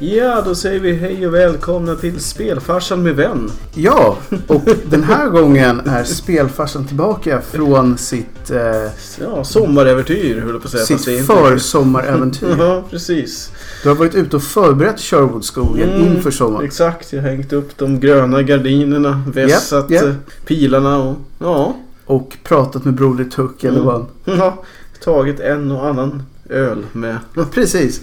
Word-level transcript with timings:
Ja, 0.00 0.42
då 0.44 0.54
säger 0.54 0.80
vi 0.80 0.92
hej 0.92 1.26
och 1.26 1.34
välkomna 1.34 1.94
till 1.94 2.20
Spelfarsan 2.20 3.02
med 3.02 3.16
vän. 3.16 3.50
Ja, 3.74 4.18
och 4.46 4.62
den 4.90 5.02
här 5.04 5.28
gången 5.28 5.80
är 5.86 6.04
spelfarsan 6.04 6.84
tillbaka 6.86 7.40
från 7.40 7.98
sitt, 7.98 8.50
eh, 8.50 8.90
Ja, 9.20 9.44
sommaräventyr 9.44 10.40
höll 10.40 10.50
jag 10.52 10.62
på 10.62 10.66
att 10.66 10.86
säga. 10.86 10.98
sitt 10.98 11.26
försommaräventyr. 11.26 12.56
Ja, 12.58 12.84
precis. 12.90 13.50
Du 13.82 13.88
har 13.88 13.96
varit 13.96 14.14
ute 14.14 14.36
och 14.36 14.42
förberett 14.42 15.00
Sherwoodskogen 15.00 15.90
Mm, 15.90 16.06
inför 16.16 16.30
sommaren. 16.30 16.64
Exakt, 16.66 17.12
jag 17.12 17.22
har 17.22 17.28
hängt 17.28 17.52
upp 17.52 17.78
de 17.78 18.00
gröna 18.00 18.42
gardinerna, 18.42 19.22
vässat 19.34 19.90
Japp, 19.90 20.02
japp. 20.04 20.10
eh, 20.14 20.44
pilarna 20.46 20.98
och 21.02 21.16
ja, 21.38 21.76
Och 22.06 22.36
pratat 22.44 22.84
med 22.84 22.94
Broder 22.94 23.24
Tuck 23.24 23.64
eller 23.64 23.80
Mm. 23.80 23.86
vad. 23.86 24.06
ja, 24.24 24.62
tagit 25.04 25.40
en 25.40 25.70
och 25.70 25.86
annan 25.86 26.22
öl 26.50 26.84
med. 26.92 27.16
Precis. 27.54 28.00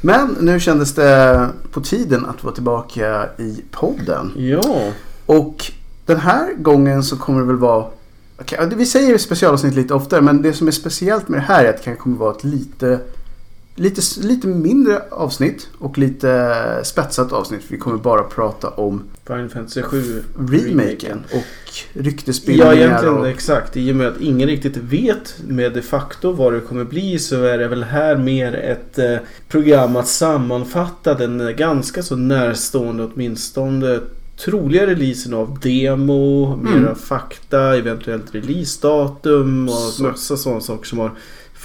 Men 0.00 0.36
nu 0.40 0.60
kändes 0.60 0.94
det 0.94 1.48
på 1.72 1.80
tiden 1.80 2.26
att 2.26 2.44
vara 2.44 2.54
tillbaka 2.54 3.28
i 3.38 3.64
podden. 3.70 4.32
Ja, 4.36 4.92
Och 5.26 5.72
den 6.06 6.20
här 6.20 6.54
gången 6.54 7.02
så 7.02 7.16
kommer 7.16 7.40
det 7.40 7.46
väl 7.46 7.56
vara... 7.56 7.84
okej, 8.40 8.70
Vi 8.76 8.86
säger 8.86 9.18
specialavsnitt 9.18 9.74
lite 9.74 9.94
oftare 9.94 10.20
men 10.20 10.42
det 10.42 10.52
som 10.52 10.68
är 10.68 10.72
speciellt 10.72 11.28
med 11.28 11.40
det 11.40 11.44
här 11.44 11.64
är 11.64 11.70
att 11.70 11.76
det 11.76 11.82
kan 11.82 11.96
kommer 11.96 12.16
vara 12.16 12.34
ett 12.36 12.44
lite, 12.44 13.00
lite, 13.76 14.00
lite 14.20 14.46
mindre 14.46 15.02
avsnitt 15.10 15.68
och 15.78 15.98
lite 15.98 16.56
spetsat 16.84 17.32
avsnitt. 17.32 17.60
Vi 17.68 17.78
kommer 17.78 17.96
bara 17.98 18.22
prata 18.22 18.68
om 18.70 19.02
Final 19.26 19.48
Fantasy 19.48 19.82
7 19.82 20.22
remaken 20.48 21.24
och 21.32 21.42
Ja, 21.94 22.02
ryktesspridningar. 22.02 22.72
egentligen 22.74 23.14
och, 23.14 23.28
exakt. 23.28 23.76
I 23.76 23.92
och 23.92 23.96
med 23.96 24.06
att 24.08 24.20
ingen 24.20 24.48
riktigt 24.48 24.76
vet 24.76 25.34
med 25.48 25.72
de 25.72 25.82
facto 25.82 26.32
vad 26.32 26.52
det 26.52 26.60
kommer 26.60 26.84
bli 26.84 27.18
så 27.18 27.42
är 27.42 27.58
det 27.58 27.68
väl 27.68 27.82
här 27.84 28.16
mer 28.16 28.54
ett 28.54 28.98
eh, 28.98 29.16
program 29.48 29.96
att 29.96 30.08
sammanfatta 30.08 31.14
den 31.14 31.40
eh, 31.40 31.50
ganska 31.50 32.02
så 32.02 32.16
närstående 32.16 33.04
åtminstone 33.14 34.00
troliga 34.44 34.86
releasen 34.86 35.34
av 35.34 35.58
demo, 35.62 36.52
Mm. 36.54 36.82
mera 36.82 36.94
fakta, 36.94 37.76
eventuellt 37.76 38.34
releasedatum 38.34 39.68
och 39.68 39.74
Så. 39.74 40.02
massa 40.02 40.36
sådana 40.36 40.60
saker 40.60 40.86
som 40.86 40.98
har 40.98 41.10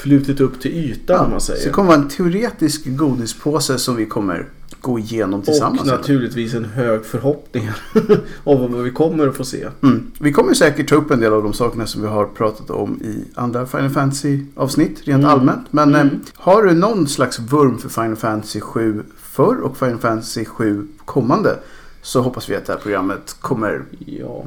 flutit 0.02 0.39
upp 0.41 0.61
till 0.61 0.71
ytan 0.71 1.19
om 1.19 1.25
ja, 1.25 1.30
man 1.31 1.41
så 1.41 1.52
det 1.52 1.57
säger. 1.57 1.71
kommer 1.73 1.88
vara 1.89 2.02
en 2.02 2.09
teoretisk 2.09 2.85
godispåse 2.85 3.77
som 3.77 3.95
vi 3.95 4.05
kommer 4.05 4.47
gå 4.81 4.99
igenom 4.99 5.41
tillsammans. 5.41 5.81
Och 5.81 5.88
naturligtvis 5.88 6.53
en 6.53 6.66
hög 6.66 7.05
förhoppning 7.05 7.69
om 8.43 8.71
vad 8.73 8.83
vi 8.83 8.91
kommer 8.91 9.27
att 9.27 9.35
få 9.35 9.43
se. 9.43 9.67
Mm. 9.83 10.11
Vi 10.19 10.31
kommer 10.33 10.53
säkert 10.53 10.89
ta 10.89 10.95
upp 10.95 11.11
en 11.11 11.19
del 11.19 11.33
av 11.33 11.43
de 11.43 11.53
sakerna 11.53 11.85
som 11.85 12.02
vi 12.02 12.08
har 12.08 12.25
pratat 12.25 12.69
om 12.69 13.02
i 13.02 13.23
andra 13.35 13.66
Final 13.66 13.89
Fantasy 13.89 14.39
avsnitt 14.55 15.02
rent 15.03 15.23
Mm. 15.23 15.30
allmänt. 15.30 15.66
Men 15.73 15.89
Mm. 15.95 16.08
eh, 16.08 16.13
har 16.36 16.63
du 16.63 16.73
någon 16.73 17.08
slags 17.08 17.39
vurm 17.39 17.77
för 17.77 17.89
Final 17.89 18.15
Fantasy 18.15 18.59
7 18.61 19.03
förr 19.17 19.55
och 19.61 19.77
Final 19.77 19.97
Fantasy 19.97 20.45
7 20.45 20.88
kommande 21.05 21.59
så 22.02 22.21
hoppas 22.21 22.49
vi 22.49 22.55
att 22.55 22.65
det 22.65 22.73
här 22.73 22.80
programmet 22.80 23.36
kommer 23.41 23.81
Ja. 24.05 24.45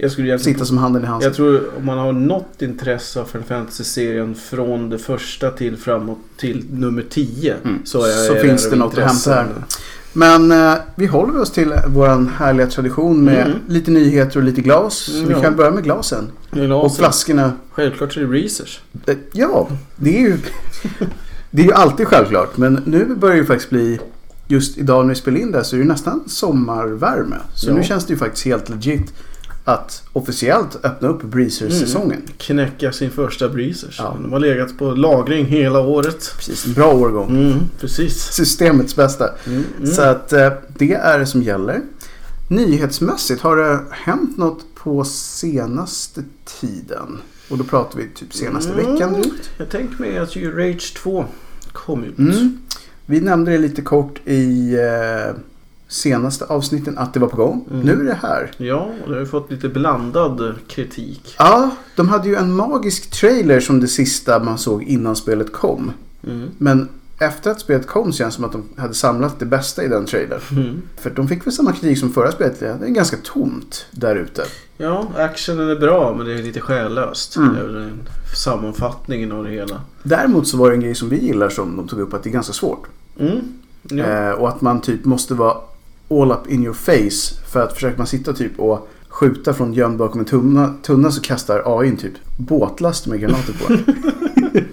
Jag 0.00 0.10
skulle 0.10 0.28
egentligen 0.28 0.54
sitta 0.54 0.64
som 0.64 0.78
handen 0.78 1.02
i 1.04 1.06
handsken. 1.06 1.28
Jag 1.30 1.36
tror 1.36 1.70
om 1.78 1.86
man 1.86 1.98
har 1.98 2.12
något 2.12 2.62
intresse 2.62 3.20
av 3.20 3.24
Final 3.24 3.46
Fantasy-serien 3.46 4.34
från 4.34 4.90
det 4.90 4.98
första 4.98 5.50
till 5.50 5.76
framåt 5.76 6.18
till 6.36 6.64
nummer 6.72 7.04
10 7.10 7.54
Mm. 7.64 7.78
så, 7.84 7.98
är, 8.04 8.10
Så 8.26 8.34
är 8.34 8.40
finns 8.42 8.70
det 8.70 8.76
något 8.76 8.92
att 8.92 8.98
intresse. 8.98 9.32
hämta 9.34 9.52
här. 9.54 9.64
Men 10.12 10.52
eh, 10.52 10.74
vi 10.96 11.06
håller 11.06 11.40
oss 11.40 11.50
till 11.52 11.74
vår 11.88 12.30
härliga 12.30 12.66
tradition 12.66 13.24
med 13.24 13.46
Mm. 13.46 13.58
lite 13.68 13.90
nyheter 13.90 14.36
och 14.38 14.42
lite 14.44 14.60
glas. 14.60 14.94
Så 14.94 15.12
Mm, 15.16 15.28
vi 15.28 15.34
ja. 15.34 15.40
kan 15.40 15.56
börja 15.56 15.70
med 15.70 15.84
glasen. 15.84 16.24
Men 16.50 16.72
Och 16.72 16.96
flaskorna. 16.96 17.52
Självklart 17.70 18.16
är 18.16 18.20
det 18.20 18.26
research. 18.26 18.80
Eh, 19.06 19.14
Ja, 19.32 19.68
det 19.96 20.16
är 20.16 20.20
ju, 20.20 20.38
det 21.50 21.62
är 21.62 21.66
ju 21.66 21.72
alltid 21.72 22.06
självklart. 22.08 22.56
Men 22.56 22.82
nu 22.86 23.14
börjar 23.14 23.34
det 23.34 23.40
ju 23.40 23.46
faktiskt 23.46 23.70
bli, 23.70 23.98
just 24.46 24.78
idag 24.78 25.06
när 25.06 25.14
vi 25.14 25.20
spelar 25.20 25.38
in 25.38 25.50
det 25.50 25.58
här 25.58 25.64
så 25.64 25.76
är 25.76 25.80
det 25.80 25.86
nästan 25.86 26.24
sommarvärme. 26.26 27.36
Så 27.54 27.70
Ja. 27.70 27.74
nu 27.74 27.82
känns 27.82 28.06
det 28.06 28.12
ju 28.12 28.18
faktiskt 28.18 28.44
helt 28.46 28.68
legit 28.68 29.12
att 29.68 30.02
officiellt 30.12 30.84
öppna 30.84 31.08
upp 31.08 31.22
Breezers-säsongen. 31.22 32.22
Knäcka 32.38 32.92
sin 32.92 33.10
första 33.10 33.48
breezers. 33.48 33.98
Ja. 33.98 34.16
De 34.22 34.32
har 34.32 34.40
legat 34.40 34.78
på 34.78 34.90
lagring 34.90 35.46
hela 35.46 35.80
året. 35.80 36.32
Precis, 36.36 36.66
en 36.66 36.72
bra 36.72 36.94
årgång. 36.94 37.28
Mm, 37.28 37.58
precis. 37.80 38.22
Systemets 38.32 38.96
bästa. 38.96 39.30
Mm, 39.46 39.64
mm. 39.78 39.90
Så 39.90 40.02
att 40.02 40.32
eh, 40.32 40.52
det 40.78 40.94
är 40.94 41.18
det 41.18 41.26
som 41.26 41.42
gäller. 41.42 41.80
Nyhetsmässigt, 42.48 43.40
har 43.42 43.56
det 43.56 43.80
hänt 43.90 44.36
något 44.38 44.64
på 44.74 45.04
senaste 45.04 46.22
tiden? 46.60 47.18
Och 47.50 47.58
då 47.58 47.64
pratar 47.64 47.98
vi 47.98 48.08
typ 48.14 48.34
senaste 48.34 48.72
Mm. 48.72 48.92
veckan 48.92 49.12
drygt. 49.12 49.50
Jag 49.56 49.68
tänker 49.70 50.00
mig 50.00 50.18
att 50.18 50.36
ju 50.36 50.56
Rage 50.56 50.94
2 50.96 51.24
kom 51.72 52.04
ut. 52.04 52.18
Mm. 52.18 52.58
Vi 53.06 53.20
nämnde 53.20 53.50
det 53.50 53.58
lite 53.58 53.82
kort 53.82 54.20
i 54.24 54.74
eh, 54.74 55.34
senaste 55.88 56.44
avsnitten 56.44 56.98
att 56.98 57.14
det 57.14 57.20
var 57.20 57.28
på 57.28 57.36
gång. 57.36 57.64
Mm. 57.70 57.86
Nu 57.86 57.92
är 57.92 58.04
det 58.04 58.18
här. 58.22 58.50
Ja, 58.56 58.90
och 59.02 59.08
det 59.08 59.14
har 59.14 59.20
ju 59.20 59.26
fått 59.26 59.50
lite 59.50 59.68
blandad 59.68 60.54
kritik. 60.68 61.34
Ja, 61.38 61.70
de 61.96 62.08
hade 62.08 62.28
ju 62.28 62.34
en 62.34 62.52
magisk 62.52 63.10
trailer 63.10 63.60
som 63.60 63.80
det 63.80 63.88
sista 63.88 64.38
man 64.38 64.58
såg 64.58 64.82
innan 64.82 65.16
spelet 65.16 65.52
kom. 65.52 65.92
Mm. 66.26 66.48
Men 66.58 66.88
efter 67.18 67.50
att 67.50 67.60
spelet 67.60 67.86
kom 67.86 68.12
känns 68.12 68.34
det 68.34 68.36
som 68.36 68.44
att 68.44 68.52
de 68.52 68.64
hade 68.76 68.94
samlat 68.94 69.38
det 69.38 69.46
bästa 69.46 69.84
i 69.84 69.88
den 69.88 70.06
trailern. 70.06 70.40
Mm. 70.50 70.82
För 70.96 71.10
de 71.10 71.28
fick 71.28 71.46
väl 71.46 71.52
samma 71.52 71.72
kritik 71.72 71.98
som 71.98 72.12
förra 72.12 72.32
spelet. 72.32 72.60
Det 72.60 72.66
är 72.66 72.88
ganska 72.88 73.16
tomt 73.16 73.86
där 73.90 74.16
ute. 74.16 74.44
Ja, 74.76 75.06
actionen 75.16 75.70
är 75.70 75.76
bra 75.76 76.14
men 76.16 76.26
det 76.26 76.32
är 76.32 76.42
lite 76.42 76.60
själlöst. 76.60 77.36
Mm. 77.36 77.54
Det 77.54 77.60
är 77.60 77.68
den 77.68 78.00
sammanfattningen 78.36 79.32
av 79.32 79.44
det 79.44 79.50
hela. 79.50 79.80
Däremot 80.02 80.48
så 80.48 80.56
var 80.56 80.70
det 80.70 80.76
en 80.76 80.80
grej 80.80 80.94
som 80.94 81.08
vi 81.08 81.26
gillar 81.26 81.48
som 81.48 81.76
de 81.76 81.88
tog 81.88 82.00
upp 82.00 82.14
att 82.14 82.22
det 82.22 82.30
är 82.30 82.32
ganska 82.32 82.52
svårt. 82.52 82.86
Mm. 83.18 83.40
Ja. 83.82 84.04
Eh, 84.04 84.30
och 84.30 84.48
att 84.48 84.60
man 84.60 84.80
typ 84.80 85.04
måste 85.04 85.34
vara 85.34 85.56
all 86.10 86.32
up 86.32 86.46
in 86.50 86.64
your 86.64 86.74
face. 86.74 87.34
För 87.52 87.60
att 87.62 87.72
försöker 87.72 87.98
man 87.98 88.06
sitta 88.06 88.32
typ 88.32 88.58
och 88.60 88.88
skjuta 89.08 89.54
från 89.54 89.72
gömd 89.72 89.98
bakom 89.98 90.20
en 90.20 90.26
tunna, 90.26 90.74
tunna 90.82 91.10
så 91.10 91.20
kastar 91.20 91.80
AI 91.80 91.96
typ 91.96 92.12
båtlast 92.36 93.06
med 93.06 93.20
granater 93.20 93.52
på 93.52 93.72
en. 93.72 93.84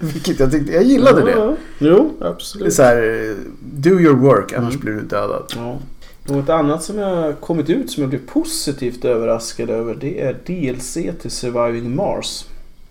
Vilket 0.00 0.40
jag 0.40 0.50
tyckte, 0.50 0.72
jag 0.72 0.82
gillade 0.84 1.24
det. 1.24 1.30
Ja, 1.30 1.56
jo, 1.78 2.12
absolut. 2.20 2.74
så 2.74 2.82
här, 2.82 3.34
do 3.60 3.90
your 4.00 4.14
work 4.16 4.52
annars 4.52 4.74
Mm. 4.74 4.84
blir 4.84 4.92
du 4.94 5.00
dödad. 5.00 5.52
Ja. 5.56 5.78
Något 6.28 6.48
annat 6.48 6.82
som 6.82 6.98
jag 6.98 7.16
har 7.16 7.32
kommit 7.32 7.70
ut 7.70 7.90
som 7.90 8.00
jag 8.02 8.10
blev 8.10 8.26
positivt 8.26 9.04
överraskad 9.04 9.70
över 9.70 9.94
det 10.00 10.20
är 10.20 10.32
DLC 10.46 10.94
till 11.22 11.30
Surviving 11.30 11.96
Mars. 11.96 12.44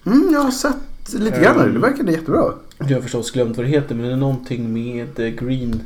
Mm, 0.06 0.30
jag 0.34 0.40
har 0.40 0.52
sett 0.52 1.14
lite 1.14 1.42
grann 1.42 1.52
av 1.52 1.58
det. 1.58 1.64
Det 1.64 1.70
Mm. 1.70 1.82
verkade 1.82 2.12
jättebra. 2.12 2.52
Jag 2.78 2.96
har 2.96 3.02
förstås 3.02 3.32
glömt 3.32 3.58
vad 3.58 3.66
det 3.66 3.70
heter 3.70 3.96
men 3.96 4.06
det 4.06 4.12
är 4.12 4.18
någonting 4.18 4.74
med 4.74 5.20
eh, 5.20 5.28
Green... 5.28 5.82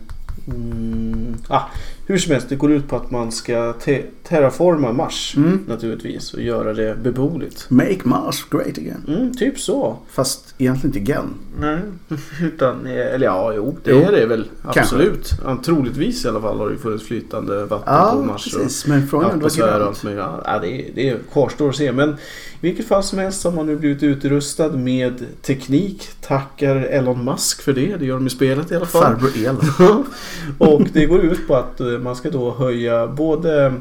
Mm, 0.47 1.35
ah, 1.47 1.61
hur 2.09 2.17
som 2.17 2.31
helst, 2.33 2.49
det 2.49 2.55
går 2.55 2.71
ut 2.71 2.87
på 2.87 2.95
att 2.95 3.11
man 3.11 3.31
ska 3.31 3.73
te- 3.73 4.03
terraforma 4.23 4.91
Mars 4.93 5.33
Mm. 5.37 5.59
naturligtvis 5.67 6.33
och 6.33 6.41
göra 6.41 6.73
det 6.73 6.97
beboeligt. 7.03 7.65
Make 7.69 7.99
Mars 8.03 8.45
great 8.51 8.77
again. 8.77 9.03
Mm, 9.07 9.33
typ 9.33 9.59
så. 9.59 9.97
Fast 10.11 10.53
egentligen 10.57 10.97
inte 10.97 11.11
igen. 11.11 11.33
Nej, 11.59 11.77
utan, 12.43 12.85
eller 12.87 13.25
ja, 13.25 13.53
jo, 13.55 13.77
det 13.83 13.91
Jo, 13.91 13.97
är 13.97 14.11
det 14.11 14.25
väl. 14.25 14.45
kanske. 14.63 14.79
Absolut. 14.79 15.31
Ja, 15.45 15.57
troligtvis 15.65 16.25
i 16.25 16.27
alla 16.27 16.41
fall 16.41 16.57
har 16.59 16.69
det 16.69 16.77
funnits 16.77 17.03
flytande 17.03 17.65
vatten 17.65 17.85
på 17.85 17.91
Ja, 17.91 18.23
Mars. 18.27 18.53
och- 18.55 18.61
precis. 18.61 18.87
Men 18.87 19.07
frågan 19.07 19.29
är 19.41 19.43
och 19.45 19.51
grönt. 19.51 20.03
möjligt. 20.03 20.23
Ja, 20.45 20.59
det, 20.61 20.67
är- 20.67 20.91
det 20.95 21.17
kvarstår 21.31 21.69
att 21.69 21.75
se. 21.75 21.91
Men 21.91 22.09
i 22.09 22.15
vilket 22.61 22.87
fall 22.87 23.03
som 23.03 23.19
helst 23.19 23.43
har 23.43 23.51
man 23.51 23.65
nu 23.65 23.75
blivit 23.75 24.03
utrustad 24.03 24.69
med 24.69 25.25
teknik. 25.41 26.07
Tackar 26.21 26.75
Elon 26.75 27.25
Musk 27.25 27.61
för 27.61 27.73
det. 27.73 27.95
Det 27.97 28.05
gör 28.05 28.15
de 28.15 28.27
i 28.27 28.29
spelet 28.29 28.71
i 28.71 28.75
alla 28.75 28.85
fall. 28.85 29.01
Farbror 29.03 29.31
Elon. 29.45 30.05
och 30.57 30.81
det 30.93 31.05
går 31.05 31.19
ut 31.19 31.47
på 31.47 31.55
att 31.55 31.79
eh, 31.79 31.98
man 31.99 32.15
ska 32.15 32.29
då 32.29 32.51
höja 32.51 33.07
både 33.07 33.73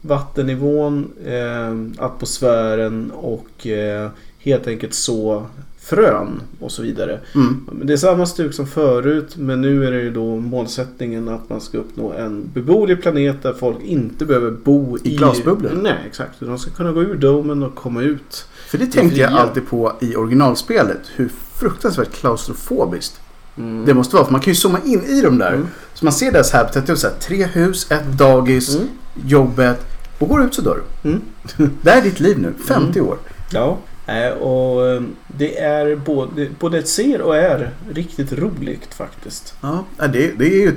vattennivån, 0.00 1.10
eh, 1.26 2.04
atmosfären 2.04 3.10
och 3.10 3.66
eh, 3.66 4.10
helt 4.38 4.66
enkelt 4.66 4.94
så 4.94 5.46
frön 5.84 6.40
och 6.60 6.72
så 6.72 6.82
vidare. 6.82 7.20
Mm. 7.34 7.68
Det 7.82 7.92
är 7.92 7.96
samma 7.96 8.26
stuk 8.26 8.54
som 8.54 8.66
förut 8.66 9.36
men 9.36 9.60
nu 9.60 9.86
är 9.86 9.92
det 9.92 10.00
ju 10.00 10.10
då 10.10 10.36
målsättningen 10.36 11.28
att 11.28 11.48
man 11.48 11.60
ska 11.60 11.78
uppnå 11.78 12.12
en 12.12 12.50
beboelig 12.54 13.02
planet 13.02 13.42
där 13.42 13.52
folk 13.52 13.76
inte 13.82 14.24
behöver 14.24 14.50
bo 14.50 14.98
i, 14.98 15.12
I 15.12 15.16
glasbubblor? 15.16 15.70
Nej 15.82 15.98
exakt. 16.06 16.40
De 16.40 16.58
ska 16.58 16.70
kunna 16.70 16.92
gå 16.92 17.02
ur 17.02 17.14
domen 17.14 17.62
och 17.62 17.74
komma 17.74 18.02
ut. 18.02 18.46
För 18.66 18.78
det 18.78 18.86
tänkte 18.86 19.20
jag 19.20 19.32
alltid 19.32 19.68
på 19.68 19.92
i 20.00 20.16
originalspelet. 20.16 21.00
Hur 21.14 21.30
fruktansvärt 21.54 22.12
klaustrofobiskt 22.12 23.20
Mm. 23.58 23.84
det 23.86 23.94
måste 23.94 24.16
vara. 24.16 24.24
För 24.24 24.32
man 24.32 24.40
kan 24.40 24.50
ju 24.50 24.54
zooma 24.54 24.78
in 24.84 25.02
i 25.04 25.20
dem 25.20 25.38
där. 25.38 25.52
Mm. 25.52 25.66
Så 25.94 26.04
man 26.04 26.12
ser 26.12 26.32
deras 26.32 26.52
habitat. 26.52 26.86
Det 26.86 26.96
så 26.96 27.06
här, 27.08 27.14
tre 27.20 27.44
hus, 27.44 27.90
ett 27.90 28.06
dagis, 28.18 28.74
Mm. 28.76 28.88
jobbet. 29.26 29.86
Och 30.18 30.28
går 30.28 30.44
ut 30.44 30.54
så 30.54 30.62
dör 30.62 30.78
du. 31.02 31.08
Mm. 31.08 31.20
Det 31.82 31.90
här 31.90 31.98
är 31.98 32.02
ditt 32.02 32.20
liv 32.20 32.38
nu. 32.38 32.54
50 32.68 33.00
år. 33.00 33.18
Ja. 33.50 33.78
Eh, 34.06 34.28
Och 34.32 34.86
eh, 34.88 35.02
det 35.26 35.58
är 35.60 35.96
både, 35.96 36.48
både 36.60 36.82
ser 36.82 37.20
och 37.20 37.36
är 37.36 37.70
riktigt 37.90 38.32
roligt 38.32 38.94
faktiskt. 38.94 39.54
Ja, 39.60 39.84
ja, 39.98 40.06
det, 40.06 40.32
det 40.38 40.44
är 40.46 40.60
ju... 40.60 40.74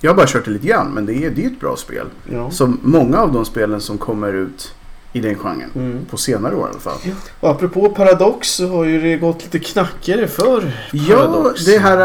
Jag 0.00 0.10
har 0.10 0.16
bara 0.16 0.26
kört 0.26 0.44
det 0.44 0.50
lite 0.50 0.66
grann. 0.66 0.90
Men 0.90 1.06
det 1.06 1.14
är, 1.24 1.30
det 1.30 1.42
är 1.44 1.46
ett 1.46 1.60
bra 1.60 1.76
spel. 1.76 2.06
Ja. 2.32 2.50
Som 2.50 2.78
många 2.82 3.18
av 3.18 3.32
de 3.32 3.44
spelen 3.44 3.80
som 3.80 3.98
kommer 3.98 4.32
ut 4.32 4.74
i 5.12 5.20
den 5.20 5.34
genren. 5.34 5.70
Mm. 5.74 6.04
På 6.10 6.16
senare 6.16 6.54
år 6.56 6.66
i 6.68 6.70
alla 6.70 6.80
fall. 6.80 6.98
Och 7.40 7.50
apropå 7.50 7.88
Paradox 7.88 8.48
så 8.48 8.68
har 8.68 8.84
ju 8.84 9.00
det 9.00 9.16
gått 9.16 9.42
lite 9.44 9.58
knackigare 9.58 10.28
för 10.28 10.72
Ja, 10.92 11.16
Paradox. 11.16 11.64
det 11.64 11.78
här, 11.78 11.98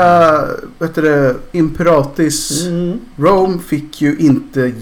äh, 0.44 0.50
heter 0.88 1.02
det, 1.02 1.36
Imperatis 1.52 2.66
Mm. 2.66 3.00
Rome 3.16 3.60
fick 3.68 4.02
ju 4.02 4.18
inte 4.18 4.74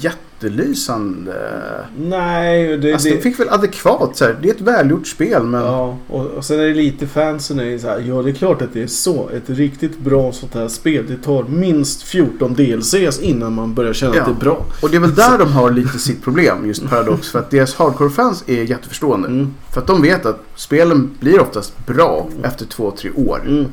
jättelysande... 0.42 1.86
Nej, 1.98 2.78
det... 2.78 2.94
Alltså 2.94 3.10
det... 3.10 3.16
de 3.16 3.22
fick 3.22 3.40
väl 3.40 3.50
adekvat 3.50 4.18
så 4.18 4.26
här. 4.26 4.38
Det 4.42 4.50
är 4.50 4.54
ett 4.54 4.62
välgjort 4.62 5.08
spel 5.08 5.44
men... 5.44 5.62
Ja, 5.62 5.98
och, 6.08 6.26
och 6.26 6.46
sen 6.46 6.60
är 6.60 6.64
det 6.64 6.74
lite 6.74 7.08
fansen 7.08 7.60
är 7.60 7.78
så 7.78 7.88
här, 7.88 8.00
ja 8.00 8.22
det 8.22 8.30
är 8.30 8.34
klart 8.34 8.62
att 8.62 8.74
det 8.74 8.84
är 8.84 8.88
så. 8.88 9.30
Ett 9.30 9.50
riktigt 9.50 10.00
bra 10.00 10.32
sånt 10.32 10.54
här 10.54 10.68
spel, 10.68 11.06
det 11.08 11.18
tar 11.18 11.44
minst 11.44 12.04
14 12.04 12.54
DLCs 12.54 13.20
innan 13.20 13.54
man 13.54 13.74
börjar 13.74 13.94
känna 13.94 14.16
Ja. 14.16 14.22
att 14.22 14.28
det 14.28 14.34
är 14.34 14.46
bra. 14.46 14.66
Och 14.82 14.90
det 14.90 14.96
är 14.96 15.02
väl 15.02 15.16
där 15.16 15.38
de 15.38 15.52
har 15.52 15.72
lite 15.72 16.00
sitt 16.00 16.24
problem, 16.24 16.68
just 16.68 16.90
Paradox. 16.90 17.30
För 17.32 17.40
att 17.40 17.52
deras 17.52 17.76
hardcore-fans 17.76 18.44
är 18.48 18.64
jätteförstående. 18.64 19.28
Mm. 19.28 19.54
För 19.74 19.82
att 19.82 19.88
de 19.88 20.02
vet 20.02 20.26
att 20.26 20.40
spelen 20.56 21.10
blir 21.20 21.42
oftast 21.42 21.86
bra 21.88 22.28
efter 22.44 22.66
två, 22.66 22.92
tre 22.92 23.12
år. 23.12 23.42
Mm. 23.48 23.66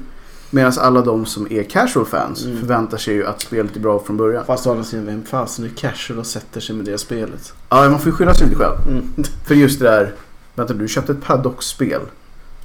Medan 0.50 0.72
alla 0.78 1.00
de 1.00 1.26
som 1.26 1.46
är 1.50 1.62
casual 1.62 2.06
fans 2.06 2.44
Mm. 2.44 2.58
förväntar 2.58 2.98
sig 2.98 3.14
ju 3.14 3.26
att 3.26 3.40
spelet 3.40 3.76
är 3.76 3.80
bra 3.80 3.98
från 3.98 4.16
början. 4.16 4.44
Fast 4.44 4.66
å 4.66 4.70
andra 4.70 4.84
sidan, 4.84 5.06
vem 5.06 5.22
fasen 5.24 5.64
är 5.64 5.68
casual 5.68 6.18
och 6.18 6.26
sätter 6.26 6.60
sig 6.60 6.76
med 6.76 6.84
det 6.84 6.98
spelet? 6.98 7.52
Ja, 7.68 7.88
man 7.90 7.98
får 7.98 8.06
ju 8.06 8.12
skylla 8.12 8.34
sig 8.34 8.46
lite 8.46 8.58
själv. 8.58 8.76
Mm. 8.88 9.04
För 9.46 9.54
just 9.54 9.78
det 9.80 9.84
där, 9.84 10.14
vänta 10.54 10.74
du 10.74 10.88
köpte 10.88 11.12
ett 11.12 11.24
Paradox-spel. 11.24 12.00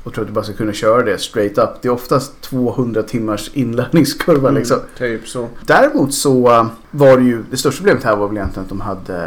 Och 0.04 0.14
tror 0.14 0.24
att 0.24 0.28
du 0.28 0.34
bara 0.34 0.44
ska 0.44 0.54
kunna 0.54 0.74
köra 0.74 1.04
det 1.04 1.18
straight 1.18 1.58
up. 1.58 1.70
Det 1.82 1.88
är 1.88 1.92
oftast 1.92 2.42
200 2.42 3.04
timmars 3.04 3.52
inlärningskurva 3.54 4.52
liksom. 4.52 4.80
Typ 4.98 5.28
så. 5.28 5.50
Däremot 5.66 6.14
så 6.14 6.52
äh, 6.52 6.68
var 6.92 7.18
det 7.18 7.24
ju, 7.24 7.44
det 7.52 7.58
största 7.58 7.78
problemet 7.78 8.04
här 8.04 8.16
var 8.16 8.28
väl 8.28 8.38
egentligen 8.38 8.64
att 8.64 8.70
de 8.70 8.82
hade 8.82 9.18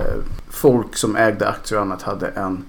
äh, 0.00 0.22
folk 0.50 0.96
som 0.96 1.16
ägde 1.16 1.48
aktier 1.48 1.78
och 1.78 1.84
annat 1.84 2.02
hade 2.02 2.26
en 2.28 2.64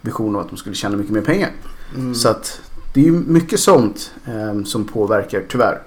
vision 0.00 0.36
av 0.36 0.40
att 0.42 0.48
de 0.48 0.56
skulle 0.56 0.74
tjäna 0.74 0.96
mycket 0.96 1.12
mer 1.12 1.20
pengar. 1.20 1.50
Mm. 1.94 2.14
Så 2.14 2.28
att 2.28 2.60
det 2.94 3.00
är 3.00 3.04
ju 3.04 3.12
mycket 3.12 3.60
sånt 3.60 4.10
eh, 4.26 4.64
som 4.64 4.84
påverkar 4.84 5.42
tyvärr. 5.48 5.78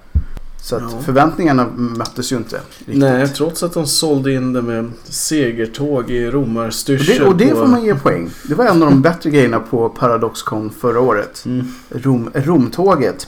Så 0.62 0.76
att 0.76 0.82
Ja. 0.92 1.00
förväntningarna 1.06 1.68
möttes 1.76 2.32
ju 2.32 2.36
inte 2.38 2.60
riktigt. 2.78 2.98
Nej, 2.98 3.28
trots 3.28 3.64
att 3.64 3.74
de 3.74 3.88
sålde 3.88 4.34
in 4.34 4.54
det 4.54 4.62
med 4.62 4.92
segertåg 5.04 6.12
i 6.12 6.28
och 6.28 6.34
romarstyrsel. 6.34 7.18
det, 7.20 7.26
och 7.26 7.38
det 7.38 7.50
får 7.50 7.68
man 7.68 7.84
ge 7.84 7.96
poäng. 7.96 8.30
Det 8.48 8.56
var 8.56 8.66
en 8.66 8.84
av 8.84 8.90
de 8.90 9.02
bättre 9.02 9.30
grejerna 9.30 9.60
på 9.60 9.90
Paradoxcon 9.90 10.70
förra 10.80 11.00
året. 11.00 11.44
Mm. 11.46 11.66
Rom, 11.90 12.30
Romtåget. 12.34 13.28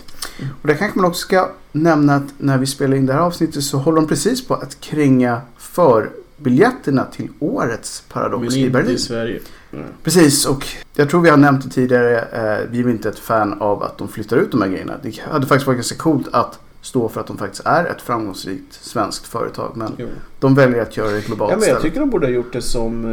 Och 0.62 0.68
där 0.68 0.76
kanske 0.76 1.00
man 1.00 1.10
också 1.10 1.22
ska 1.22 1.50
nämna 1.72 2.16
att 2.16 2.28
när 2.38 2.58
vi 2.58 2.66
spelar 2.66 2.98
in 2.98 3.06
det 3.06 3.14
här 3.14 3.20
avsnittet 3.22 3.64
så 3.64 3.78
håller 3.78 3.96
de 4.02 4.08
precis 4.08 4.48
på 4.48 4.54
att 4.54 4.80
kränga 4.82 5.42
för-biljetterna 5.58 7.06
till 7.06 7.28
årets 7.40 8.04
Paradox 8.10 8.42
Men 8.42 8.54
i 8.54 8.60
inte 8.60 8.72
Berlin. 8.72 8.96
i 8.96 9.00
Sverige. 9.00 9.40
Nej. 9.72 9.84
Precis, 10.04 10.46
och 10.46 10.66
jag 10.96 11.10
tror 11.10 11.22
vi 11.22 11.30
har 11.30 11.38
nämnt 11.38 11.64
det 11.64 11.70
tidigare. 11.70 12.20
Eh, 12.22 12.68
vi 12.72 12.80
är 12.80 12.90
inte 12.90 13.10
ett 13.10 13.20
fan 13.20 13.62
av 13.62 13.84
att 13.84 13.98
de 13.98 14.08
flyttar 14.08 14.38
ut 14.38 14.52
de 14.52 14.62
här 14.62 14.70
grejerna. 14.70 14.94
Det 15.04 15.20
hade 15.32 15.46
faktiskt 15.48 15.68
varit 15.68 15.78
ganska 15.78 15.96
coolt 15.96 16.28
att 16.32 16.60
stå 16.82 17.10
för 17.10 17.22
att 17.22 17.28
de 17.28 17.38
faktiskt 17.38 17.62
är 17.66 17.86
ett 17.86 18.02
framgångsrikt 18.02 18.74
svenskt 18.74 19.28
företag. 19.28 19.72
Men 19.76 19.92
Jo. 19.98 20.08
de 20.40 20.56
väljer 20.56 20.82
att 20.82 20.98
göra 20.98 21.12
det 21.12 21.26
globalt 21.26 21.52
Ja, 21.52 21.58
men 21.58 21.68
jag 21.68 21.76
istället. 21.78 21.82
tycker 21.82 22.00
de 22.00 22.10
borde 22.10 22.28
ha 22.28 22.32
gjort 22.32 22.54
det 22.54 22.62
som 22.62 23.06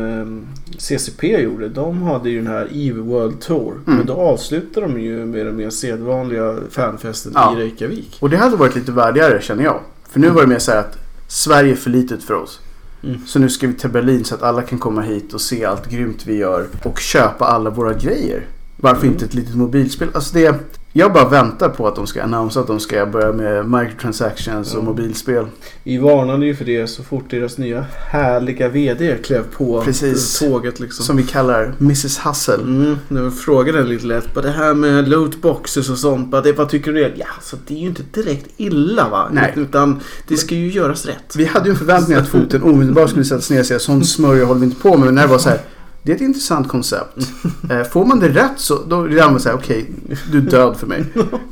eh, 0.73 0.79
CCP 0.79 1.41
gjorde. 1.43 1.69
De 1.69 2.03
hade 2.03 2.31
ju 2.31 2.38
den 2.38 2.47
här 2.47 2.69
EVE 2.73 3.00
World 3.00 3.41
Tour. 3.41 3.73
Mm. 3.87 3.97
Men 3.99 4.06
då 4.06 4.14
avslutade 4.14 4.87
de 4.87 5.00
ju 5.00 5.26
med 5.26 5.47
den 5.47 5.56
mer 5.56 5.70
sedvanliga 5.70 6.56
fanfesten 6.70 7.32
Ja. 7.35 7.56
i 7.56 7.61
Reykjavik. 7.61 8.17
Och 8.20 8.31
det 8.31 8.37
hade 8.37 8.56
varit 8.56 8.75
lite 8.75 8.93
värdigare 8.93 9.43
känner 9.43 9.64
jag. 9.64 9.81
För 10.11 10.20
nu 10.20 10.29
var 10.31 10.41
det 10.43 10.49
mer 10.49 10.59
så 10.59 10.70
här 10.73 10.79
att 10.81 10.99
Sverige 11.29 11.73
är 11.73 11.76
för 11.76 11.91
litet 11.91 12.23
för 12.23 12.35
oss. 12.35 12.61
Mm. 13.06 13.26
Så 13.26 13.38
nu 13.38 13.49
ska 13.49 13.67
vi 13.67 13.75
till 13.75 13.91
Berlin 13.91 14.25
så 14.25 14.35
att 14.35 14.43
alla 14.43 14.62
kan 14.62 14.79
komma 14.79 15.03
hit 15.03 15.35
och 15.35 15.41
se 15.41 15.64
allt 15.64 15.91
grymt 15.91 16.26
vi 16.26 16.37
gör. 16.37 16.67
Och 16.85 16.99
köpa 17.00 17.44
alla 17.44 17.70
våra 17.70 17.93
grejer. 17.93 18.47
Varför 18.76 19.03
Mm. 19.03 19.12
inte 19.12 19.25
ett 19.25 19.35
litet 19.35 19.55
mobilspel? 19.55 20.08
Alltså 20.14 20.35
det, 20.35 20.55
jag 20.99 21.13
bara 21.13 21.29
väntar 21.29 21.69
på 21.69 21.89
att 21.89 21.97
de 21.97 22.07
ska 22.07 22.23
annonsera 22.23 22.61
att 22.63 22.67
de 22.67 22.81
ska 22.81 23.07
börja 23.07 23.33
med 23.33 23.71
microtransactions 23.71 24.75
och 24.75 24.81
Ja. 24.81 24.85
mobilspel. 24.85 25.47
Vi 25.83 25.99
varnade 25.99 26.47
ju 26.47 26.55
för 26.55 26.65
det 26.65 26.87
så 26.87 27.03
fort 27.03 27.31
deras 27.31 27.59
nya 27.59 27.85
härliga 28.11 28.69
VD 28.69 29.17
klev 29.25 29.43
på 29.57 29.83
Precis. 29.83 30.39
tåget 30.39 30.81
liksom. 30.81 31.05
Som 31.05 31.17
vi 31.17 31.23
kallar 31.23 31.75
Mrs 31.81 32.19
Hustle. 32.27 32.55
Mm, 32.55 32.97
jag 33.09 33.39
frågade 33.39 33.79
den 33.79 33.89
lite 33.89 34.07
lätt. 34.07 34.35
Bara 34.35 34.41
det 34.45 34.51
här 34.51 34.75
med 34.75 35.09
lootboxes 35.09 35.91
och 35.91 35.99
sånt. 35.99 36.31
Bara, 36.31 36.41
det, 36.43 36.53
vad 36.53 36.69
tycker 36.69 36.93
du? 36.93 36.99
det 37.01 37.05
är?" 37.07 37.15
Ja, 37.17 37.27
så 37.43 37.57
det 37.67 37.75
är 37.75 37.79
ju 37.79 37.87
inte 37.87 38.03
direkt 38.13 38.47
illa 38.57 39.09
va? 39.09 39.29
Nej. 39.33 39.53
Utan 39.57 40.01
det 40.29 40.37
ska 40.37 40.55
ju 40.55 40.71
göras 40.73 41.07
rätt. 41.07 41.37
Vi 41.37 41.45
hade 41.45 41.65
ju 41.65 41.71
en 41.71 41.77
förväntning 41.77 42.17
att 42.19 42.29
foten 42.29 42.63
omedelbart 42.63 43.11
skulle 43.11 43.25
sättas 43.25 43.51
ner 43.51 43.61
och 43.61 43.67
säga 43.67 43.79
sån 43.79 44.05
smörja 44.05 44.45
håller 44.45 44.61
vi 44.61 44.67
inte 44.67 44.81
på 44.83 44.91
med. 44.97 45.01
Men 45.07 45.15
när 45.15 45.23
det 45.23 45.29
var 45.29 45.39
så 45.39 45.49
här. 45.49 45.61
Det 46.06 46.12
är 46.12 46.17
ett 46.17 46.23
intressant 46.23 46.69
koncept. 46.69 47.17
Eh, 47.70 47.82
Får 47.82 48.05
man 48.05 48.20
det 48.20 48.29
rätt 48.29 48.53
så 48.56 48.82
då 48.88 49.05
är 49.05 49.38
så 49.38 49.49
här, 49.49 49.56
okej, 49.56 49.91
du 50.32 50.38
är 50.38 50.43
död 50.43 50.76
för 50.76 50.87
mig. 50.87 51.05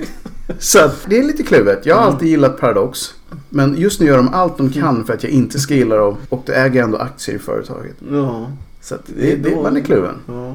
Så 0.59 0.79
att 0.85 1.07
det 1.09 1.19
är 1.19 1.23
lite 1.23 1.43
kluvet. 1.43 1.87
Jag 1.87 1.97
har 1.97 2.03
alltid 2.03 2.29
gillat 2.29 2.61
Paradox. 2.61 3.15
Men 3.49 3.77
just 3.77 4.01
nu 4.01 4.07
gör 4.07 4.17
de 4.17 4.29
allt 4.35 4.59
de 4.59 4.73
kan 4.73 5.05
för 5.05 5.15
att 5.15 5.23
jag 5.23 5.33
inte 5.33 5.61
ska 5.61 5.75
gilla 5.75 5.97
dem. 5.97 6.17
Och 6.29 6.43
då 6.47 6.53
äger 6.53 6.77
jag 6.77 6.85
ändå 6.85 6.99
aktier 6.99 7.37
i 7.37 7.39
företaget. 7.39 7.97
Ja. 8.13 8.51
Så 8.81 8.95
att 8.95 9.03
det, 9.19 9.37
det, 9.37 9.57
man 9.63 9.77
är 9.77 9.81
kluven. 9.81 10.15
Ja. 10.27 10.55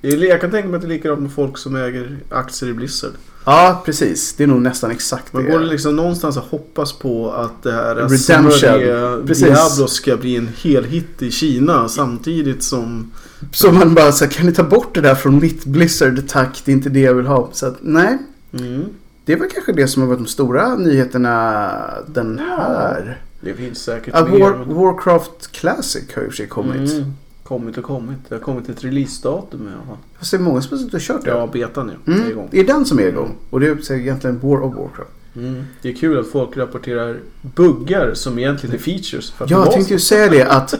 Jag 0.00 0.40
kan 0.40 0.50
tänka 0.50 0.68
mig 0.68 0.76
att 0.76 0.82
det 0.82 0.86
är 0.86 0.88
likadant 0.88 1.20
med 1.20 1.32
folk 1.32 1.58
som 1.58 1.76
äger 1.76 2.18
aktier 2.28 2.70
i 2.70 2.72
Blizzard. 2.72 3.12
Ja, 3.44 3.82
precis. 3.84 4.34
Det 4.36 4.42
är 4.42 4.46
nog 4.46 4.62
nästan 4.62 4.90
exakt 4.90 5.32
Man 5.32 5.44
det. 5.44 5.50
går 5.50 5.60
liksom 5.60 5.96
någonstans 5.96 6.36
och 6.36 6.42
hoppas 6.42 6.92
på 6.92 7.32
att 7.32 7.62
det 7.62 7.72
här 7.72 7.94
Redemption. 7.94 9.26
Precis. 9.26 9.44
Diablo 9.44 9.86
ska 9.86 10.16
bli 10.16 10.36
en 10.36 10.48
hel 10.56 10.84
hit 10.84 11.22
i 11.22 11.30
Kina 11.30 11.88
samtidigt 11.88 12.62
som... 12.62 13.10
Så 13.52 13.72
man 13.72 13.94
bara 13.94 14.12
så 14.12 14.24
här, 14.24 14.32
kan 14.32 14.46
ni 14.46 14.52
ta 14.52 14.62
bort 14.62 14.94
det 14.94 15.00
där 15.00 15.14
från 15.14 15.38
mitt 15.40 15.64
Blizzard? 15.64 16.28
Tack, 16.28 16.62
det 16.64 16.70
är 16.72 16.76
inte 16.76 16.88
det 16.88 17.00
jag 17.00 17.14
vill 17.14 17.26
ha. 17.26 17.48
Så 17.52 17.66
att 17.66 17.76
nej. 17.80 18.18
Mm. 18.58 18.84
Det 19.24 19.36
väl 19.36 19.48
kanske 19.54 19.72
det 19.72 19.88
som 19.88 20.02
har 20.02 20.08
varit 20.08 20.18
de 20.18 20.26
stora 20.26 20.74
nyheterna 20.74 21.70
den 22.06 22.38
här. 22.38 23.20
Det 23.40 23.54
finns 23.54 23.78
säkert 23.78 24.14
Ja, 24.16 24.24
mer. 24.24 24.38
War, 24.40 24.50
men- 24.66 24.74
Warcraft 24.76 25.52
Classic 25.52 26.04
har 26.14 26.22
ju 26.22 26.26
i 26.26 26.28
och 26.28 26.32
för 26.32 26.36
sig 26.36 26.46
kommit. 26.46 26.92
Mm. 26.92 27.12
Kommit 27.50 27.78
och 27.78 27.84
kommit. 27.84 28.18
Det 28.28 28.34
har 28.34 28.40
kommit 28.42 28.68
ett 28.68 28.84
releasedatum 28.84 29.60
i 29.68 29.72
alla 29.76 29.86
fall. 29.86 29.96
Fast 30.18 30.30
det 30.30 30.36
är 30.36 30.38
många 30.38 30.62
som 30.62 30.70
har 30.70 30.78
suttit 30.78 30.94
och 30.94 31.00
kört 31.00 31.24
det. 31.24 31.30
Ja, 31.30 31.46
betan 31.52 31.88
ja. 31.94 31.94
Det 32.04 32.12
är 32.12 32.16
Mm, 32.16 32.30
igång. 32.30 32.48
det 32.50 32.60
är 32.60 32.64
den 32.64 32.84
som 32.84 32.98
är 32.98 33.02
igång. 33.08 33.34
Och 33.50 33.60
det 33.60 33.66
är 33.66 33.92
egentligen 33.92 34.40
War 34.42 34.60
of 34.62 34.74
Warcraft. 34.74 35.10
Mm. 35.36 35.62
Det 35.82 35.88
är 35.88 35.92
kul 35.92 36.18
att 36.18 36.26
folk 36.28 36.56
rapporterar 36.56 37.16
buggar 37.42 38.14
som 38.14 38.38
egentligen 38.38 38.74
är 38.74 38.78
features. 38.78 39.30
För 39.30 39.44
att 39.44 39.50
Jag 39.50 39.72
tänkte 39.72 39.92
ju 39.94 39.98
säga 40.00 40.28
det 40.30 40.44
att 40.44 40.74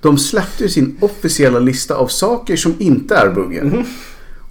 de 0.00 0.18
släppte 0.18 0.62
ju 0.62 0.68
sin 0.68 0.98
officiella 1.00 1.58
lista 1.58 1.94
av 1.94 2.06
saker 2.06 2.56
som 2.56 2.74
inte 2.78 3.14
är 3.16 3.30
buggen. 3.34 3.66
Mhm. 3.68 3.84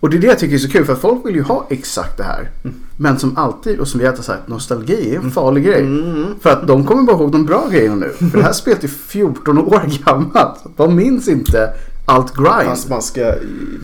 Och 0.05 0.11
det 0.11 0.17
är 0.17 0.21
det 0.21 0.27
jag 0.27 0.39
tycker 0.39 0.55
är 0.55 0.59
så 0.59 0.69
kul 0.69 0.85
för 0.85 0.95
folk 0.95 1.25
vill 1.25 1.35
ju 1.35 1.41
ha 1.41 1.67
exakt 1.69 2.17
det 2.17 2.23
här. 2.23 2.49
Mm. 2.63 2.75
Men 2.97 3.19
som 3.19 3.37
alltid 3.37 3.79
och 3.79 3.87
som 3.87 3.99
vi 3.99 4.05
alltid 4.07 4.19
har 4.19 4.23
sagt, 4.23 4.47
nostalgi 4.47 5.15
är 5.15 5.19
en 5.19 5.31
farlig 5.31 5.65
grej. 5.65 5.81
Mm. 5.81 6.25
För 6.41 6.49
att 6.49 6.67
de 6.67 6.85
kommer 6.85 7.03
bara 7.03 7.17
ihåg 7.17 7.31
de 7.31 7.45
bra 7.45 7.67
grejerna 7.71 7.95
nu. 7.95 8.09
För 8.29 8.37
det 8.37 8.43
här 8.43 8.53
spelet 8.53 8.83
är 8.83 8.87
14 8.87 9.57
år 9.57 9.81
gammalt. 10.05 10.63
De 10.77 10.95
minns 10.95 11.27
inte 11.27 11.69
allt 12.05 12.35
grind. 12.35 12.65
Fast 12.65 12.89
man 12.89 13.01
ska, 13.01 13.33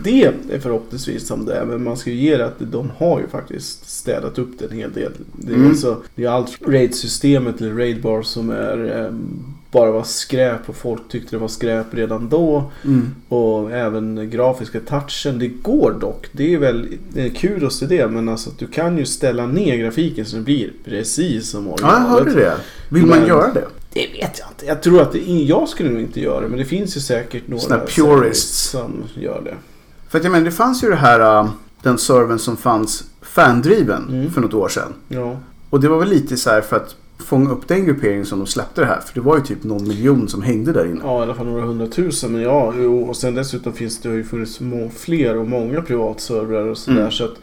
det 0.04 0.24
är 0.52 0.60
förhoppningsvis 0.60 1.28
som 1.28 1.46
det 1.46 1.54
är, 1.56 1.66
men 1.66 1.84
man 1.84 1.98
ska 1.98 2.10
ju 2.10 2.16
ge 2.16 2.38
det 2.38 2.46
att 2.46 2.60
de 2.60 2.92
har 2.98 3.20
ju 3.20 3.28
faktiskt 3.28 3.90
städat 3.90 4.40
upp 4.40 4.60
det 4.60 4.66
en 4.66 4.78
hel 4.78 4.94
del. 4.94 5.12
Det 5.34 5.52
är, 5.52 5.56
Mm. 5.56 5.70
alltså, 5.70 5.98
det 6.16 6.26
är 6.26 6.30
allt 6.30 6.58
raid-systemet 6.68 7.62
eller 7.62 7.74
raid-bar 7.76 8.22
som 8.22 8.50
är 8.50 9.06
eh, 9.06 9.14
bara 9.72 9.92
var 9.92 10.04
skräp 10.04 10.70
och 10.70 10.76
folk 10.76 11.02
tyckte 11.10 11.36
det 11.36 11.40
var 11.40 11.48
skräp 11.48 11.86
redan 11.92 12.30
då. 12.30 12.72
Mm. 12.86 13.16
Och 13.30 13.72
även 13.72 14.30
grafiska 14.30 14.80
touchen. 14.80 15.40
Det 15.40 15.48
går 15.48 15.92
dock. 16.02 16.28
Det 16.32 16.54
är 16.54 16.58
väl 16.58 16.88
det 17.14 17.22
är 17.22 17.30
kudos 17.30 17.80
till 17.80 17.88
det. 17.88 18.08
Men 18.08 18.30
alltså 18.30 18.50
att 18.50 18.60
du 18.60 18.68
kan 18.68 18.98
ju 18.98 19.06
ställa 19.06 19.46
ner 19.46 19.76
grafiken 19.78 20.26
så 20.26 20.36
det 20.36 20.42
blir 20.42 20.74
precis 20.86 21.50
som 21.50 21.66
Ja, 21.68 21.76
jag 21.80 21.88
originalet. 21.90 22.26
hörde 22.26 22.40
det. 22.40 22.58
Vill 22.90 23.06
man 23.06 23.20
Men- 23.20 23.28
göra 23.28 23.54
det? 23.54 23.66
Det 23.94 24.00
vet 24.08 24.40
jag 24.40 24.48
inte. 24.52 24.66
Jag 24.66 24.82
tror 24.84 25.02
att 25.02 25.12
det, 25.12 25.20
jag 25.20 25.70
skulle 25.70 25.90
nog 25.90 26.02
inte 26.02 26.22
göra 26.22 26.42
det. 26.42 26.48
Men 26.48 26.58
det 26.60 26.66
finns 26.66 26.98
ju 26.98 27.02
säkert 27.02 27.48
några 27.48 27.62
Såna 27.64 27.80
purists. 27.80 28.70
som 28.70 29.04
gör 29.16 29.42
det. 29.46 29.56
För 30.10 30.18
att 30.18 30.24
jag 30.24 30.32
menar, 30.32 30.46
det 30.46 30.52
fanns 30.52 30.84
ju 30.84 30.90
det 30.90 30.96
här, 30.96 31.40
äh, 31.40 31.50
den 31.84 31.98
servern 31.98 32.40
som 32.40 32.58
fanns 32.58 33.04
fandriven 33.22 34.08
Mm. 34.10 34.32
för 34.32 34.42
något 34.42 34.54
år 34.54 34.70
sedan. 34.70 34.94
Ja. 35.08 35.40
Och 35.70 35.80
det 35.82 35.88
var 35.90 36.00
väl 36.00 36.10
lite 36.10 36.38
så 36.38 36.50
här 36.50 36.62
för 36.62 36.76
att 36.76 36.96
fånga 37.22 37.52
upp 37.52 37.68
den 37.68 37.86
grupperingen 37.86 38.26
som 38.26 38.40
de 38.40 38.48
släppte 38.48 38.82
det 38.82 38.88
här. 38.88 39.02
För 39.02 39.14
det 39.14 39.22
var 39.22 39.38
ju 39.38 39.44
typ 39.44 39.64
någon 39.64 39.88
miljon 39.88 40.30
som 40.30 40.42
hängde 40.42 40.74
där 40.74 40.86
inne. 40.86 41.00
Ja, 41.04 41.20
i 41.20 41.22
alla 41.24 41.36
fall 41.36 41.46
några 41.46 41.66
hundratusen. 41.66 42.32
Men 42.32 42.42
ja, 42.42 42.74
och 43.08 43.16
sen 43.16 43.36
dessutom 43.36 43.74
finns 43.74 44.02
det 44.02 44.10
har 44.10 44.16
ju 44.16 44.24
funnits 44.24 44.60
må, 44.60 44.90
fler 44.90 45.38
och 45.38 45.48
många 45.48 45.82
privatservrar 45.82 46.68
och 46.68 46.78
sådär. 46.78 47.00
Mm. 47.00 47.12
Så 47.12 47.26
att, 47.26 47.36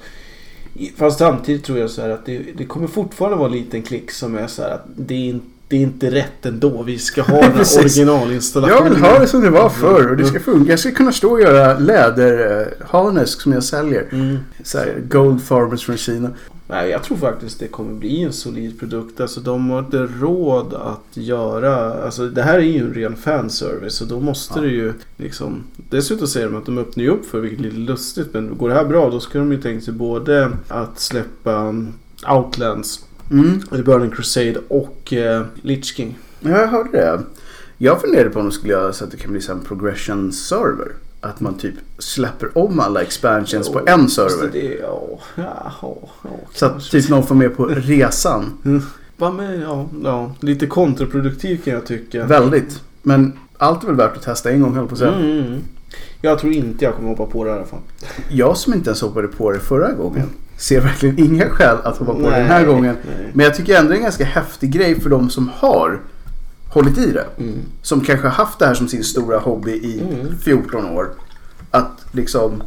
fast 0.97 1.19
samtidigt 1.19 1.65
tror 1.65 1.79
jag 1.79 1.91
så 1.91 2.03
här 2.03 2.11
att 2.11 2.27
det, 2.27 2.39
det 2.57 2.65
kommer 2.65 2.87
fortfarande 2.87 3.37
vara 3.37 3.49
en 3.49 3.53
liten 3.53 3.83
klick 3.83 4.11
som 4.11 4.39
är 4.39 4.47
så 4.47 4.63
här 4.63 4.71
att 4.71 4.85
det 4.97 5.15
är 5.15 5.29
inte 5.29 5.47
det 5.69 5.77
är 5.77 5.81
inte 5.81 6.11
rätt 6.11 6.47
ändå. 6.47 6.83
Vi 6.83 6.99
ska 6.99 7.23
ha 7.23 7.41
den 7.41 7.61
originalinstallationen. 7.79 8.85
Jag 8.85 8.91
vill 8.91 9.03
ha 9.03 9.19
det 9.19 9.27
som 9.27 9.41
det 9.41 9.51
var 9.51 9.69
förr 9.69 10.11
och 10.11 10.17
det 10.17 10.25
ska 10.25 10.41
funka. 10.41 10.71
Jag 10.71 10.79
ska 10.79 10.91
kunna 10.91 11.13
stå 11.13 11.31
och 11.31 11.41
göra 11.41 11.79
läderharnesk 11.79 13.41
som 13.41 13.53
jag 13.53 13.65
säljer. 13.65 14.09
Mm. 14.13 14.39
Så 14.65 14.79
här, 14.79 15.03
Gold 15.09 15.43
Farmers 15.43 15.85
från 15.85 15.97
Kina. 15.97 16.31
Nej, 16.71 16.91
jag 16.91 17.03
tror 17.03 17.17
faktiskt 17.17 17.61
det 17.61 17.69
kommer 17.69 17.95
bli 17.95 18.23
en 18.23 18.33
solid 18.33 18.79
produkt. 18.81 19.21
Alltså 19.21 19.41
de 19.41 19.71
har 19.71 19.79
inte 19.79 20.09
råd 20.21 20.75
att 20.75 21.17
göra... 21.17 22.03
Alltså 22.05 22.29
det 22.29 22.43
här 22.43 22.55
är 22.59 22.63
ju 22.63 22.79
en 22.81 22.95
ren 22.95 23.17
fanservice. 23.17 24.01
Och 24.01 24.07
då 24.09 24.21
måste 24.21 24.55
Ja. 24.59 24.63
det 24.63 24.69
ju 24.69 24.93
liksom... 25.17 25.65
Dessutom 25.91 26.27
säger 26.27 26.47
de 26.49 26.57
att 26.57 26.67
de 26.67 26.79
öppnar 26.79 27.05
ju 27.05 27.11
upp 27.11 27.27
för 27.27 27.41
vilket 27.41 27.59
är 27.61 27.65
lite 27.65 27.77
lustigt. 27.77 28.35
Men 28.35 28.57
går 28.59 28.69
det 28.69 28.75
här 28.75 28.85
bra 28.85 29.11
då 29.11 29.21
ska 29.21 29.39
de 29.39 29.53
ju 29.53 29.61
tänka 29.63 29.85
sig 29.85 29.95
både 29.95 30.51
att 30.69 30.99
släppa 31.01 31.75
Outlands, 32.29 33.05
Mm. 33.31 33.61
eller 33.73 33.83
Burning 33.85 34.11
Crusade 34.11 34.57
och 34.69 35.13
eh, 35.13 35.45
Lich 35.63 35.85
King. 35.97 36.19
Ja, 36.41 36.51
jag 36.51 36.69
hörde 36.69 36.91
det. 36.93 37.21
Jag 37.79 38.01
funderade 38.01 38.31
på 38.31 38.39
om 38.39 38.45
de 38.47 38.53
skulle 38.53 38.73
göra 38.73 38.93
så 38.93 39.05
att 39.05 39.11
det 39.11 39.17
kan 39.17 39.33
bli 39.33 39.41
så 39.41 39.53
en 39.53 39.61
progression 39.61 40.33
server. 40.33 40.93
Att 41.21 41.41
man 41.41 41.55
typ 41.55 41.75
släpper 41.99 42.59
om 42.59 42.81
alla 42.81 43.03
expansions 43.03 43.69
på 43.73 43.81
en 43.87 44.09
server. 44.09 44.51
Det, 44.53 44.79
ja, 44.83 45.19
ja, 45.35 45.97
Så 46.55 46.67
att 46.67 46.91
typ 46.91 47.09
någon 47.09 47.27
får 47.27 47.35
med 47.35 47.57
på 47.57 47.67
resan. 47.67 48.53
Va, 49.17 49.31
men, 49.31 49.61
ja, 49.61 49.87
ja, 50.05 50.33
lite 50.41 50.67
kontraproduktiv 50.67 51.63
kan 51.65 51.75
jag 51.75 51.87
tycka. 51.87 52.27
Väldigt. 52.27 52.83
Men 53.03 53.33
allt 53.59 53.83
är 53.83 53.87
väl 53.87 53.97
värt 53.97 54.17
att 54.17 54.23
testa 54.23 54.51
en 54.51 54.63
gång 54.63 54.75
höll 54.75 54.87
på 54.87 54.93
att 54.93 54.99
säga. 54.99 55.13
Mm, 55.15 55.39
mm. 55.47 55.61
Jag 56.21 56.39
tror 56.39 56.53
inte 56.53 56.85
jag 56.85 56.95
kommer 56.95 57.09
hoppa 57.09 57.27
på 57.27 57.45
det 57.45 57.51
i 57.51 57.53
alla 57.53 57.65
fall. 57.65 57.81
Jag 58.29 58.57
som 58.57 58.75
inte 58.75 58.91
ens 58.91 59.01
hoppade 59.03 59.29
på 59.29 59.51
det 59.53 59.59
förra 59.59 59.93
gången 59.93 60.29
ser 60.57 60.81
verkligen 60.81 61.19
inga 61.19 61.49
skäl 61.49 61.77
att 61.85 61.97
hoppa 61.97 62.15
på 62.15 62.21
det 62.21 62.37
den 62.37 62.47
här 62.47 62.59
Nej, 62.59 62.67
gången. 62.67 62.97
nej. 63.07 63.31
Men 63.33 63.45
jag 63.45 63.55
tycker 63.55 63.79
ändå 63.79 63.89
det 63.89 63.95
är 63.95 63.99
en 63.99 64.03
ganska 64.03 64.25
häftig 64.25 64.71
grej 64.73 65.01
för 65.01 65.11
de 65.11 65.31
som 65.31 65.51
har 65.55 66.01
hållit 66.71 66.99
i 66.99 67.13
det. 67.13 67.27
Mm. 67.39 67.59
Som 67.83 68.01
kanske 68.01 68.27
har 68.27 68.35
haft 68.35 68.59
det 68.59 68.67
här 68.67 68.75
som 68.75 68.89
sin 68.89 69.05
stora 69.05 69.39
hobby 69.39 69.71
i 69.73 70.01
Mm. 70.01 70.39
14 70.43 70.85
år. 70.87 71.09
Att 71.71 71.91
liksom 72.13 72.63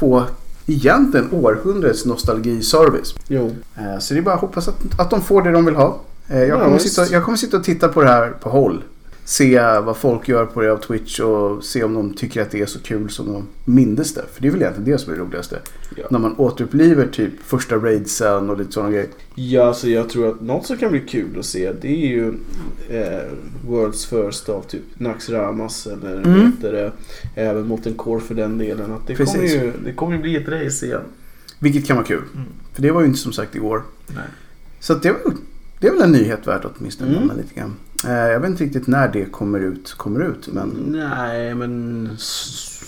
få 0.00 0.24
egentligen 0.66 1.28
århundradets 1.32 2.04
nostalgiservice. 2.04 3.14
Jo. 3.28 3.50
Eh, 3.76 3.98
Så 3.98 4.14
det 4.14 4.20
är 4.20 4.22
bara 4.22 4.34
att 4.34 4.40
hoppas 4.40 4.68
att, 4.68 5.00
att 5.00 5.10
de 5.10 5.20
får 5.20 5.42
det 5.42 5.50
de 5.52 5.64
vill 5.64 5.74
ha. 5.76 6.00
Eh, 6.28 6.38
Jag 6.38 6.48
Ja, 6.48 6.62
kommer, 6.64 6.78
visst. 6.78 6.94
sitta, 6.94 7.12
jag 7.12 7.24
kommer 7.24 7.38
sitta 7.38 7.56
och 7.56 7.64
titta 7.64 7.88
på 7.88 8.02
det 8.02 8.08
här 8.08 8.30
på 8.30 8.50
håll. 8.50 8.82
Se 9.26 9.58
vad 9.80 9.96
folk 9.96 10.28
gör 10.28 10.46
på 10.46 10.60
det 10.60 10.72
av 10.72 10.76
Twitch 10.76 11.20
och 11.20 11.64
se 11.64 11.84
om 11.84 11.94
de 11.94 12.14
tycker 12.14 12.42
att 12.42 12.50
det 12.50 12.60
är 12.60 12.66
så 12.66 12.78
kul 12.78 13.10
som 13.10 13.26
de 13.32 13.46
mindes 13.64 14.14
det. 14.14 14.24
För 14.32 14.42
det 14.42 14.48
är 14.48 14.52
väl 14.52 14.62
egentligen 14.62 14.90
det 14.90 14.98
som 14.98 15.12
är 15.12 15.16
det 15.16 15.22
roligaste. 15.22 15.58
Ja. 15.96 16.04
När 16.10 16.18
man 16.18 16.34
återupplivar 16.36 17.06
typ 17.06 17.32
första 17.44 17.76
raidsen 17.76 18.50
och 18.50 18.58
lite 18.58 18.72
sådana 18.72 18.90
grejer. 18.90 19.08
Ja, 19.34 19.74
så 19.74 19.88
jag 19.88 20.08
tror 20.08 20.28
att 20.28 20.40
något 20.40 20.66
som 20.66 20.76
kan 20.76 20.90
bli 20.90 21.00
kul 21.00 21.38
att 21.38 21.44
se 21.44 21.72
det 21.72 21.88
är 21.88 22.08
ju 22.08 22.28
eh, 22.88 23.30
World's 23.68 24.08
First 24.26 24.48
av 24.48 24.62
typ 24.62 24.82
Nax 24.94 25.28
Ramas 25.30 25.86
eller 25.86 26.22
Mm. 26.22 26.52
det, 26.60 26.92
även 27.34 27.66
mot 27.66 27.86
en 27.86 27.94
core 27.94 28.20
för 28.20 28.34
den 28.34 28.58
delen. 28.58 28.92
Att 28.92 29.06
det, 29.06 29.14
kommer 29.14 29.44
ju, 29.44 29.72
det 29.84 29.92
kommer 29.92 30.16
ju 30.16 30.22
bli 30.22 30.36
ett 30.36 30.48
race 30.48 30.86
igen. 30.86 31.02
Vilket 31.58 31.86
kan 31.86 31.96
vara 31.96 32.06
kul. 32.06 32.22
Mm. 32.34 32.46
För 32.72 32.82
det 32.82 32.90
var 32.90 33.00
ju 33.00 33.06
inte 33.06 33.18
som 33.18 33.32
sagt 33.32 33.54
igår. 33.54 33.82
Nej. 34.06 34.24
Så 34.80 34.92
att 34.92 35.02
det, 35.02 35.08
är 35.08 35.12
väl, 35.12 35.32
det 35.80 35.86
är 35.86 35.92
väl 35.92 36.02
en 36.02 36.12
nyhet 36.12 36.46
värt 36.46 36.64
att 36.64 36.72
åtminstone 36.78 37.16
Mm. 37.16 37.36
lite 37.36 37.54
grann. 37.54 37.74
Eh, 38.04 38.12
Jag 38.12 38.40
vet 38.40 38.50
inte 38.50 38.64
riktigt 38.64 38.86
när 38.86 39.08
det 39.08 39.24
kommer 39.24 39.60
ut. 39.60 39.92
Kommer 39.96 40.20
ut 40.20 40.48
men 40.52 40.68
Nej, 40.86 41.54
men 41.54 42.08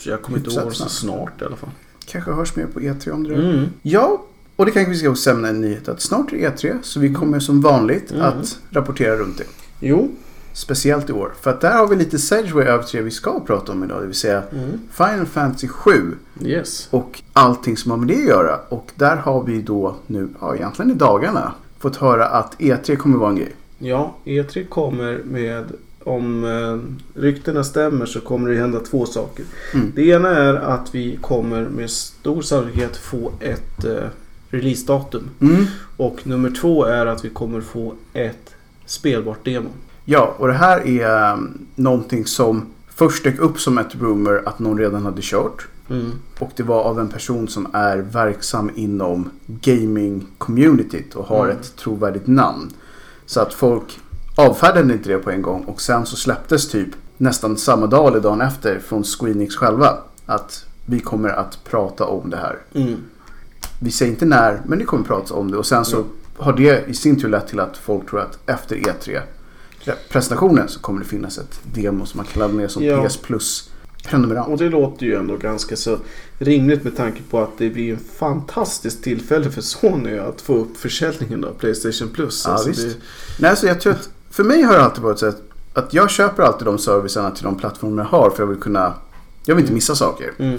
jag 0.04 0.22
kommer 0.22 0.38
inte 0.38 0.50
ihåg 0.50 0.74
snart. 0.74 0.90
snart 0.90 1.42
i 1.42 1.44
alla 1.44 1.56
fall. 1.56 1.70
kanske 2.06 2.32
hörs 2.32 2.56
mer 2.56 2.66
på 2.66 2.80
E3 2.80 3.10
om 3.10 3.24
det. 3.24 3.34
Mm. 3.34 3.64
Ja, 3.82 4.22
och 4.56 4.66
det 4.66 4.70
kanske 4.72 4.90
vi 4.90 4.96
ska 4.98 5.10
också 5.10 5.30
nämna 5.30 5.48
en 5.48 5.60
nyhet 5.60 5.88
att 5.88 6.00
snart 6.00 6.32
är 6.32 6.36
det 6.36 6.48
E3 6.62 6.74
så 6.82 7.00
vi 7.00 7.14
kommer 7.14 7.40
som 7.40 7.60
vanligt 7.60 8.10
Mm. 8.10 8.22
att 8.24 8.58
rapportera 8.70 9.16
runt 9.16 9.38
det. 9.38 9.44
Jo. 9.80 10.10
Speciellt 10.52 11.10
i 11.10 11.12
år. 11.12 11.32
För 11.40 11.50
att 11.50 11.60
där 11.60 11.72
har 11.78 11.86
vi 11.88 11.96
lite 11.96 12.18
Segway 12.18 12.64
över 12.66 12.84
till 12.84 12.96
det 12.98 13.02
vi 13.04 13.10
ska 13.10 13.40
prata 13.40 13.72
om 13.72 13.84
idag. 13.84 14.00
Det 14.02 14.06
vill 14.06 14.14
säga 14.16 14.42
Mm. 14.52 14.80
Final 14.92 15.26
Fantasy 15.26 15.68
7 15.68 16.14
Yes. 16.42 16.88
och 16.90 17.22
allting 17.32 17.76
som 17.76 17.90
har 17.90 17.98
med 17.98 18.08
det 18.08 18.14
att 18.16 18.24
göra. 18.28 18.56
Och 18.68 18.90
där 18.94 19.16
har 19.16 19.42
vi 19.44 19.62
då 19.62 19.96
nu, 20.06 20.28
ja 20.40 20.54
egentligen 20.56 20.90
i 20.90 20.94
dagarna, 20.94 21.52
fått 21.78 21.96
höra 21.96 22.26
att 22.26 22.56
E3 22.58 22.96
kommer 22.96 23.18
vara 23.18 23.30
en 23.30 23.36
grej. 23.36 23.54
Ja, 23.78 24.14
E3 24.24 24.66
kommer 24.66 25.20
med 25.24 25.64
om 26.04 26.44
eh, 26.44 26.78
ryktena 27.20 27.64
stämmer 27.64 28.06
så 28.06 28.20
kommer 28.20 28.50
det 28.50 28.56
hända 28.56 28.80
två 28.80 29.06
saker. 29.06 29.44
Mm. 29.74 29.92
Det 29.94 30.06
ena 30.06 30.28
är 30.28 30.54
att 30.54 30.94
vi 30.94 31.18
kommer 31.20 31.64
med 31.68 31.90
stor 31.90 32.42
sannolikhet 32.42 32.96
få 32.96 33.32
ett 33.40 33.84
eh, 33.84 34.04
releasedatum. 34.50 35.30
Mm. 35.40 35.64
Och 35.96 36.26
nummer 36.26 36.50
två 36.50 36.84
är 36.84 37.06
att 37.06 37.24
vi 37.24 37.28
kommer 37.30 37.60
få 37.60 37.94
ett 38.12 38.54
spelbart 38.86 39.44
demo. 39.44 39.68
Ja, 40.04 40.34
och 40.38 40.46
det 40.48 40.54
här 40.54 40.86
är 40.86 41.32
um, 41.32 41.66
någonting 41.74 42.26
som 42.26 42.66
först 42.94 43.24
dök 43.24 43.38
upp 43.38 43.60
som 43.60 43.78
ett 43.78 43.94
rumor 43.94 44.42
att 44.46 44.58
någon 44.58 44.78
redan 44.78 45.02
hade 45.04 45.22
kört. 45.22 45.66
Mm. 45.90 46.12
Och 46.38 46.50
det 46.56 46.62
var 46.62 46.82
av 46.82 47.00
en 47.00 47.08
person 47.08 47.48
som 47.48 47.66
är 47.72 47.98
verksam 47.98 48.70
inom 48.74 49.30
gaming-communityt 49.46 51.14
och 51.14 51.24
har 51.26 51.44
Mm. 51.44 51.56
ett 51.56 51.76
trovärdigt 51.76 52.26
namn. 52.26 52.70
Så 53.26 53.40
att 53.40 53.54
folk 53.54 54.00
avfärdade 54.36 54.92
inte 54.94 55.08
det 55.08 55.18
på 55.18 55.30
en 55.30 55.42
gång 55.42 55.64
och 55.64 55.80
sen 55.80 56.06
så 56.06 56.16
släpptes 56.16 56.68
typ 56.68 56.88
nästan 57.16 57.56
samma 57.56 57.86
dag 57.86 58.08
eller 58.08 58.20
dagen 58.20 58.40
efter 58.40 58.78
från 58.78 59.04
Squeenix 59.04 59.56
själva 59.56 59.98
att 60.26 60.64
vi 60.86 61.00
kommer 61.00 61.28
att 61.28 61.64
prata 61.64 62.04
om 62.04 62.30
det 62.30 62.36
här. 62.36 62.58
Mm. 62.74 62.96
Vi 63.80 63.90
säger 63.90 64.12
inte 64.12 64.24
när, 64.26 64.60
men 64.66 64.78
det 64.78 64.84
kommer 64.84 65.04
prata 65.04 65.34
om 65.34 65.50
det 65.50 65.56
och 65.56 65.66
sen 65.66 65.84
så 65.84 65.96
Mm. 65.96 66.08
har 66.36 66.52
det 66.52 66.84
i 66.88 66.94
sin 66.94 67.20
tur 67.20 67.28
lett 67.28 67.48
till 67.48 67.60
att 67.60 67.76
folk 67.76 68.10
tror 68.10 68.20
att 68.20 68.38
efter 68.46 68.76
E3 68.76 69.20
presentationen 70.10 70.68
så 70.68 70.80
kommer 70.80 71.00
det 71.00 71.06
finnas 71.06 71.38
ett 71.38 71.60
demo 71.74 72.06
som 72.06 72.18
man 72.18 72.26
kan 72.26 72.40
ladda 72.40 72.54
ner 72.54 72.68
som 72.68 72.82
Ja. 72.84 73.08
PS 73.08 73.16
Plus 73.16 73.70
prenumerant. 74.06 74.48
Och 74.48 74.58
det 74.58 74.68
låter 74.68 75.06
ju 75.06 75.14
ändå 75.16 75.36
ganska 75.36 75.76
så 75.76 75.98
rimligt 76.38 76.84
med 76.84 76.96
tanke 76.96 77.20
på 77.30 77.40
att 77.40 77.58
det 77.58 77.70
blir 77.70 77.92
en 77.92 77.98
fantastiskt 78.18 79.02
tillfälle 79.04 79.50
för 79.50 79.60
Sony 79.60 80.18
att 80.18 80.40
få 80.40 80.56
upp 80.56 80.76
försäljningen 80.76 81.44
av 81.44 81.52
Playstation 81.52 82.08
Plus. 82.08 82.44
Ja, 82.46 82.52
Alltså 82.52 82.70
det, 82.70 82.96
Nej, 83.38 83.56
så 83.56 83.66
jag 83.66 83.80
tror 83.80 83.92
att 83.92 84.08
för 84.30 84.44
mig 84.44 84.62
har 84.62 84.74
det 84.74 84.82
alltid 84.84 85.02
varit 85.02 85.18
så 85.18 85.26
att, 85.26 85.42
att 85.72 85.94
jag 85.94 86.10
köper 86.10 86.42
alltid 86.42 86.66
de 86.66 86.78
servicerna 86.78 87.30
till 87.30 87.44
de 87.44 87.56
plattformar 87.58 88.02
jag 88.02 88.10
har 88.18 88.30
för 88.30 88.42
jag 88.42 88.46
vill 88.48 88.60
kunna 88.60 88.94
jag 89.44 89.54
vill 89.54 89.62
inte 89.64 89.74
missa 89.74 89.94
saker. 89.94 90.32
mm. 90.38 90.58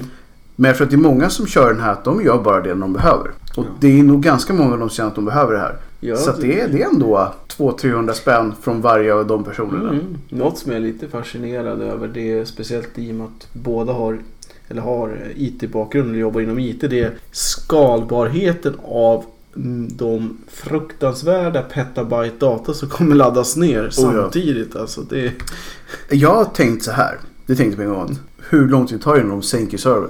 Men 0.56 0.70
jag 0.70 0.78
tror 0.78 0.86
att 0.86 0.92
det 0.92 0.96
är 0.96 1.02
många 1.02 1.30
som 1.30 1.48
kör 1.48 1.74
den 1.74 1.82
här 1.82 1.92
att 1.92 2.04
de 2.04 2.24
gör 2.24 2.38
bara 2.44 2.62
det 2.62 2.74
de 2.74 2.94
behöver. 2.94 3.32
Och 3.56 3.66
Ja. 3.66 3.70
det 3.80 4.00
är 4.00 4.04
nog 4.04 4.24
ganska 4.24 4.54
många 4.54 4.78
som 4.78 4.90
känner 4.90 5.10
att 5.10 5.16
de 5.16 5.26
behöver 5.26 5.54
det 5.54 5.60
här. 5.60 5.78
Ja, 6.00 6.16
så 6.16 6.32
det, 6.32 6.60
är, 6.60 6.68
det 6.68 6.82
är 6.82 6.88
ändå 6.88 7.34
200-300 7.58 8.14
spänn 8.14 8.54
från 8.62 8.82
varje 8.82 9.14
av 9.14 9.28
de 9.28 9.44
personerna. 9.44 9.90
Mm. 9.90 10.18
Något 10.30 10.58
som 10.58 10.72
jag 10.72 10.82
är 10.82 10.86
lite 10.86 11.08
fascinerad 11.08 11.82
över 11.82 12.08
det 12.08 12.32
är 12.32 12.46
speciellt 12.46 12.90
i 12.96 13.12
och 13.12 13.16
med 13.16 13.26
att 13.26 13.48
båda 13.54 13.94
har 13.94 14.20
eller 14.68 14.82
har 14.82 15.18
IT-bakgrund 15.36 16.10
eller 16.10 16.20
jobbar 16.20 16.42
inom 16.42 16.60
IT. 16.60 16.82
Det 16.82 17.00
är 17.00 17.14
skalbarheten 17.32 18.76
av 18.84 19.26
de 19.90 20.38
fruktansvärda 20.48 21.62
petabyte 21.62 22.36
data 22.40 22.74
som 22.74 22.90
kommer 22.90 23.16
laddas 23.16 23.56
ner 23.56 23.84
ja. 23.84 23.92
samtidigt. 23.92 24.76
Alltså 24.76 25.02
det, 25.02 25.34
Jag 26.10 26.36
har 26.36 26.46
tänkt 26.46 26.84
så 26.84 26.92
här. 26.92 27.18
Det 27.46 27.56
tänkte 27.56 27.84
jag 27.84 27.94
på 27.94 27.94
en 27.94 28.08
gång. 28.08 28.18
Hur 28.50 28.68
lång 28.68 28.88
tid 28.88 29.02
tar 29.02 29.14
det 29.14 29.20
innan 29.20 29.32
de 29.32 29.42
sänker 29.42 29.78
servern? 29.78 30.10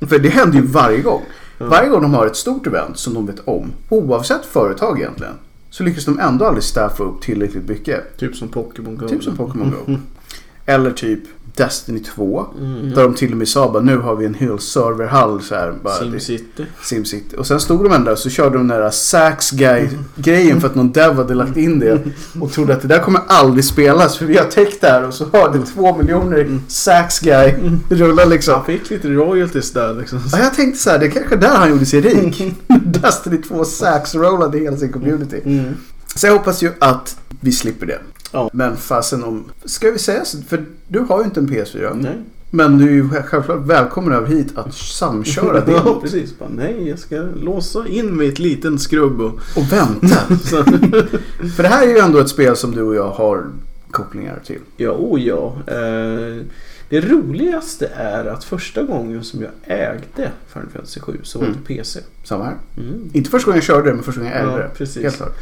För 0.08 0.18
det 0.18 0.28
händer 0.28 0.58
ju 0.58 0.66
varje 0.66 1.00
gång. 1.00 1.22
Varje 1.58 1.88
gång 1.88 2.02
de 2.02 2.14
har 2.14 2.26
ett 2.26 2.36
stort 2.36 2.66
event 2.66 2.98
som 2.98 3.14
de 3.14 3.26
vet 3.26 3.48
om. 3.48 3.72
Oavsett 3.88 4.44
företag 4.44 5.00
egentligen. 5.00 5.34
Så 5.70 5.82
lyckas 5.82 6.04
de 6.04 6.18
ändå 6.18 6.44
aldrig 6.44 6.64
staffa 6.64 7.04
upp 7.04 7.20
tillräckligt 7.20 7.68
mycket. 7.68 8.16
typ 8.16 8.36
som 8.36 8.48
Pokémon 8.48 8.96
Go. 8.96 9.08
Typ 9.08 9.22
som 9.24 9.36
Pokémon 9.36 9.70
Go. 9.70 9.96
Eller 10.66 10.90
typ 10.90 11.20
Destiny 11.58 12.00
2. 12.00 12.46
Mm. 12.58 12.90
Där 12.94 13.02
de 13.02 13.14
till 13.14 13.32
och 13.32 13.38
med 13.38 13.48
sa 13.48 13.72
bara 13.72 13.82
nu 13.82 13.96
har 13.98 14.16
vi 14.16 14.26
en 14.26 14.34
hel 14.34 14.58
serverhall 14.58 15.42
så 15.42 15.54
här. 15.54 15.74
Bara, 15.82 15.94
det- 15.94 16.20
Simcity. 16.20 16.64
SimCity. 16.82 17.36
Och 17.36 17.46
sen 17.46 17.60
stod 17.60 17.84
de 17.84 17.92
ändå 17.92 18.12
och 18.12 18.18
så 18.18 18.30
körde 18.30 18.58
de 18.58 18.68
den 18.68 18.80
där 18.80 18.90
Sax 18.90 19.50
guy 19.50 19.88
grejen 20.16 20.60
för 20.60 20.68
att 20.68 20.74
någon 20.74 20.92
dev 20.92 21.14
hade 21.14 21.34
lagt 21.34 21.56
in 21.56 21.78
det. 21.78 22.02
Och 22.40 22.52
trodde 22.52 22.72
att 22.74 22.82
det 22.82 22.88
där 22.88 22.98
kommer 22.98 23.20
aldrig 23.26 23.64
spelas 23.64 24.16
för 24.16 24.24
vi 24.26 24.36
har 24.36 24.44
täckt 24.44 24.80
där 24.80 25.06
och 25.06 25.14
så 25.14 25.24
har 25.32 25.52
det 25.52 25.66
två 25.66 25.96
miljoner 25.96 26.58
Sax 26.68 27.20
guy 27.20 27.54
rulla 27.90 28.24
liksom. 28.24 28.54
Han 28.54 28.64
fick 28.64 28.90
lite 28.90 29.08
royalties 29.08 29.72
där 29.72 29.94
liksom. 29.94 30.20
Ja, 30.32 30.38
jag 30.38 30.54
tänkte 30.54 30.80
så 30.80 30.90
här, 30.90 30.98
det 30.98 31.06
är 31.06 31.10
kanske 31.10 31.36
där 31.36 31.56
han 31.56 31.70
gjorde 31.70 31.86
sig 31.86 32.00
rik. 32.00 32.42
Destiny 32.84 33.36
2 33.42 33.64
Sax 33.64 34.14
rollade 34.14 34.58
hela 34.58 34.76
sin 34.76 34.92
community. 34.92 35.40
Mm. 35.44 35.74
Så 36.14 36.26
jag 36.26 36.32
hoppas 36.32 36.62
ju 36.62 36.72
att 36.78 37.16
vi 37.40 37.52
slipper 37.52 37.86
det. 37.86 37.98
Ja. 38.32 38.50
Men 38.52 38.76
fasen 38.76 39.24
om... 39.24 39.44
Ska 39.64 39.90
vi 39.90 39.98
säga 39.98 40.24
så? 40.24 40.38
För 40.42 40.64
du 40.88 40.98
har 40.98 41.18
ju 41.18 41.24
inte 41.24 41.40
en 41.40 41.48
PS4. 41.48 41.98
Nej. 42.02 42.12
Men 42.50 42.78
du 42.78 42.84
är 42.88 42.92
ju 42.92 43.08
självklart 43.08 43.60
välkommen 43.66 44.12
över 44.12 44.26
hit 44.28 44.52
att 44.58 44.74
samköra 44.74 45.60
det. 45.64 45.72
Ja, 45.72 45.98
precis. 46.02 46.38
Bara, 46.38 46.48
nej, 46.48 46.88
jag 46.88 46.98
ska 46.98 47.16
låsa 47.36 47.88
in 47.88 48.16
mig 48.16 48.26
i 48.26 48.30
ett 48.32 48.38
liten 48.38 48.78
skrubb 48.78 49.20
och... 49.20 49.32
Och 49.56 49.72
vänta. 49.72 50.16
För 51.56 51.62
det 51.62 51.68
här 51.68 51.86
är 51.86 51.90
ju 51.90 51.98
ändå 51.98 52.18
ett 52.18 52.28
spel 52.28 52.56
som 52.56 52.74
du 52.74 52.82
och 52.82 52.94
jag 52.94 53.10
har 53.10 53.46
kopplingar 53.90 54.40
till. 54.46 54.58
ja, 54.76 54.90
oh 54.90 55.20
ja. 55.20 55.56
Eh, 55.66 56.44
det 56.90 57.00
roligaste 57.00 57.86
är 57.94 58.24
att 58.24 58.44
första 58.44 58.82
gången 58.82 59.24
som 59.24 59.40
jag 59.42 59.50
ägde 59.64 60.30
Final 60.52 60.68
Fantasy 60.72 61.00
7 61.00 61.20
så 61.22 61.38
var 61.38 61.46
det 61.46 61.52
Mm. 61.52 61.64
PC. 61.64 62.00
Samma 62.24 62.44
här. 62.44 62.56
Mm. 62.76 63.10
Inte 63.12 63.30
första 63.30 63.46
gången 63.46 63.56
jag 63.56 63.64
körde 63.64 63.88
det, 63.88 63.94
men 63.94 64.04
första 64.04 64.20
gången 64.20 64.32
jag 64.36 64.42
ägde 64.42 64.52
Ja, 64.52 64.58
det. 64.58 64.70
precis. 64.74 65.02
Helt 65.02 65.16
klart. 65.16 65.36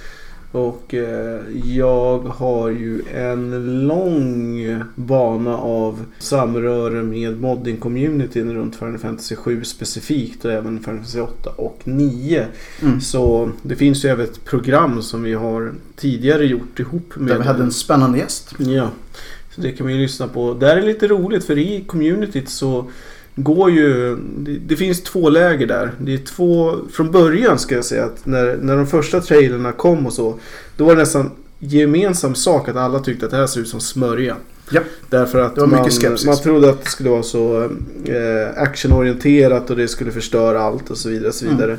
Och 0.56 0.94
eh, 0.94 1.40
jag 1.64 2.18
har 2.18 2.68
ju 2.68 3.02
en 3.14 3.50
lång 3.86 4.82
bana 4.94 5.56
av 5.56 6.04
samröre 6.18 7.02
med 7.02 7.40
modding-communityn 7.40 8.54
runt 8.54 8.76
Final 8.76 8.98
Fantasy 8.98 9.36
7 9.36 9.64
specifikt 9.64 10.44
och 10.44 10.52
även 10.52 10.80
Final 10.80 10.96
Fantasy 10.96 11.20
8 11.20 11.50
och 11.50 11.80
9. 11.84 12.46
Mm. 12.82 13.00
Så 13.00 13.50
det 13.62 13.76
finns 13.76 14.04
ju 14.04 14.08
även 14.08 14.25
ett 14.25 14.44
program 14.44 15.02
som 15.02 15.22
vi 15.22 15.34
har 15.34 15.72
tidigare 15.96 16.46
gjort 16.46 16.80
ihop 16.80 17.16
med... 17.16 17.28
Där 17.28 17.38
vi 17.38 17.44
hade 17.44 17.62
en 17.62 17.72
spännande 17.72 18.18
gäst. 18.18 18.54
Ja, 18.58 18.90
så 19.54 19.60
det 19.60 19.72
kan 19.72 19.86
man 19.86 19.94
ju 19.94 20.00
lyssna 20.00 20.28
på. 20.28 20.54
Där 20.54 20.76
är 20.76 20.82
lite 20.82 21.06
roligt 21.06 21.44
för 21.44 21.58
i 21.58 21.84
communityt 21.86 22.48
så 22.48 22.90
går 23.37 23.71
ju... 23.71 24.16
Det, 24.38 24.59
det 24.59 24.76
finns 24.76 25.02
två 25.02 25.28
läger 25.28 25.66
där. 25.66 25.93
Det 25.99 26.14
är 26.14 26.19
två... 26.19 26.75
Från 26.93 27.11
början 27.11 27.59
ska 27.59 27.75
jag 27.75 27.85
säga 27.85 28.05
att 28.05 28.26
när, 28.26 28.57
när 28.62 28.76
de 28.76 28.87
första 28.87 29.21
trailerna 29.21 29.73
kom 29.73 30.07
och 30.07 30.12
så. 30.12 30.35
Då 30.76 30.85
var 30.85 30.95
det 30.95 31.00
nästan 31.00 31.31
gemensam 31.59 32.35
sak 32.35 32.69
att 32.69 32.76
alla 32.76 32.99
tyckte 32.99 33.25
att 33.26 33.31
det 33.31 33.37
här 33.37 33.47
ser 33.47 33.61
ut 33.61 33.69
som 33.69 33.81
smörja. 33.81 34.37
Ja. 34.71 34.81
Därför 35.11 35.38
att 35.38 35.57
man, 35.57 35.71
man 36.26 36.37
trodde 36.43 36.71
att 36.71 36.85
det 36.85 36.90
skulle 36.90 37.11
vara 37.11 37.23
så 37.23 37.62
eh, 38.05 38.62
actionorienterat 38.62 39.71
och 39.71 39.76
det 39.76 39.88
skulle 39.88 40.12
förstöra 40.12 40.61
allt 40.61 40.90
och 40.90 40.99
så 40.99 41.09
vidare. 41.09 41.28
Och 41.28 41.35
så 41.35 41.45
Mm. 41.45 41.57
vidare. 41.57 41.78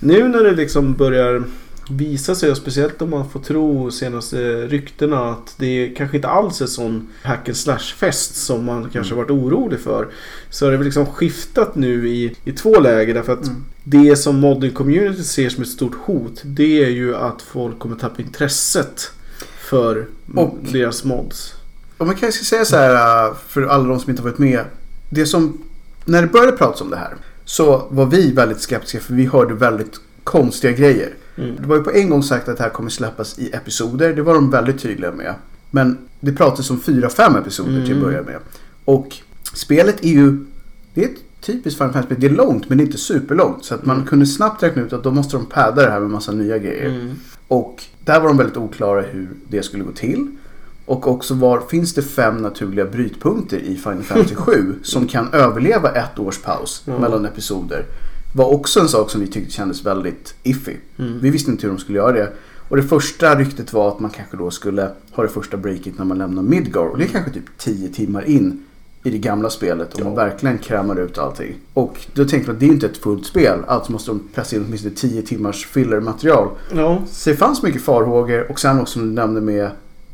Nu 0.00 0.28
när 0.28 0.44
det 0.44 0.52
liksom 0.52 0.94
börjar 0.94 1.42
visa 1.90 2.34
sig, 2.34 2.50
och 2.50 2.56
speciellt 2.56 3.02
om 3.02 3.10
man 3.10 3.30
får 3.30 3.40
tro 3.40 3.90
senaste 3.90 4.66
ryktena, 4.66 5.30
att 5.30 5.54
det 5.58 5.94
kanske 5.96 6.16
inte 6.16 6.28
alls 6.28 6.60
är 6.60 6.66
sån 6.66 7.08
hack 7.22 7.48
and 7.48 7.56
slash 7.56 7.78
fest 7.96 8.36
som 8.36 8.64
man 8.64 8.90
kanske 8.92 9.14
Mm. 9.14 9.24
varit 9.24 9.30
orolig 9.30 9.80
för. 9.80 10.08
Så 10.50 10.64
har 10.66 10.70
det 10.70 10.76
väl 10.76 10.84
liksom 10.84 11.06
skiftat 11.06 11.74
nu 11.74 12.08
i, 12.08 12.36
i 12.44 12.52
två 12.52 12.80
läger 12.80 13.14
därför 13.14 13.32
att 13.32 13.46
Mm. 13.46 13.64
det 13.84 14.16
som 14.16 14.40
modding 14.40 14.72
community 14.72 15.22
ser 15.24 15.48
som 15.48 15.62
ett 15.62 15.68
stort 15.68 15.94
hot 15.94 16.40
det 16.44 16.84
är 16.84 16.88
ju 16.90 17.16
att 17.16 17.42
folk 17.42 17.78
kommer 17.78 17.96
tappa 17.96 18.22
intresset 18.22 19.10
för 19.58 20.06
Och- 20.34 20.58
deras 20.72 21.04
mods. 21.04 21.54
Om 21.98 22.06
man 22.06 22.16
kanske 22.16 22.44
ska 22.44 22.56
säga 22.56 22.64
så 22.64 22.76
här 22.76 23.26
äh, 23.28 23.34
för 23.48 23.62
alla 23.62 23.84
de 23.88 24.00
som 24.00 24.10
inte 24.10 24.22
har 24.22 24.28
varit 24.30 24.38
med. 24.38 24.64
Det 25.10 25.26
som, 25.26 25.62
när 26.04 26.22
det 26.22 26.28
började 26.28 26.52
pratas 26.56 26.80
om 26.80 26.90
det 26.90 26.96
här 26.96 27.14
så 27.44 27.86
var 27.90 28.06
vi 28.06 28.32
väldigt 28.32 28.60
skeptiska 28.60 29.00
för 29.00 29.14
vi 29.14 29.26
hörde 29.26 29.54
väldigt 29.54 30.00
konstiga 30.24 30.72
grejer. 30.72 31.14
Mm. 31.38 31.56
Det 31.60 31.66
var 31.66 31.76
ju 31.76 31.82
på 31.82 31.90
en 31.90 32.10
gång 32.10 32.22
sagt 32.22 32.48
att 32.48 32.56
det 32.56 32.62
här 32.62 32.70
kommer 32.70 32.90
släppas 32.90 33.38
i 33.38 33.50
episoder. 33.52 34.14
Det 34.14 34.22
var 34.22 34.34
de 34.34 34.50
väldigt 34.50 34.78
tydliga 34.82 35.12
med. 35.12 35.34
Men 35.70 35.98
det 36.20 36.32
pratades 36.32 36.70
om 36.70 36.80
fyra, 36.80 37.08
fem 37.08 37.36
episoder 37.36 37.72
till 37.72 37.82
att 37.82 37.88
Mm. 37.88 38.02
börja 38.02 38.22
med. 38.22 38.36
Och 38.84 39.16
spelet 39.54 40.04
är 40.04 40.08
ju... 40.08 40.44
Det 40.94 41.04
är 41.04 41.08
ett 41.08 41.16
typiskt 41.40 41.78
Final 41.78 41.92
Fantasy-spel. 41.92 42.20
Det 42.20 42.26
är 42.26 42.46
långt 42.46 42.68
men 42.68 42.78
det 42.78 42.84
är 42.84 42.86
inte 42.86 42.98
superlångt. 42.98 43.64
Så 43.64 43.74
att 43.74 43.86
man 43.86 43.96
Mm. 43.96 44.08
kunde 44.08 44.26
snabbt 44.26 44.62
räkna 44.62 44.82
ut 44.82 44.92
att 44.92 45.04
då 45.04 45.10
måste 45.10 45.36
de 45.36 45.46
padda 45.46 45.82
det 45.82 45.90
här 45.90 46.00
med 46.00 46.10
massa 46.10 46.32
nya 46.32 46.58
grejer. 46.58 46.86
Mm. 46.90 47.14
Och 47.48 47.82
där 48.04 48.20
var 48.20 48.28
de 48.28 48.36
väldigt 48.36 48.56
oklara 48.56 49.00
hur 49.02 49.28
det 49.48 49.62
skulle 49.62 49.84
gå 49.84 49.92
till. 49.92 50.26
Och 50.86 51.08
också 51.08 51.34
var 51.34 51.60
finns 51.60 51.94
det 51.94 52.02
fem 52.02 52.36
naturliga 52.36 52.84
brytpunkter 52.84 53.56
i 53.56 53.76
Final 53.76 54.02
Fantasy 54.02 54.34
7 54.36 54.74
som 54.82 55.06
kan 55.08 55.28
överleva 55.32 55.90
ett 55.90 56.18
års 56.18 56.38
paus 56.38 56.82
mellan 56.86 57.24
episoder. 57.24 57.84
Var 58.36 58.46
också 58.54 58.80
en 58.80 58.88
sak 58.88 59.10
som 59.10 59.20
vi 59.20 59.26
tyckte 59.26 59.52
kändes 59.52 59.86
väldigt 59.86 60.34
iffy. 60.42 60.72
Mm. 60.98 61.18
Vi 61.20 61.30
visste 61.30 61.50
inte 61.50 61.66
hur 61.66 61.74
de 61.74 61.78
skulle 61.80 61.98
göra 61.98 62.12
det. 62.12 62.32
Och 62.68 62.76
det 62.76 62.82
första 62.82 63.34
ryktet 63.38 63.72
var 63.72 63.88
att 63.88 64.00
man 64.00 64.10
kanske 64.10 64.36
då 64.36 64.50
skulle 64.50 64.90
ha 65.12 65.22
det 65.22 65.28
första 65.28 65.56
breaket 65.56 65.98
när 65.98 66.04
man 66.04 66.18
lämnar 66.18 66.42
Midgar. 66.42 66.82
Och 66.82 66.98
det 66.98 67.04
är 67.04 67.08
kanske 67.08 67.30
typ 67.32 67.44
10 67.58 67.88
timmar 67.88 68.28
in 68.28 68.62
i 69.02 69.10
det 69.10 69.18
gamla 69.18 69.50
spelet 69.50 69.94
och 69.94 70.00
man 70.00 70.08
Ja. 70.14 70.16
verkligen 70.24 70.58
krämar 70.58 71.00
ut 71.00 71.18
allting. 71.18 71.54
Och 71.74 72.06
då 72.14 72.24
tänkte 72.24 72.48
man 72.50 72.56
att 72.56 72.60
det 72.60 72.66
är 72.66 72.70
inte 72.70 72.86
ett 72.86 72.96
fullt 72.96 73.26
spel. 73.26 73.58
Alltså 73.66 73.92
måste 73.92 74.10
de 74.10 74.20
pressa 74.34 74.56
in 74.56 74.64
åtminstone 74.66 74.94
10 74.94 75.22
timmars 75.22 75.66
filler-material. 75.66 76.48
Ja, 76.74 77.02
Så 77.10 77.30
det 77.30 77.36
fanns 77.36 77.62
mycket 77.62 77.82
farhågor 77.82 78.50
och 78.50 78.60
sen 78.60 78.80
också 78.80 78.92
som 78.92 79.02
du 79.08 79.14
nämnde 79.14 79.40
med 79.40 79.70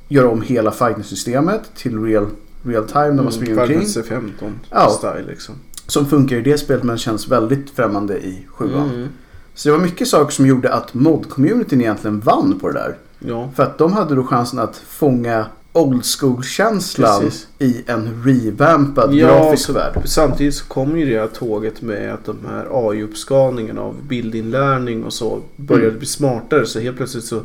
göra 0.08 0.28
om 0.28 0.42
hela 0.42 0.70
fighting-systemet 0.70 1.60
till 1.76 2.02
real, 2.02 2.26
real 2.62 2.84
time 2.86 3.08
när 3.10 3.22
man 3.22 3.32
springer 3.32 3.52
Final 3.54 3.62
omkring. 3.62 3.78
Fantasy 3.78 4.02
15 4.02 4.52
Ja. 4.70 4.88
style 4.90 5.24
liksom. 5.28 5.54
Som 5.92 6.06
funkar 6.06 6.36
i 6.36 6.40
det 6.40 6.58
spelet 6.58 6.82
men 6.84 6.98
känns 6.98 7.28
väldigt 7.28 7.70
främmande 7.70 8.18
i 8.18 8.46
sjuan. 8.48 8.90
Mm. 8.90 9.08
Så 9.54 9.68
det 9.68 9.76
var 9.76 9.82
mycket 9.84 10.08
saker 10.08 10.32
som 10.32 10.46
gjorde 10.46 10.72
att 10.74 10.94
mod-communityn 10.94 11.80
egentligen 11.80 12.20
vann 12.20 12.58
på 12.60 12.68
det 12.68 12.74
där. 12.74 12.96
Ja. 13.18 13.50
För 13.56 13.62
att 13.62 13.78
de 13.78 13.92
hade 13.92 14.14
då 14.14 14.24
chansen 14.24 14.58
att 14.58 14.76
fånga 14.76 15.46
old 15.72 16.04
school-känslan 16.04 17.30
i 17.58 17.82
en 17.86 18.22
revampad 18.24 19.14
Ja, 19.14 19.26
grafisk 19.26 19.70
värld. 19.70 20.02
Samtidigt 20.04 20.54
så 20.54 20.64
kommer 20.64 20.96
ju 20.98 21.10
det 21.14 21.20
här 21.20 21.26
tåget 21.28 21.82
med 21.82 22.14
att 22.14 22.24
de 22.24 22.36
här 22.48 22.66
AI-uppskalningen 22.70 23.78
av 23.78 23.94
bildinlärning 24.08 25.04
och 25.04 25.12
så 25.12 25.40
började 25.56 25.86
Mm. 25.86 25.98
bli 25.98 26.06
smartare. 26.08 26.66
Så 26.66 26.80
helt 26.80 26.96
plötsligt 26.96 27.24
så... 27.24 27.40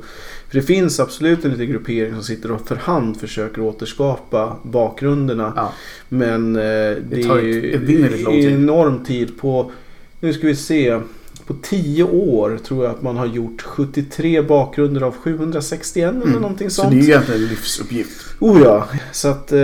För 0.50 0.58
det 0.58 0.62
finns 0.62 1.00
absolut 1.00 1.46
en 1.46 1.51
liten 1.51 1.68
gruppering 1.68 2.13
som 2.13 2.24
sitter 2.24 2.51
och 2.51 2.68
för 2.68 2.75
hand 2.75 3.20
försöker 3.20 3.62
återskapa 3.62 4.56
bakgrunderna. 4.63 5.54
Ja. 5.56 5.74
Men 6.10 6.56
eh, 6.56 6.62
det, 6.62 7.24
tar 7.28 7.38
är 7.38 8.32
ju 8.32 8.52
enorm 8.52 9.04
tid 9.04 9.39
på... 9.39 9.71
Nu 10.19 10.34
ska 10.34 10.48
vi 10.48 10.56
se. 10.56 11.00
På 11.47 11.53
10 11.62 12.03
år 12.03 12.60
tror 12.67 12.83
jag 12.86 12.93
att 12.93 13.01
man 13.01 13.17
har 13.17 13.25
gjort 13.25 13.62
73 13.62 14.41
bakgrunder 14.41 15.01
av 15.01 15.15
761 15.15 16.10
eller 16.15 16.25
Mm. 16.25 16.41
någonting 16.41 16.69
Så 16.69 16.81
sånt. 16.81 16.91
det 16.93 16.97
är 16.99 17.01
ju 17.01 17.07
egentligen 17.10 17.41
en 17.41 17.47
livsuppgift. 17.47 18.25
Oh 18.39 18.62
ja, 18.63 18.88
så 19.12 19.27
att... 19.27 19.51
Eh, 19.51 19.60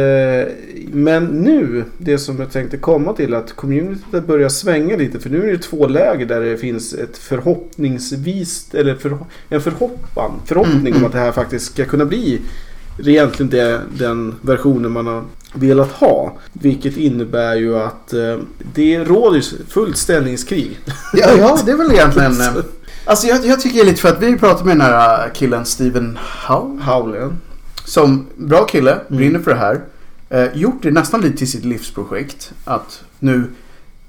men 0.91 1.25
nu, 1.25 1.83
det 1.97 2.17
som 2.17 2.39
jag 2.39 2.51
tänkte 2.51 2.77
komma 2.77 3.13
till 3.13 3.33
att 3.33 3.53
communityt 3.55 4.27
börjar 4.27 4.49
svänga 4.49 4.97
lite. 4.97 5.19
För 5.19 5.29
nu 5.29 5.43
är 5.47 5.51
det 5.51 5.57
två 5.57 5.87
läger 5.87 6.25
där 6.25 6.41
det 6.41 6.57
finns 6.57 6.93
ett 6.93 7.17
förhoppningsvis, 7.17 8.67
eller 8.73 8.95
förho- 8.95 9.25
en 9.49 9.61
förhoppan, 9.61 10.31
förhoppning 10.45 10.79
Mm, 10.79 10.91
om 10.93 10.97
mm. 10.97 11.05
att 11.05 11.11
det 11.11 11.19
här 11.19 11.31
faktiskt 11.31 11.65
ska 11.65 11.85
kunna 11.85 12.05
bli 12.05 12.41
egentligen 13.05 13.49
det, 13.49 13.81
den 13.97 14.35
versionen 14.41 14.91
man 14.91 15.07
har 15.07 15.23
velat 15.53 15.91
ha. 15.91 16.33
Vilket 16.53 16.97
innebär 16.97 17.55
ju 17.55 17.77
att 17.79 18.13
eh, 18.13 18.37
det 18.73 19.03
råder 19.03 19.43
fullt 19.71 19.97
ställningskrig. 19.97 20.79
Ja, 21.13 21.29
ja 21.37 21.59
det 21.65 21.71
är 21.71 21.75
väl 21.75 21.91
egentligen... 21.91 22.41
eh, 22.41 22.53
Alltså 23.05 23.27
jag, 23.27 23.45
jag 23.45 23.61
tycker 23.61 23.85
lite 23.85 24.01
för 24.01 24.09
att 24.09 24.21
vi 24.23 24.37
pratade 24.37 24.65
med 24.65 24.73
den 24.77 24.81
här 24.81 25.29
killen 25.33 25.65
Steven 25.65 26.19
Howe. 26.47 26.81
Howlen. 26.83 27.37
Som 27.85 28.27
bra 28.35 28.65
kille, 28.65 28.91
Mm. 28.91 29.17
brinner 29.17 29.39
för 29.39 29.51
det 29.51 29.57
här. 29.57 29.81
Eh, 30.29 30.57
gjort 30.57 30.83
det 30.83 30.91
nästan 30.91 31.21
lite 31.21 31.37
till 31.37 31.51
sitt 31.51 31.65
livsprojekt. 31.65 32.51
Att 32.65 33.03
nu, 33.19 33.43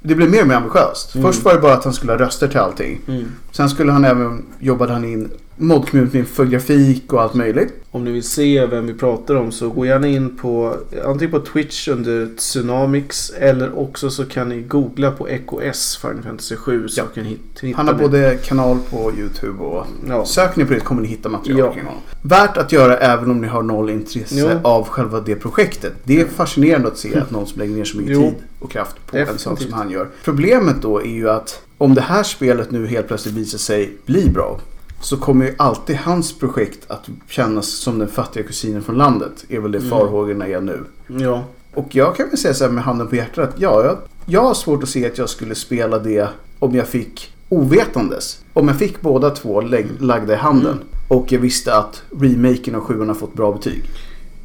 det 0.03 0.15
blev 0.15 0.31
mer 0.31 0.41
och 0.43 0.49
mer 0.49 0.55
ambitiöst. 0.55 1.15
Mm. 1.15 1.27
Först 1.27 1.45
var 1.45 1.55
det 1.55 1.61
bara 1.61 1.73
att 1.73 1.85
han 1.85 1.93
skulle 1.93 2.13
ha 2.13 2.19
röster 2.19 2.49
till 2.49 2.59
allting. 2.59 3.01
Mm. 3.09 3.25
Sen 3.53 3.71
skulle 3.71 3.93
han 3.93 4.05
även, 4.05 4.45
jobbade 4.59 4.93
han 4.93 5.05
in 5.05 5.31
modcommunityn 5.57 6.25
för 6.27 6.45
grafik 6.45 7.13
och 7.13 7.23
allt 7.23 7.35
möjligt. 7.35 7.73
Om 7.91 8.05
ni 8.05 8.11
vill 8.13 8.23
se 8.23 8.67
vem 8.67 8.87
vi 8.87 8.95
pratar 8.95 9.35
om 9.35 9.53
så 9.53 9.69
gå 9.71 9.87
gärna 9.87 10.07
in 10.09 10.37
på 10.37 10.77
antingen 11.05 11.31
på 11.31 11.39
Twitch 11.41 11.89
under 11.89 12.29
Tsunamix 12.37 13.31
eller 13.31 13.79
också 13.79 14.11
så 14.11 14.25
kan 14.25 14.49
ni 14.49 14.61
googla 14.63 15.11
på 15.11 15.29
EKS 15.31 15.97
Final 15.97 16.23
Fantasy 16.23 16.57
7 16.57 16.89
så 16.89 17.01
Ja. 17.01 17.05
kan 17.15 17.25
ni 17.25 17.31
hit- 17.31 17.61
hitta 17.61 17.77
Han 17.77 17.87
har 17.87 17.95
det. 17.95 18.01
både 18.03 18.37
kanal 18.45 18.79
på 18.91 19.13
YouTube 19.19 19.63
och 19.65 19.87
Ja. 20.09 20.25
Söker 20.27 20.59
ni 20.59 20.65
på 20.65 20.73
det 20.75 20.81
kommer 20.81 21.03
ni 21.03 21.09
hitta 21.09 21.29
material 21.29 21.59
Ja. 21.59 21.73
kring 21.73 21.85
honom. 21.85 22.01
Värt 22.23 22.57
att 22.57 22.73
göra 22.73 22.97
även 22.97 23.31
om 23.31 23.41
ni 23.41 23.47
har 23.49 23.63
noll 23.63 23.91
intresse 23.91 24.35
Jo. 24.63 24.69
av 24.69 24.89
själva 24.89 25.21
det 25.21 25.35
projektet. 25.35 25.93
Det 26.05 26.21
är 26.21 26.25
fascinerande 26.27 26.89
att 26.89 26.99
se 26.99 27.17
att 27.19 27.31
någon 27.31 27.47
som 27.47 27.59
lägger 27.61 27.75
ner 27.75 27.85
så 27.85 27.97
mycket 27.99 28.13
Jo. 28.13 28.23
tid 28.23 28.35
och 28.59 28.71
kraft 28.71 28.97
på 29.07 29.17
en 29.17 29.27
sak 29.27 29.35
Definitivt. 29.37 29.69
som 29.71 29.79
han 29.79 29.91
gör. 29.91 30.09
Problemet 30.25 30.77
då 30.83 30.99
är 31.03 31.09
ju 31.09 31.31
att 31.31 31.61
om 31.79 31.95
det 31.95 32.01
här 32.01 32.23
spelet 32.23 32.71
nu 32.71 32.87
helt 32.87 33.09
plötsligt 33.09 33.35
visar 33.35 33.59
sig 33.59 33.93
bli 34.07 34.29
bra 34.29 34.61
så 35.05 35.17
kommer 35.17 35.45
ju 35.47 35.55
alltid 35.59 35.97
hans 35.97 36.39
projekt 36.39 36.91
att 36.91 37.09
kännas 37.29 37.69
som 37.69 37.99
den 37.99 38.09
fattiga 38.09 38.43
kusinen 38.45 38.83
från 38.83 38.97
landet. 38.99 39.45
Är 39.49 39.61
väl 39.61 39.73
det 39.73 39.79
Mm. 39.79 39.91
farhågorna 39.91 40.47
är 40.49 40.61
nu. 40.61 40.81
Ja. 41.07 41.45
Och 41.75 41.89
jag 41.97 42.17
kan 42.17 42.29
väl 42.29 42.39
säga 42.39 42.55
så 42.55 42.65
här 42.65 42.71
med 42.71 42.85
handen 42.85 43.07
på 43.09 43.17
hjärtat 43.17 43.49
att 43.49 43.61
ja, 43.61 43.85
jag, 43.85 43.97
jag 44.27 44.41
har 44.43 44.55
svårt 44.55 44.83
att 44.83 44.89
se 44.89 45.07
att 45.07 45.19
jag 45.19 45.29
skulle 45.29 45.55
spela 45.55 45.99
det 45.99 46.29
om 46.59 46.75
jag 46.75 46.87
fick 46.89 47.33
ovetandes. 47.49 48.39
Om 48.53 48.69
jag 48.69 48.79
fick 48.79 49.01
båda 49.01 49.31
två 49.31 49.61
lägg, 49.61 49.87
lagda 50.01 50.33
i 50.33 50.37
handen 50.37 50.73
Mm. 50.73 50.85
och 51.09 51.33
jag 51.33 51.39
visste 51.41 51.77
att 51.77 52.03
remaken 52.21 52.75
av 52.75 52.81
sjuan 52.81 53.09
har 53.09 53.15
fått 53.15 53.35
bra 53.35 53.53
betyg. 53.53 53.85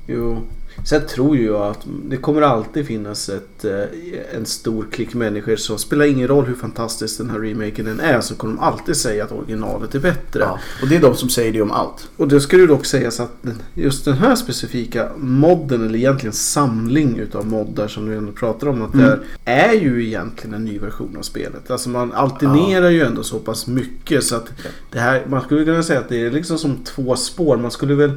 Jo. 0.08 0.38
Sen 0.86 1.02
tror 1.08 1.38
ju 1.38 1.46
jag 1.46 1.62
att 1.62 1.80
det 2.10 2.18
kommer 2.18 2.42
alltid 2.42 2.86
finnas 2.88 3.30
ett, 3.30 3.66
eh, 3.66 4.36
en 4.36 4.46
stor 4.46 4.86
klick 4.92 5.14
människor 5.14 5.56
som 5.56 5.78
spelar 5.78 6.06
ingen 6.06 6.28
roll 6.28 6.46
hur 6.46 6.56
fantastisk 6.56 7.18
den 7.18 7.30
här 7.30 7.40
remaken 7.40 7.88
än 7.88 8.00
är 8.00 8.22
så 8.22 8.36
kommer 8.36 8.54
de 8.56 8.60
alltid 8.60 8.96
säga 8.96 9.24
att 9.24 9.32
originalet 9.32 9.96
är 9.96 10.00
bättre. 10.00 10.40
Ja, 10.40 10.60
och 10.82 10.88
det 10.88 10.96
är 10.96 11.02
de 11.02 11.16
som 11.16 11.30
säger 11.30 11.54
det 11.54 11.62
om 11.62 11.72
allt. 11.72 12.10
Och 12.18 12.28
det 12.28 12.42
ska 12.42 12.58
ju 12.58 12.68
dock 12.68 12.86
sägas 12.86 13.20
att 13.20 13.32
just 13.74 14.06
den 14.06 14.14
här 14.18 14.36
specifika 14.36 15.10
modden, 15.18 15.86
eller 15.86 16.00
egentligen 16.00 16.34
samling 16.34 17.18
utav 17.20 17.48
moddar 17.48 17.88
som 17.88 18.06
du 18.10 18.18
ändå 18.18 18.32
pratar 18.32 18.68
om, 18.68 18.82
att 18.82 18.94
Mm. 18.94 19.06
det 19.46 19.52
är 19.52 19.74
ju 19.74 20.06
egentligen 20.06 20.54
en 20.54 20.66
ny 20.66 20.80
version 20.80 21.18
av 21.18 21.22
spelet. 21.22 21.72
Alltså 21.72 21.90
man 21.90 22.14
alternerar 22.14 22.90
ju 22.90 23.02
ändå 23.02 23.24
så 23.24 23.40
pass 23.40 23.68
mycket 23.68 24.24
så 24.24 24.36
att 24.36 24.50
det 24.92 25.00
här, 25.00 25.26
man 25.28 25.42
skulle 25.42 25.66
kunna 25.66 25.84
säga 25.84 26.00
att 26.00 26.10
det 26.10 26.26
är 26.26 26.32
liksom 26.32 26.58
som 26.58 26.78
två 26.84 27.16
spår. 27.16 27.58
Man 27.58 27.72
skulle 27.72 27.94
väl 27.96 28.12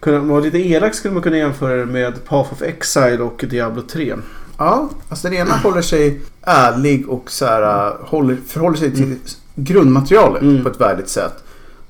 kunna, 0.00 0.20
om 0.20 0.26
man 0.26 0.36
var 0.36 0.42
lite 0.42 0.58
elak 0.58 0.94
skulle 0.94 1.14
man 1.14 1.22
kunna 1.22 1.36
jämföra 1.38 1.76
det 1.76 1.86
med 1.86 2.24
Path 2.24 2.52
of 2.52 2.62
Exile 2.62 3.18
och 3.18 3.44
Diablo 3.50 3.82
3. 3.82 4.14
Ja, 4.58 4.90
alltså 5.08 5.28
den 5.28 5.36
ena 5.38 5.56
håller 5.56 5.82
sig 5.82 6.20
ärlig 6.42 7.08
och 7.08 7.30
så 7.30 7.44
här, 7.46 7.86
äh, 7.86 7.92
håller, 8.00 8.36
förhåller 8.46 8.76
sig 8.76 8.94
till 8.94 9.16
grundmaterialet 9.54 10.42
Mm. 10.42 10.62
på 10.62 10.68
ett 10.68 10.80
värdigt 10.80 11.08
sätt. 11.08 11.32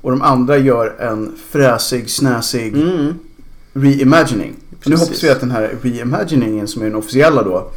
Och 0.00 0.10
de 0.10 0.22
andra 0.22 0.56
gör 0.58 0.96
en 1.00 1.36
fräsig, 1.50 2.10
snäsig 2.10 2.74
Mm. 2.76 3.14
reimagining. 3.72 4.52
Och 4.80 4.86
nu 4.86 4.96
Precis. 4.96 5.00
hoppas 5.00 5.24
vi 5.24 5.30
att 5.30 5.40
den 5.40 5.50
här 5.50 5.74
reimaginingen 5.82 6.68
som 6.68 6.82
är 6.82 6.86
den 6.86 6.94
officiella 6.94 7.42
då 7.42 7.70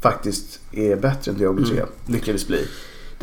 faktiskt 0.00 0.60
är 0.72 0.96
bättre 0.96 1.30
än 1.32 1.38
Diablo 1.38 1.64
3 1.66 1.76
Mm. 1.76 1.88
lyckades 2.06 2.46
bli. 2.46 2.66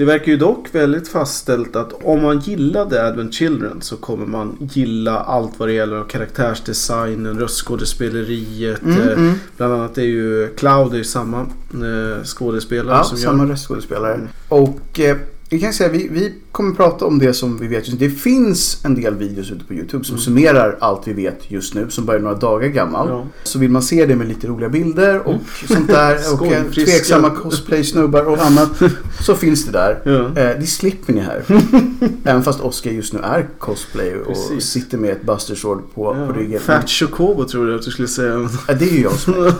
Det 0.01 0.05
verkar 0.05 0.31
ju 0.31 0.37
dock 0.37 0.75
väldigt 0.75 1.07
fastställt 1.07 1.75
att 1.75 1.93
om 2.03 2.21
man 2.21 2.39
gillade 2.39 3.07
Advent 3.07 3.33
Children 3.33 3.81
så 3.81 3.97
kommer 3.97 4.25
man 4.25 4.57
gilla 4.73 5.19
allt 5.19 5.59
vad 5.59 5.69
det 5.69 5.73
gäller 5.73 6.03
karaktärsdesignen, 6.03 7.39
röstskådespeleriet. 7.39 8.81
Mm, 8.81 8.99
eh, 8.99 9.13
mm. 9.13 9.33
Bland 9.57 9.73
annat 9.73 9.97
är 9.97 10.01
ju 10.01 10.47
Cloud 10.57 10.93
är 10.93 10.97
ju 10.97 11.03
samma 11.03 11.39
eh, 11.39 12.23
skådespelare 12.23 12.97
Ja, 12.97 13.03
som 13.03 13.17
samma 13.17 13.43
gör. 13.43 13.51
röstskådespelare. 13.51 14.13
Mm. 14.13 14.27
Och 14.49 14.99
eh, 14.99 15.17
vi 15.51 15.59
kan 15.59 15.73
säga 15.73 15.89
vi, 15.89 16.07
vi 16.11 16.33
kommer 16.51 16.75
prata 16.75 17.05
om 17.05 17.19
det 17.19 17.33
som 17.33 17.57
vi 17.57 17.67
vet 17.67 17.87
just 17.87 17.99
nu. 17.99 18.07
Det 18.07 18.13
finns 18.15 18.85
en 18.85 18.95
del 18.95 19.15
videos 19.15 19.51
ute 19.51 19.65
på 19.65 19.73
YouTube 19.73 20.05
som 20.05 20.13
Mm. 20.15 20.21
summerar 20.23 20.77
allt 20.79 21.07
vi 21.07 21.13
vet 21.13 21.51
just 21.51 21.73
nu 21.73 21.89
som 21.89 22.05
bara 22.05 22.17
är 22.17 22.21
några 22.21 22.35
dagar 22.35 22.67
gammal. 22.67 23.07
Ja. 23.09 23.25
Så 23.43 23.59
vill 23.59 23.71
man 23.71 23.81
se 23.81 24.05
det 24.05 24.15
med 24.15 24.27
lite 24.27 24.47
roliga 24.47 24.69
bilder 24.69 25.27
och 25.27 25.35
sånt 25.67 25.87
där 25.87 26.17
och 26.33 26.73
tveksamma 26.75 27.29
cosplay-snubbar 27.29 28.23
och 28.23 28.41
annat 28.45 28.69
så 29.21 29.35
finns 29.35 29.65
det 29.65 29.71
där. 29.71 29.99
Ja. 30.05 30.41
Eh, 30.41 30.59
det 30.59 30.67
slipper 30.67 31.13
ni 31.13 31.19
här. 31.19 31.43
Även 32.23 32.43
fast 32.43 32.59
Oscar 32.61 32.91
just 32.91 33.13
nu 33.13 33.19
är 33.23 33.49
cosplay 33.59 34.15
och 34.15 34.27
Precis. 34.27 34.63
sitter 34.69 34.97
med 34.97 35.09
ett 35.09 35.23
Buster 35.25 35.55
Sword 35.55 35.81
på, 35.93 36.27
på 36.27 36.33
ryggen. 36.39 36.59
Fat 36.59 36.89
Chocobo 36.89 37.43
tror 37.45 37.69
jag 37.69 37.79
att 37.79 37.85
du 37.85 37.91
skulle 37.91 38.07
säga. 38.07 38.49
Ja, 38.67 38.73
det 38.73 38.85
är 38.85 38.93
ju 38.93 39.01
jag 39.01 39.11
som 39.13 39.33
är. 39.33 39.53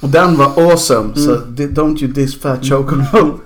Och 0.00 0.08
den 0.08 0.36
var 0.36 0.46
awesome. 0.70 1.14
Så 1.14 1.30
Mm. 1.36 1.54
di- 1.54 1.66
don't 1.66 2.02
you 2.02 2.12
diss 2.12 2.40
fat 2.40 2.64
chocobo. 2.64 3.38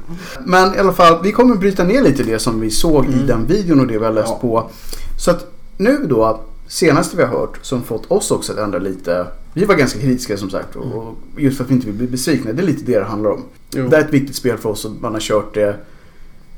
Men 0.57 0.75
i 0.75 0.79
alla 0.79 0.93
fall, 0.93 1.23
vi 1.23 1.33
kommer 1.33 1.55
bryta 1.57 1.85
ner 1.85 2.03
lite 2.03 2.23
det 2.23 2.39
som 2.39 2.61
vi 2.61 2.71
såg 2.71 3.05
i 3.07 3.13
Mm. 3.13 3.27
den 3.27 3.47
videon 3.47 3.81
och 3.81 3.87
det 3.87 3.99
vi 3.99 4.05
har 4.05 4.13
läst 4.13 4.29
Ja. 4.29 4.39
på. 4.41 4.71
Så 5.19 5.31
att 5.31 5.53
nu 5.77 6.07
då, 6.09 6.41
senaste 6.69 7.17
vi 7.17 7.23
har 7.23 7.31
hört 7.39 7.59
som 7.63 7.83
fått 7.83 8.11
oss 8.11 8.31
också 8.31 8.53
att 8.53 8.59
ändra 8.59 8.79
lite. 8.79 9.27
Vi 9.55 9.65
var 9.65 9.75
ganska 9.75 9.99
kritiska 9.99 10.37
som 10.37 10.51
sagt. 10.51 10.77
Och 10.77 10.85
och 10.97 11.15
just 11.41 11.57
för 11.57 11.65
att 11.65 11.71
vi 11.71 11.75
inte 11.75 11.87
vill 11.87 11.97
bli 11.97 12.07
besvikna. 12.07 12.53
Det 12.53 12.63
är 12.63 12.67
lite 12.67 12.85
det 12.93 12.99
det 12.99 13.05
handlar 13.05 13.31
om. 13.31 13.43
Jo. 13.75 13.89
Det 13.89 13.97
är 13.97 14.01
ett 14.01 14.13
viktigt 14.15 14.37
spel 14.37 14.59
för 14.59 14.69
oss 14.69 14.85
och 14.85 14.91
man 15.01 15.13
har 15.13 15.21
kört 15.21 15.55
det. 15.55 15.77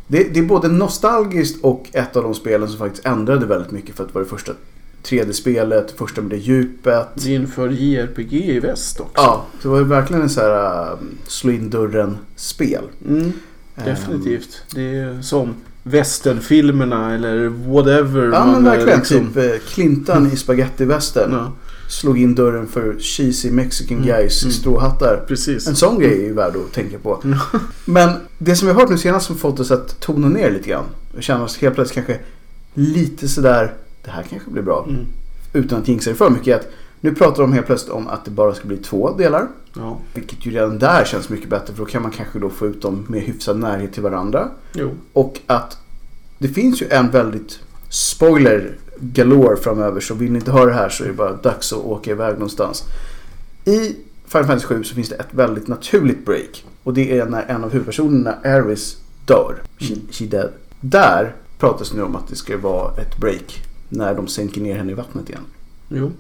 Det, 0.07 0.23
det 0.35 0.41
är 0.41 0.45
både 0.45 0.69
nostalgiskt 0.69 1.65
och 1.65 1.87
ett 1.93 2.17
av 2.17 2.23
de 2.23 2.35
spelen 2.35 2.69
som 2.69 2.79
faktiskt 2.79 3.07
ändrade 3.07 3.47
väldigt 3.47 3.71
mycket 3.71 3.95
för 3.97 4.03
att 4.05 4.09
det 4.09 4.15
var 4.15 4.23
det 4.23 4.29
första 4.29 4.53
3D-spelet, 5.05 5.91
första 5.99 6.21
med 6.21 6.31
det 6.31 6.37
djupet. 6.37 7.07
Det 7.15 7.31
inför 7.35 7.69
JRPG 7.69 8.33
i 8.33 8.61
väst 8.61 9.01
också. 9.01 9.13
Ja, 9.17 9.45
det 9.63 9.69
var 9.69 9.81
verkligen 9.81 10.23
en 10.23 10.29
sån 10.31 10.45
här 10.45 10.83
äh, 10.93 10.99
slå 11.27 11.53
in 11.53 11.71
dörren-spel. 11.71 12.83
Mm, 13.09 13.33
definitivt. 13.85 14.62
Det 14.75 14.83
är 14.99 15.23
som 15.23 15.55
westernfilmerna 15.83 17.14
eller 17.14 17.49
whatever. 17.49 18.31
Ja 18.33 18.47
men 18.47 18.67
eh, 18.67 18.73
verkligen. 18.73 18.99
liksom- 18.99 19.27
Typ 19.27 19.37
eh, 19.37 19.59
Clintan 19.69 20.31
i 20.33 20.37
spagettivästern. 20.37 21.33
Ja, 21.33 21.53
Slog 21.91 22.19
in 22.19 22.35
dörren 22.35 22.67
för 22.67 22.97
cheesy 23.01 23.51
mexican 23.51 23.97
Mm, 23.99 24.07
guys 24.09 24.43
i 24.43 24.47
mm. 24.47 24.53
stråhattar. 24.53 25.25
precis. 25.29 25.67
En 25.69 25.77
sån 25.77 25.99
grej 25.99 26.12
är 26.12 26.27
ju 26.27 26.33
värd 26.33 26.53
att 26.57 26.73
tänka 26.73 26.99
på. 26.99 27.21
Mm. 27.25 27.38
Men 27.85 28.11
det 28.38 28.57
som 28.57 28.69
vi 28.69 28.75
har 28.75 28.81
hört 28.81 28.91
nu 28.91 28.99
senast 28.99 29.27
som 29.27 29.37
fått 29.37 29.61
oss 29.61 29.71
att 29.71 30.01
tona 30.01 30.29
ner 30.29 30.51
lite 30.51 30.69
grann. 30.69 30.85
Och 31.17 31.23
känna 31.23 31.45
oss 31.45 31.57
helt 31.59 31.75
plötsligt 31.75 32.07
kanske 32.07 32.25
lite 32.75 33.29
sådär, 33.29 33.75
det 34.05 34.11
här 34.11 34.23
kanske 34.31 34.51
blir 34.51 34.62
bra. 34.62 34.87
Mm. 34.88 35.07
Utan 35.53 35.79
att 35.81 35.88
jinxa 35.88 36.11
det 36.11 36.17
för 36.17 36.31
mycket. 36.31 36.61
Att 36.61 36.69
nu 37.01 37.15
pratar 37.15 37.43
de 37.43 37.53
helt 37.53 37.67
plötsligt 37.67 37.93
om 37.93 38.09
att 38.09 38.25
det 38.25 38.31
bara 38.31 38.55
ska 38.55 38.69
bli 38.69 38.77
två 38.77 39.11
delar. 39.17 39.49
Ja, 39.75 39.99
Vilket 40.15 40.47
ju 40.47 40.51
redan 40.51 40.79
där 40.79 41.05
känns 41.05 41.29
mycket 41.29 41.49
bättre 41.51 41.75
för 41.75 41.79
då 41.79 41.85
kan 41.87 42.03
man 42.03 42.11
kanske 42.11 42.39
då 42.39 42.51
få 42.51 42.67
ut 42.67 42.83
dem 42.83 43.05
med 43.09 43.21
hyfsad 43.21 43.59
närhet 43.59 43.93
till 43.93 44.03
varandra. 44.03 44.49
jo. 44.73 44.91
Och 45.13 45.41
att 45.47 45.79
det 46.39 46.49
finns 46.49 46.83
ju 46.83 46.87
en 46.91 47.11
väldigt 47.11 47.59
spoiler 47.89 48.75
galore 49.01 49.57
framöver 49.57 50.01
så 50.01 50.15
vill 50.15 50.33
ni 50.33 50.39
inte 50.39 50.53
höra 50.53 50.67
det 50.67 50.73
här 50.77 50.89
så 50.89 51.05
är 51.05 51.09
det 51.09 51.15
bara 51.15 51.33
dags 51.33 51.73
att 51.73 51.79
åka 51.79 52.11
iväg 52.11 52.33
någonstans. 52.35 52.85
I 53.65 53.97
Final 54.27 54.47
Fantasy 54.47 54.67
7 54.67 54.85
så 54.85 54.95
finns 54.95 55.09
det 55.09 55.15
ett 55.15 55.29
väldigt 55.35 55.69
naturligt 55.69 56.25
break. 56.25 56.65
Och 56.83 56.95
det 56.95 57.19
är 57.19 57.27
när 57.27 57.43
en 57.49 57.65
av 57.65 57.71
huvudpersonerna, 57.71 58.35
Aris, 58.45 58.97
dör. 59.27 59.55
She, 59.79 59.93
Mm. 59.95 60.07
she 60.11 60.25
dead. 60.25 60.51
Där 60.81 61.35
pratas 61.59 61.93
nu 61.95 62.03
om 62.03 62.17
att 62.17 62.29
det 62.29 62.37
ska 62.37 62.57
vara 62.59 62.95
ett 62.97 63.17
break 63.19 63.63
när 63.89 64.15
de 64.15 64.29
sänker 64.29 64.61
ner 64.61 64.77
henne 64.77 64.93
i 64.93 64.95
vattnet 64.95 65.29
igen. 65.29 65.43
jo. 65.89 66.11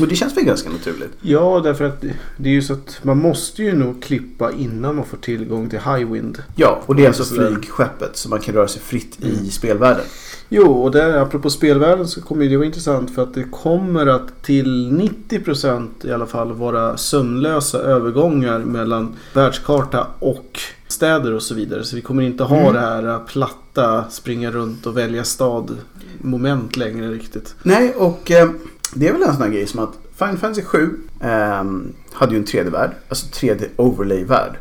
Och 0.00 0.08
det 0.08 0.14
känns 0.16 0.36
väl 0.36 0.44
ganska 0.44 0.70
naturligt. 0.70 1.12
Ja, 1.20 1.60
därför 1.64 1.84
att 1.84 2.00
det- 2.36 2.48
är 2.48 2.52
ju 2.52 2.62
så 2.62 2.72
att 2.72 3.00
man 3.02 3.18
måste 3.18 3.62
ju 3.62 3.76
nog 3.76 4.02
klippa 4.02 4.52
innan 4.52 4.96
man 4.96 5.04
får 5.04 5.16
tillgång 5.16 5.68
till 5.70 5.78
Highwind. 5.78 6.42
Ja, 6.56 6.82
och 6.86 6.96
det 6.96 7.02
är 7.04 7.06
alltså 7.06 7.24
flygskeppet 7.24 8.16
så 8.16 8.28
man 8.28 8.40
kan 8.40 8.54
röra 8.54 8.68
sig 8.68 8.82
fritt 8.82 9.18
Mm. 9.22 9.34
i 9.44 9.50
spelvärlden. 9.50 10.04
Jo, 10.48 10.72
och 10.72 10.90
där 10.90 11.16
apropå 11.16 11.50
spelvärlden 11.50 12.08
så 12.08 12.22
kommer 12.22 12.44
det 12.46 12.56
vara 12.56 12.66
intressant 12.66 13.14
för 13.14 13.22
att 13.22 13.34
det 13.34 13.42
kommer 13.44 14.06
att 14.06 14.42
till 14.42 14.90
90% 14.92 16.04
i 16.04 16.12
alla 16.12 16.26
fall 16.26 16.52
vara 16.52 16.96
sömlösa 16.96 17.78
övergångar 17.78 18.58
mellan 18.58 19.14
världskarta 19.34 20.06
och 20.18 20.58
städer 20.88 21.34
och 21.34 21.42
så 21.42 21.54
vidare. 21.54 21.84
Så 21.84 21.96
vi 21.96 22.02
kommer 22.02 22.22
inte 22.22 22.44
ha 22.44 22.56
Mm. 22.60 22.72
det 22.74 22.80
här 22.80 23.18
platta 23.26 24.04
springa 24.10 24.50
runt 24.50 24.86
och 24.86 24.96
välja 24.96 25.24
stad 25.24 25.76
moment 26.18 26.76
längre 26.76 27.10
riktigt. 27.10 27.54
Nej, 27.62 27.94
och 27.94 28.30
eh, 28.30 28.50
det 28.94 29.08
är 29.08 29.12
väl 29.12 29.22
en 29.22 29.32
sån 29.32 29.42
här 29.42 29.50
grej 29.50 29.66
som 29.66 29.80
att 29.80 29.98
Final 30.18 30.36
Fantasy 30.38 30.62
7 30.62 30.96
ehm, 31.20 31.92
hade 32.12 32.32
ju 32.32 32.38
en 32.38 32.44
3D-värld, 32.44 32.90
alltså 33.08 33.26
3D-overlay-värld. 33.26 34.52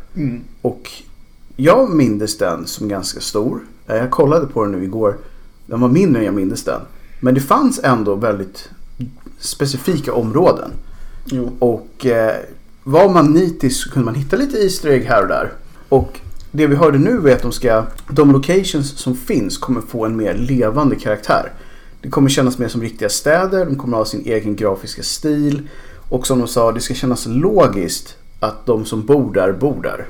Och 0.62 0.92
jag 1.56 1.90
mindes 1.90 2.38
den 2.38 2.68
som 2.68 2.88
ganska 2.88 3.20
stor. 3.20 3.60
Eh, 3.88 3.96
Jag 3.96 4.12
kollade 4.12 4.46
på 4.48 4.64
den 4.64 4.72
nu 4.72 4.84
igår. 4.84 5.18
Den 5.66 5.82
var 5.82 5.88
mindre 5.88 6.20
än 6.20 6.26
jag 6.26 6.34
mindes 6.36 6.64
den. 6.64 6.82
Men 7.20 7.34
det 7.34 7.42
fanns 7.42 7.80
ändå 7.84 8.16
väldigt 8.16 8.70
specifika 9.40 10.14
områden. 10.14 10.72
Jo. 11.26 11.52
Och 11.60 12.06
eh, 12.06 12.36
var 12.84 13.10
man 13.10 13.34
nitisk 13.34 13.84
så 13.84 13.90
kunde 13.92 14.06
man 14.06 14.16
hitta 14.16 14.36
lite 14.36 14.58
Easter 14.58 14.90
egg 14.90 15.04
här 15.04 15.22
och 15.22 15.28
där. 15.28 15.52
Och 15.90 16.20
det 16.52 16.68
vi 16.68 16.76
hörde 16.76 16.98
nu 16.98 17.30
är 17.30 17.36
att 17.36 17.42
de 17.42 17.52
ska, 17.52 17.84
de 18.10 18.32
locations 18.32 18.98
som 18.98 19.16
finns 19.16 19.58
kommer 19.58 19.82
få 19.82 20.06
en 20.06 20.18
mer 20.18 20.34
levande 20.34 20.96
karaktär. 20.96 21.52
Det 22.02 22.10
kommer 22.10 22.30
kännas 22.30 22.58
mer 22.58 22.68
som 22.68 22.82
riktiga 22.82 23.10
städer, 23.10 23.66
de 23.66 23.76
kommer 23.76 23.98
ha 23.98 24.06
sin 24.06 24.22
egen 24.26 24.56
grafiska 24.56 25.04
stil. 25.04 25.70
Och 26.10 26.28
som 26.28 26.40
de 26.40 26.48
sa, 26.48 26.72
det 26.72 26.80
ska 26.80 26.94
kännas 26.94 27.26
logiskt 27.26 28.16
att 28.40 28.66
de 28.66 28.86
som 28.86 29.06
bor 29.06 29.34
där 29.34 29.52
bor 29.52 29.82
där. 29.82 30.06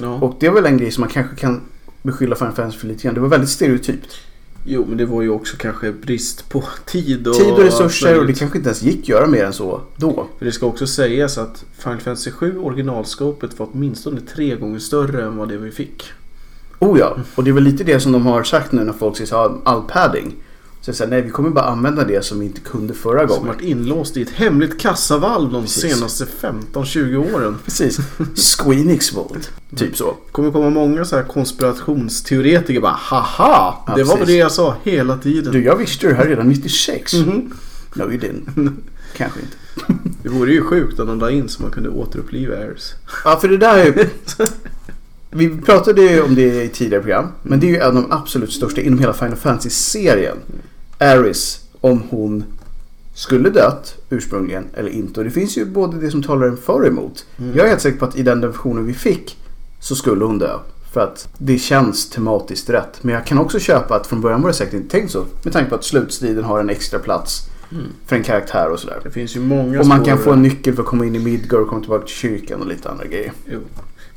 Ja. 0.00 0.14
Och 0.14 0.36
det 0.40 0.46
är 0.46 0.50
väl 0.50 0.66
en 0.66 0.78
grej 0.78 0.90
som 0.90 1.00
man 1.00 1.10
kanske 1.10 1.36
kan 1.36 1.60
beskylla 2.02 2.36
Final 2.36 2.52
Fantasy 2.52 2.78
för 2.78 2.86
lite 2.86 3.02
grann. 3.02 3.14
Det 3.14 3.20
var 3.20 3.28
väldigt 3.28 3.50
stereotypt. 3.50 4.16
Jo, 4.64 4.84
men 4.88 4.98
det 4.98 5.06
var 5.06 5.22
ju 5.22 5.30
också 5.30 5.56
kanske 5.56 5.92
brist 5.92 6.48
på 6.48 6.64
tid 6.86 7.28
och... 7.28 7.34
Tid 7.34 7.52
och 7.52 7.58
resurser 7.58 8.20
och 8.20 8.26
det 8.26 8.32
kanske 8.32 8.58
inte 8.58 8.68
ens 8.68 8.82
gick 8.82 9.00
att 9.00 9.08
göra 9.08 9.26
mer 9.26 9.44
än 9.44 9.52
så 9.52 9.80
då. 9.96 10.26
För 10.38 10.44
det 10.44 10.52
ska 10.52 10.66
också 10.66 10.86
sägas 10.86 11.38
att 11.38 11.64
Final 11.78 12.00
Fantasy 12.00 12.30
7 12.30 12.58
originalskopet 12.58 13.58
var 13.58 13.68
åtminstone 13.72 14.20
tre 14.20 14.56
gånger 14.56 14.78
större 14.78 15.24
än 15.24 15.36
vad 15.36 15.48
det 15.48 15.56
vi 15.56 15.70
fick. 15.70 16.04
Oh 16.78 16.98
ja, 16.98 17.16
och 17.34 17.44
det 17.44 17.50
är 17.50 17.52
väl 17.54 17.64
lite 17.64 17.84
det 17.84 18.00
som 18.00 18.12
de 18.12 18.26
har 18.26 18.42
sagt 18.42 18.72
nu 18.72 18.84
när 18.84 18.92
folk 18.92 19.16
säger 19.16 19.68
all 19.68 19.82
padding. 19.82 20.34
Så 20.86 20.90
jag 20.90 20.96
säger, 20.96 21.10
nej 21.10 21.22
vi 21.22 21.30
kommer 21.30 21.50
bara 21.50 21.64
använda 21.64 22.04
det 22.04 22.24
som 22.24 22.40
vi 22.40 22.46
inte 22.46 22.60
kunde 22.60 22.94
förra 22.94 23.28
Som 23.28 23.28
gången. 23.28 23.46
varit 23.46 23.62
inlåst 23.62 24.16
i 24.16 24.22
ett 24.22 24.30
hemligt 24.30 24.80
kassavalv 24.80 25.52
de 25.52 25.62
Precis. 25.62 25.94
senaste 25.94 26.26
15-20 26.40 27.34
åren. 27.34 27.58
Precis. 27.64 27.98
Squeenix 28.58 29.12
Vault. 29.12 29.50
Typ 29.76 29.96
så. 29.96 30.16
kommer 30.32 30.50
komma 30.50 30.70
många 30.70 31.04
så 31.04 31.16
här 31.16 31.22
konspirationsteoretiker 31.22 32.80
bara 32.80 32.92
haha! 32.92 33.74
Ja, 33.86 33.94
det 33.96 34.02
var 34.04 34.16
väl 34.16 34.18
precis. 34.18 34.34
det 34.34 34.38
jag 34.40 34.52
sa 34.52 34.76
hela 34.82 35.18
tiden. 35.18 35.52
Du, 35.52 35.64
jag 35.64 35.76
visste 35.76 36.06
det 36.08 36.14
här 36.14 36.26
redan 36.26 36.48
96. 36.48 37.14
Mhm. 37.14 37.52
No 37.94 38.02
you 38.02 38.18
didn't. 38.18 38.72
Kanske 39.16 39.40
inte. 39.40 39.56
Det 40.22 40.28
vore 40.28 40.52
ju 40.52 40.62
sjukt 40.62 41.00
om 41.00 41.06
de 41.06 41.18
la 41.18 41.30
in 41.30 41.48
så 41.48 41.62
man 41.62 41.70
kunde 41.70 41.88
återuppliva 41.88 42.56
Ares. 42.56 42.94
Ja, 43.24 43.38
för 43.40 43.48
det 43.48 43.56
där 43.56 43.78
är 43.78 43.84
ju... 43.84 44.08
Vi 45.30 45.48
pratade 45.56 46.02
ju 46.02 46.22
om 46.22 46.34
det 46.34 46.62
i 46.64 46.68
tidigare 46.68 47.02
program. 47.02 47.26
Men 47.42 47.60
det 47.60 47.66
är 47.66 47.70
ju 47.70 47.76
en 47.76 47.86
av 47.86 47.94
de 47.94 48.12
absolut 48.12 48.52
största 48.52 48.80
inom 48.80 48.98
hela 48.98 49.12
Final 49.12 49.36
Fantasy-serien. 49.36 50.36
Aris, 50.98 51.60
om 51.80 52.02
hon 52.10 52.44
skulle 53.14 53.50
dött 53.50 53.94
ursprungligen 54.10 54.64
eller 54.74 54.90
inte. 54.90 55.20
Och 55.20 55.24
det 55.24 55.30
finns 55.30 55.58
ju 55.58 55.64
både 55.64 56.00
det 56.00 56.10
som 56.10 56.22
talar 56.22 56.56
för 56.56 56.80
och 56.80 56.86
emot. 56.86 57.26
Mm. 57.38 57.56
Jag 57.56 57.64
är 57.64 57.68
helt 57.68 57.80
säker 57.80 57.98
på 57.98 58.04
att 58.04 58.16
i 58.16 58.22
den 58.22 58.40
versionen 58.40 58.86
vi 58.86 58.94
fick 58.94 59.36
så 59.80 59.96
skulle 59.96 60.24
hon 60.24 60.38
dö. 60.38 60.58
För 60.92 61.00
att 61.00 61.28
det 61.38 61.58
känns 61.58 62.10
tematiskt 62.10 62.70
rätt. 62.70 62.98
Men 63.02 63.14
jag 63.14 63.26
kan 63.26 63.38
också 63.38 63.58
köpa 63.58 63.96
att 63.96 64.06
från 64.06 64.20
början 64.20 64.42
var 64.42 64.48
det 64.48 64.54
säkert 64.54 64.74
inte 64.74 64.90
tänkt 64.90 65.12
så. 65.12 65.24
Med 65.42 65.52
tanke 65.52 65.70
på 65.70 65.74
att 65.76 65.84
slutstriden 65.84 66.44
har 66.44 66.60
en 66.60 66.70
extra 66.70 66.98
plats 66.98 67.48
Mm. 67.72 67.84
för 68.06 68.16
en 68.16 68.22
karaktär 68.22 68.70
och 68.70 68.80
sådär. 68.80 69.00
Det 69.02 69.10
finns 69.10 69.36
ju 69.36 69.40
många 69.40 69.80
Och 69.80 69.86
man 69.86 70.04
kan 70.04 70.18
få 70.18 70.32
en 70.32 70.42
nyckel 70.42 70.74
för 70.74 70.82
att 70.82 70.88
komma 70.88 71.06
in 71.06 71.14
i 71.14 71.18
Midgard 71.18 71.62
och 71.62 71.68
komma 71.68 71.80
tillbaka 71.80 72.06
till 72.06 72.14
kyrkan 72.14 72.60
och 72.60 72.66
lite 72.66 72.90
andra 72.90 73.04
grejer. 73.04 73.32
Jo. 73.44 73.58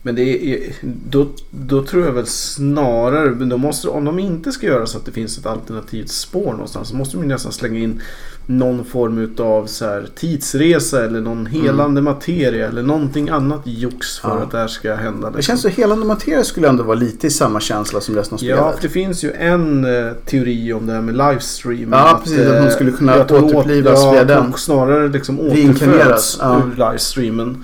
Men 0.01 0.15
det 0.15 0.21
är, 0.21 0.73
då, 1.09 1.27
då 1.51 1.83
tror 1.83 2.05
jag 2.05 2.12
väl 2.12 2.25
snarare, 2.25 3.29
men 3.29 3.49
då 3.49 3.57
måste, 3.57 3.88
om 3.88 4.05
de 4.05 4.19
inte 4.19 4.51
ska 4.51 4.67
göra 4.67 4.85
så 4.85 4.97
att 4.97 5.05
det 5.05 5.12
finns 5.12 5.38
ett 5.38 5.45
alternativt 5.45 6.09
spår 6.09 6.51
någonstans 6.51 6.88
så 6.89 6.95
måste 6.95 7.17
de 7.17 7.27
nästan 7.27 7.51
slänga 7.51 7.79
in 7.79 8.01
någon 8.45 8.85
form 8.85 9.35
av 9.39 9.65
så 9.65 9.85
här, 9.85 10.07
tidsresa 10.15 11.05
eller 11.05 11.21
någon 11.21 11.45
helande 11.45 12.01
materia 12.01 12.67
eller 12.67 12.83
någonting 12.83 13.29
annat 13.29 13.62
jox 13.65 14.19
för 14.19 14.29
Ja. 14.29 14.35
att 14.43 14.51
det 14.51 14.57
här 14.57 14.67
ska 14.67 14.95
hända. 14.95 15.29
Det 15.29 15.38
liksom. 15.38 15.51
känns 15.51 15.62
så 15.62 15.67
helande 15.81 16.05
materia 16.05 16.43
skulle 16.43 16.67
ändå 16.67 16.83
vara 16.83 16.95
lite 16.95 17.27
i 17.27 17.29
samma 17.29 17.59
känsla 17.59 18.01
som 18.01 18.15
resten 18.15 18.33
av 18.33 18.38
spelet. 18.38 18.57
Ja, 18.57 18.71
för 18.71 18.81
det 18.81 18.89
finns 18.89 19.23
ju 19.23 19.31
en 19.31 19.85
eh, 19.85 20.13
teori 20.25 20.73
om 20.73 20.85
det 20.85 20.93
här 20.93 21.01
med 21.01 21.17
livestream. 21.17 21.91
Ja, 21.93 22.21
precis, 22.23 22.39
att 22.39 22.57
hon 22.57 22.67
eh, 22.67 22.73
skulle 22.73 22.91
kunna 22.91 23.13
att 23.13 23.31
återupplivas 23.31 23.99
ja, 24.03 24.12
via 24.12 24.21
att 24.21 24.27
den. 24.27 24.53
snarare 24.53 25.07
liksom 25.07 25.39
återföds 25.39 26.38
ja. 26.41 26.62
ur 26.65 26.75
livestreamen. 26.75 27.63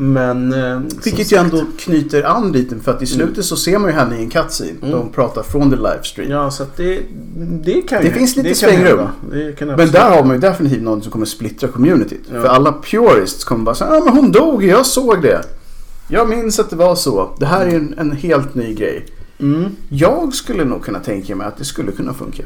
Men... 0.00 0.52
eh, 0.52 0.80
Vilket 1.04 1.32
ju 1.32 1.36
ändå 1.36 1.64
knyter 1.78 2.22
an 2.22 2.52
lite 2.52 2.76
för 2.76 2.92
att 2.92 3.02
i 3.02 3.06
slutet 3.06 3.44
så 3.44 3.56
ser 3.56 3.78
man 3.78 3.90
ju 3.90 3.96
henne 3.96 4.16
i 4.18 4.22
en 4.22 4.30
cutscene. 4.30 4.70
Mm. 4.82 4.90
De 4.90 5.08
pratar 5.12 5.42
från 5.42 5.70
the 5.70 5.76
livestream. 5.76 6.30
Ja, 6.30 6.50
så 6.50 6.62
att 6.62 6.76
det, 6.76 7.00
det 7.64 7.82
kan 7.82 8.02
Det 8.02 8.08
ju 8.08 8.14
finns 8.14 8.36
lite 8.36 8.54
svängrum. 8.54 9.08
Men 9.58 9.90
där 9.90 10.10
har 10.16 10.24
man 10.24 10.34
ju 10.36 10.40
definitivt 10.40 10.82
någon 10.82 11.02
som 11.02 11.12
kommer 11.12 11.26
splittra 11.26 11.68
communityt. 11.68 12.20
Ja. 12.34 12.40
För 12.40 12.48
alla 12.48 12.72
purists 12.72 13.44
kommer 13.44 13.64
bara 13.64 13.74
säga 13.74 13.94
ja 13.94 14.02
men 14.04 14.16
hon 14.16 14.32
dog, 14.32 14.64
jag 14.64 14.86
såg 14.86 15.22
det. 15.22 15.42
Jag 16.08 16.28
minns 16.28 16.58
att 16.58 16.70
det 16.70 16.76
var 16.76 16.94
så. 16.94 17.30
Det 17.38 17.46
här 17.46 17.66
är 17.66 17.74
en, 17.76 17.94
en 17.98 18.12
helt 18.12 18.54
ny 18.54 18.74
grej. 18.74 19.06
Mm. 19.40 19.64
Jag 19.88 20.34
skulle 20.34 20.64
nog 20.64 20.84
kunna 20.84 20.98
tänka 20.98 21.36
mig 21.36 21.46
att 21.46 21.56
det 21.56 21.64
skulle 21.64 21.92
kunna 21.92 22.14
funka. 22.14 22.42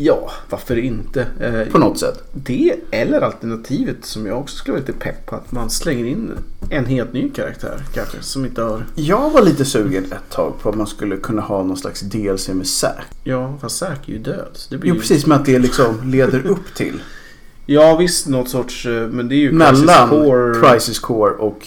Ja, 0.00 0.30
varför 0.50 0.78
inte? 0.78 1.26
Eh, 1.40 1.72
På 1.72 1.78
något 1.78 1.98
sätt. 1.98 2.22
Det 2.32 2.74
eller 2.90 3.20
alternativet 3.20 3.96
som 4.04 4.26
jag 4.26 4.38
också 4.38 4.56
skulle 4.56 4.72
vara 4.72 4.80
lite 4.86 4.98
pepp 4.98 5.26
på. 5.26 5.36
Att 5.36 5.52
man 5.52 5.70
slänger 5.70 6.04
in 6.04 6.30
en 6.70 6.86
helt 6.86 7.12
ny 7.12 7.30
karaktär 7.30 7.82
kanske. 7.94 8.16
Som 8.22 8.44
inte 8.44 8.62
har... 8.62 8.86
Jag 8.94 9.30
var 9.30 9.42
lite 9.42 9.64
sugen 9.64 10.04
ett 10.04 10.30
tag 10.30 10.52
på 10.62 10.68
att 10.68 10.74
man 10.74 10.86
skulle 10.86 11.16
kunna 11.16 11.42
ha 11.42 11.62
någon 11.62 11.76
slags 11.76 12.00
DLC 12.00 12.48
med 12.48 12.66
Zack. 12.66 13.06
Ja, 13.24 13.58
fast 13.60 13.76
Zack 13.76 14.08
är 14.08 14.12
ju 14.12 14.18
död. 14.18 14.58
Det 14.70 14.78
blir 14.78 14.88
Jo 14.88 14.94
ju... 14.94 15.00
precis, 15.00 15.26
men 15.26 15.40
att 15.40 15.46
det 15.46 15.58
liksom 15.58 16.10
leder 16.10 16.46
upp 16.46 16.74
till. 16.74 17.02
Ja 17.66 17.96
visst, 17.96 18.26
något 18.26 18.48
sorts... 18.48 18.86
eh, 18.86 19.08
Men 19.08 19.28
det 19.28 19.34
är 19.34 19.38
ju 19.38 19.52
Mellan 19.52 20.08
Core... 20.08 20.60
Crisis 20.72 20.98
Core 20.98 21.32
och... 21.34 21.66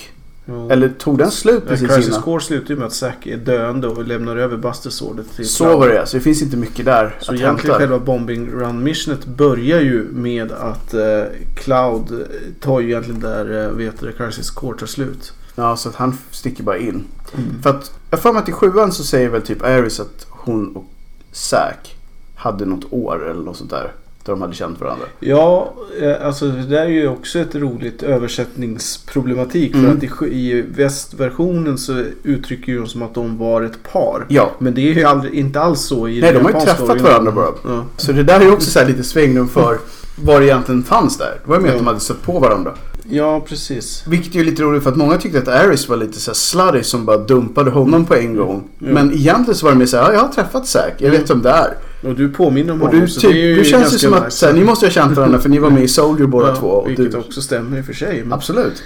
Ja. 0.52 0.72
Eller 0.72 0.90
tog 0.90 1.18
den 1.18 1.32
slut 1.32 1.68
precis 1.68 1.88
Crisis 1.88 2.08
innan? 2.08 2.22
Core 2.22 2.42
slutar 2.42 2.70
ju 2.70 2.76
med 2.76 2.88
att 2.88 2.94
Zack 2.94 3.28
är 3.28 3.38
döende 3.38 3.88
och 3.88 4.08
lämnar 4.08 4.36
över 4.36 4.58
Buster 4.58 4.90
Swordet 4.90 5.36
till 5.36 5.50
Så 5.50 5.78
var 5.78 5.88
det 5.88 6.06
Så 6.06 6.18
det 6.18 6.24
finns 6.24 6.42
inte 6.42 6.58
mycket 6.58 6.86
där 6.86 7.16
Så 7.20 7.32
att 7.32 7.38
egentligen 7.38 7.74
hämta. 7.74 7.78
själva 7.78 8.00
Bombing 8.00 8.52
Run 8.52 8.84
missionet 8.84 9.26
börjar 9.26 9.82
ju 9.82 10.04
med 10.12 10.52
att 10.52 10.94
eh, 10.94 11.24
Cloud 11.56 12.12
eh, 12.12 12.18
tar 12.60 12.80
ju 12.80 12.90
egentligen 12.90 13.20
där 13.20 13.66
eh, 13.66 13.72
vet 13.72 14.00
du, 14.00 14.12
Crisis 14.12 14.50
Core 14.50 14.78
tar 14.78 14.88
slut. 14.88 15.34
Ja, 15.56 15.78
så 15.78 15.90
att 15.90 15.96
han 15.96 16.18
sticker 16.32 16.64
bara 16.64 16.78
in. 16.78 17.04
Mm. 17.38 17.62
För 17.62 17.70
att, 17.70 17.94
jag 18.10 18.20
för 18.20 18.34
mig 18.34 18.42
att 18.42 18.50
i 18.50 18.52
sjuan 18.52 18.92
så 18.92 19.04
säger 19.04 19.30
väl 19.30 19.42
typ 19.42 19.64
Aris 19.64 20.00
att 20.00 20.28
hon 20.30 20.76
och 20.76 20.86
Zack 21.32 21.96
hade 22.36 22.66
något 22.66 22.94
år 22.94 23.30
eller 23.30 23.44
något 23.44 23.58
sånt 23.58 23.70
där. 23.70 23.92
Där 24.25 24.34
de 24.34 24.41
hade 24.41 24.53
känt 24.53 24.81
varandra. 24.81 25.05
Ja, 25.19 25.73
eh, 26.01 26.25
alltså 26.25 26.47
det 26.47 26.62
där 26.65 26.81
är 26.81 26.88
ju 26.89 27.07
också 27.07 27.39
ett 27.39 27.55
roligt 27.55 28.03
översättningsproblematik. 28.03 29.73
Mm. 29.75 29.99
För 29.99 30.07
att 30.07 30.21
i, 30.23 30.62
västversionen 30.75 31.77
så 31.77 32.03
uttrycker 32.23 32.75
de 32.75 32.88
som 32.88 33.01
att 33.01 33.13
de 33.13 33.38
var 33.38 33.62
ett 33.62 33.84
par. 33.91 34.25
Ja. 34.29 34.51
Men 34.60 34.73
det 34.73 34.81
är 34.81 34.93
ju 34.93 35.03
aldrig, 35.03 35.34
inte 35.34 35.62
alls 35.62 35.81
så 35.81 36.07
i 36.07 36.21
Nej, 36.21 36.34
de 36.34 36.39
har 36.45 36.51
ju 36.51 36.60
träffat 36.60 36.86
storyn. 36.86 37.03
varandra 37.03 37.31
bara. 37.31 37.47
Ja. 37.63 37.86
Så 37.97 38.12
det 38.12 38.23
där 38.23 38.39
är 38.39 38.45
ju 38.45 38.51
också 38.51 38.71
så 38.71 38.79
här 38.79 38.88
lite 38.88 39.03
svängrum 39.03 39.47
för 39.47 39.77
vad 40.23 40.41
det 40.41 40.45
egentligen 40.45 40.84
fanns 40.84 41.17
där. 41.17 41.39
Det 41.43 41.49
var 41.49 41.55
ju 41.55 41.62
mer 41.62 41.69
att 41.69 41.75
Ja. 41.75 41.79
de 41.79 41.88
hade 41.88 41.99
stött 41.99 42.21
på 42.23 42.39
varandra. 42.39 42.73
Ja, 43.12 43.45
precis. 43.47 44.04
Vilket 44.08 44.36
är 44.36 44.39
ju 44.39 44.45
lite 44.45 44.63
roligt 44.63 44.84
för 44.84 44.89
att 44.89 44.97
många 44.97 45.17
tyckte 45.17 45.39
att 45.39 45.47
Aris 45.47 45.89
var 45.89 45.97
lite 45.97 46.19
så 46.19 46.34
slutty 46.34 46.84
som 46.84 47.06
bara 47.06 47.17
dumpade 47.17 47.71
honom 47.71 48.06
på 48.06 48.15
en 48.15 48.36
gång. 48.36 48.63
Ja. 48.80 48.88
Men 48.93 49.13
egentligen 49.13 49.56
så 49.56 49.65
var 49.65 49.74
det 49.74 49.80
mer 49.80 49.86
så 49.86 49.97
här, 49.97 50.04
ja, 50.04 50.13
jag 50.13 50.19
har 50.19 50.28
träffat 50.28 50.67
Zack, 50.67 50.93
jag 50.97 51.12
vet 51.12 51.30
vem 51.30 51.41
det 51.41 51.50
är. 51.50 51.78
Och 52.04 52.15
du 52.15 52.30
påminner 52.30 52.74
om 52.74 52.82
Och 52.82 52.88
honom. 52.88 53.02
du, 53.02 53.08
så 53.08 53.19
typ, 53.21 53.32
det 53.32 53.38
är 53.41 53.45
ju 53.45 53.56
du 53.56 53.63
känns 53.63 53.93
ju 53.93 53.97
som 53.97 54.13
att 54.13 54.34
så 54.34 54.45
här, 54.45 54.54
ni 54.54 54.63
måste 54.63 54.86
ha 54.86 54.91
känt 54.91 55.17
varandra 55.17 55.39
för 55.39 55.50
ni 55.50 55.60
var 55.60 55.69
med 55.69 55.84
i 55.84 55.88
Soldier 55.88 56.28
båda 56.28 56.47
Ja, 56.47 56.56
två. 56.56 56.67
Och 56.67 56.89
Vilket 56.89 57.12
du, 57.12 57.17
också 57.17 57.41
stämmer 57.41 57.78
i 57.78 57.82
och 57.82 57.86
för 57.86 57.93
sig. 57.93 58.24
Men... 58.24 58.34
Absolut. 58.34 58.84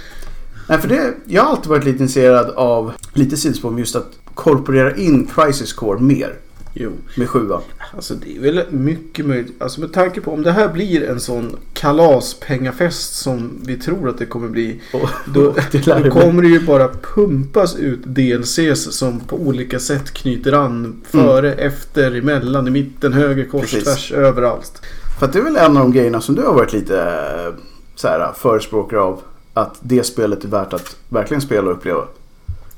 Nej, 0.68 0.78
för 0.78 0.88
det, 0.88 1.14
jag 1.24 1.42
har 1.42 1.50
alltid 1.50 1.70
varit 1.70 1.84
lite 1.84 2.02
intresserad 2.02 2.50
av, 2.50 2.92
lite 3.12 3.36
sidospår, 3.36 3.78
just 3.78 3.96
att 3.96 4.10
korporera 4.34 4.96
in 4.96 5.28
Crisis 5.34 5.72
Core 5.72 6.00
mer 6.00 6.34
Jo, 6.78 6.92
med 7.14 7.28
sjuan. 7.28 7.60
alltså 7.94 8.14
det 8.14 8.36
är 8.36 8.40
väl 8.40 8.62
mycket 8.70 9.26
möjligt. 9.26 9.62
Alltså 9.62 9.80
med 9.80 9.92
tanke 9.92 10.20
på 10.20 10.32
om 10.32 10.42
det 10.42 10.52
här 10.52 10.68
blir 10.68 11.04
en 11.10 11.20
sån 11.20 11.56
kalaspengafest 11.72 13.14
som 13.14 13.50
vi 13.66 13.76
tror 13.76 14.08
att 14.08 14.18
det 14.18 14.26
kommer 14.26 14.48
bli. 14.48 14.80
Och, 14.92 15.08
Då, 15.24 15.54
det 15.72 15.86
då 16.04 16.10
kommer 16.20 16.42
det 16.42 16.48
ju 16.48 16.60
bara 16.60 16.88
pumpas 16.88 17.76
ut 17.76 18.00
DLCs 18.04 18.96
som 18.98 19.20
på 19.20 19.36
olika 19.36 19.78
sätt 19.78 20.10
knyter 20.10 20.52
an. 20.52 21.02
Före, 21.10 21.52
efter, 21.54 22.16
emellan, 22.16 22.68
i 22.68 22.70
mitten, 22.70 23.12
höger, 23.12 23.44
kors, 23.44 23.60
Precis. 23.60 23.84
tvärs, 23.84 24.12
överallt. 24.12 24.82
För 25.18 25.26
att 25.26 25.32
det 25.32 25.38
är 25.38 25.42
väl 25.42 25.56
en 25.56 25.76
av 25.76 25.82
de 25.82 25.92
grejerna 25.92 26.20
som 26.20 26.34
du 26.34 26.42
har 26.42 26.54
varit 26.54 26.72
lite 26.72 27.02
eh, 27.02 27.54
så 27.94 28.08
här, 28.08 28.32
förespråkare 28.36 29.00
av. 29.00 29.20
Att 29.54 29.76
det 29.80 30.02
spelet 30.02 30.44
är 30.44 30.48
värt 30.48 30.72
att 30.72 30.96
verkligen 31.08 31.40
spela 31.40 31.70
och 31.70 31.76
uppleva. 31.76 32.02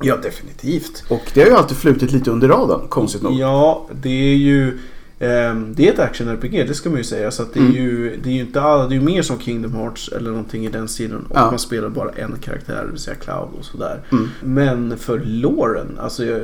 Ja, 0.01 0.17
definitivt. 0.23 1.05
Och 1.09 1.31
det 1.35 1.41
har 1.41 1.49
ju 1.49 1.55
alltid 1.55 1.77
flutit 1.77 2.13
lite 2.13 2.31
under 2.31 2.49
radarn, 2.49 2.89
konstigt 2.89 3.23
nog. 3.23 3.35
Ja, 3.35 3.89
det 4.03 4.09
är 4.33 4.37
ju... 4.37 4.79
ehm, 5.21 5.75
det 5.75 5.89
är 5.89 5.93
ett 5.93 5.99
action-RPG, 5.99 6.65
det 6.69 6.75
ska 6.75 6.89
man 6.91 6.99
ju 6.99 7.05
säga. 7.05 7.31
Så 7.31 7.43
att 7.43 7.55
det, 7.55 7.61
är 7.61 7.65
Mm. 7.65 7.77
ju, 7.77 8.17
det 8.23 8.29
är 8.31 8.35
ju 8.35 8.41
inte 8.41 8.61
all, 8.61 8.89
det 8.89 8.95
är 8.95 8.99
ju 8.99 9.05
mer 9.05 9.23
som 9.23 9.39
Kingdom 9.41 9.75
Hearts 9.75 10.09
eller 10.09 10.31
någonting 10.31 10.67
i 10.67 10.69
den 10.69 10.89
stilen. 10.89 11.25
Och 11.29 11.37
Ja. 11.37 11.51
man 11.51 11.59
spelar 11.59 11.89
bara 11.89 12.11
en 12.11 12.35
karaktär, 12.41 12.83
det 12.85 12.91
vill 12.91 13.01
säga 13.01 13.17
Cloud 13.17 13.49
och 13.59 13.65
sådär. 13.65 14.01
Mm. 14.13 14.29
Men 14.45 14.99
för 14.99 15.21
Lauren, 15.25 15.99
alltså 16.01 16.25
jag, 16.25 16.41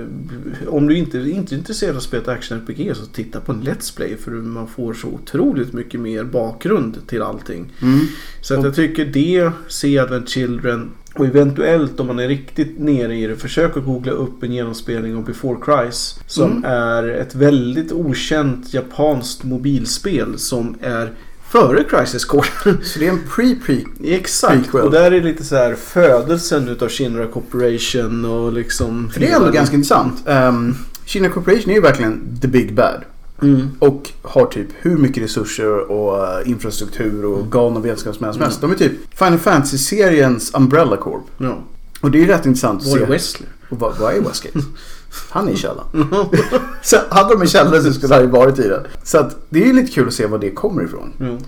om 0.69 0.87
du 0.87 0.97
inte, 0.97 1.19
inte 1.19 1.55
är 1.55 1.59
intresserad 1.59 1.91
av 1.91 1.97
att 1.97 2.03
spela 2.03 2.23
ett 2.23 2.29
action-RPG 2.29 2.95
så 2.95 3.07
titta 3.07 3.41
på 3.41 3.53
en 3.53 3.63
Let's 3.63 3.97
Play 3.97 4.17
för 4.17 4.31
man 4.31 4.67
får 4.69 4.95
så 4.95 5.09
otroligt 5.09 5.73
mycket 5.73 6.01
mer 6.01 6.25
bakgrund 6.25 6.99
till 7.07 7.23
allting. 7.23 7.73
Mm. 7.83 8.01
Så 8.41 8.55
att 8.59 8.65
jag 8.65 8.75
tycker 8.75 9.05
det, 9.05 9.51
Se 9.69 9.99
Advent 9.99 10.29
Children 10.29 10.91
och 11.17 11.27
eventuellt 11.27 12.01
om 12.01 12.07
man 12.07 12.19
är 12.19 12.29
riktigt 12.29 12.79
nere 12.79 13.17
i 13.17 13.27
det, 13.27 13.37
försök 13.37 13.77
att 13.77 13.85
googla 13.85 14.13
upp 14.13 14.43
en 14.43 14.53
genomspelning 14.53 15.17
av 15.17 15.25
Before 15.25 15.59
Christ. 15.65 16.21
Som 16.27 16.51
Mm. 16.51 16.65
är 16.65 17.09
ett 17.09 17.35
väldigt 17.35 17.93
okänt 17.93 18.75
japanskt 18.75 19.45
mobilspel 19.45 20.39
som 20.39 20.77
är 20.81 21.13
före 21.51 21.85
Crisis 21.85 22.25
Core. 22.25 22.47
Så 22.83 22.99
det 22.99 23.07
är 23.07 23.11
en 23.11 23.21
pre-pre. 23.37 23.85
Exakt, 24.05 24.75
och 24.75 24.91
där 24.91 25.11
är 25.13 25.23
lite 25.23 25.45
så 25.45 25.57
här 25.57 25.75
födelsen 25.75 26.69
utav 26.69 26.89
Shinra 26.89 27.27
Corporation 27.27 28.25
och 28.25 28.53
liksom... 28.53 29.11
För 29.13 29.21
det 29.21 29.31
är 29.31 29.37
ändå 29.37 29.51
ganska 29.51 29.75
intressant. 29.77 30.23
Um, 30.27 30.77
Kina 31.07 31.29
Corporation 31.29 31.71
är 31.71 31.75
ju 31.75 31.81
verkligen 31.81 32.39
the 32.41 32.49
big 32.49 32.75
bad. 32.75 33.03
Mm. 33.45 33.69
Och 33.79 34.11
har 34.23 34.47
typ 34.47 34.69
hur 34.81 34.97
mycket 34.97 35.23
resurser 35.23 35.91
och 35.91 36.27
eh, 36.41 36.51
infrastruktur 36.51 37.25
och 37.25 37.53
galna 37.53 37.81
vetenskapsmän 37.81 38.33
som 38.33 38.43
helst. 38.43 38.61
De 38.61 38.71
är 38.71 38.75
typ 38.75 38.93
Final 39.15 39.39
Fantasy-seriens 39.39 40.51
Umbrella 40.57 40.97
Corp. 40.97 41.23
Ja. 41.39 41.59
Och 42.01 42.11
det 42.11 42.19
är 42.19 42.21
ju 42.21 42.27
rätt 42.29 42.47
intressant 42.47 42.81
att 42.83 42.87
Var 42.89 42.97
är 42.99 43.01
se. 43.07 43.13
Wesley? 43.13 43.49
Och 43.71 43.79
vad, 43.81 43.97
vad 44.01 44.15
är 44.15 44.21
Westgate? 44.21 44.59
Han 45.31 45.49
är 45.49 45.53
i 45.53 45.57
källaren. 45.57 45.89
så 46.83 46.97
hade 47.11 47.35
de 47.35 47.41
en 47.43 47.49
källare 47.49 47.83
så 47.83 47.93
skulle 47.93 48.15
han 48.15 48.23
ju 48.25 48.31
varit 48.31 48.59
i 48.59 48.69
den. 48.69 48.81
Så 49.03 49.19
att 49.19 49.37
det 49.49 49.63
är 49.63 49.67
ju 49.67 49.73
lite 49.73 49.93
kul 49.93 50.09
att 50.09 50.15
se 50.15 50.27
var 50.27 50.39
det 50.39 50.51
kommer 50.51 50.85
ifrån. 50.85 51.13
Ja. 51.19 51.39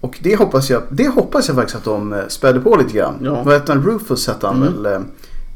Och 0.00 0.18
det 0.22 0.36
hoppas 0.36 0.70
jag, 0.70 0.82
det 0.90 1.08
hoppas 1.08 1.48
jag 1.48 1.56
faktiskt 1.56 1.76
att 1.76 1.84
de 1.84 2.12
eh, 2.12 2.18
spädde 2.28 2.60
på 2.60 2.76
lite 2.76 2.92
grann. 2.92 3.14
Ja. 3.22 3.42
Vad 3.42 3.54
hette 3.54 3.72
han? 3.72 3.82
Rufus 3.84 4.26
hette 4.26 4.46
han 4.46 4.56
Mm. 4.62 4.82
väl. 4.82 4.92
eh, 4.94 5.00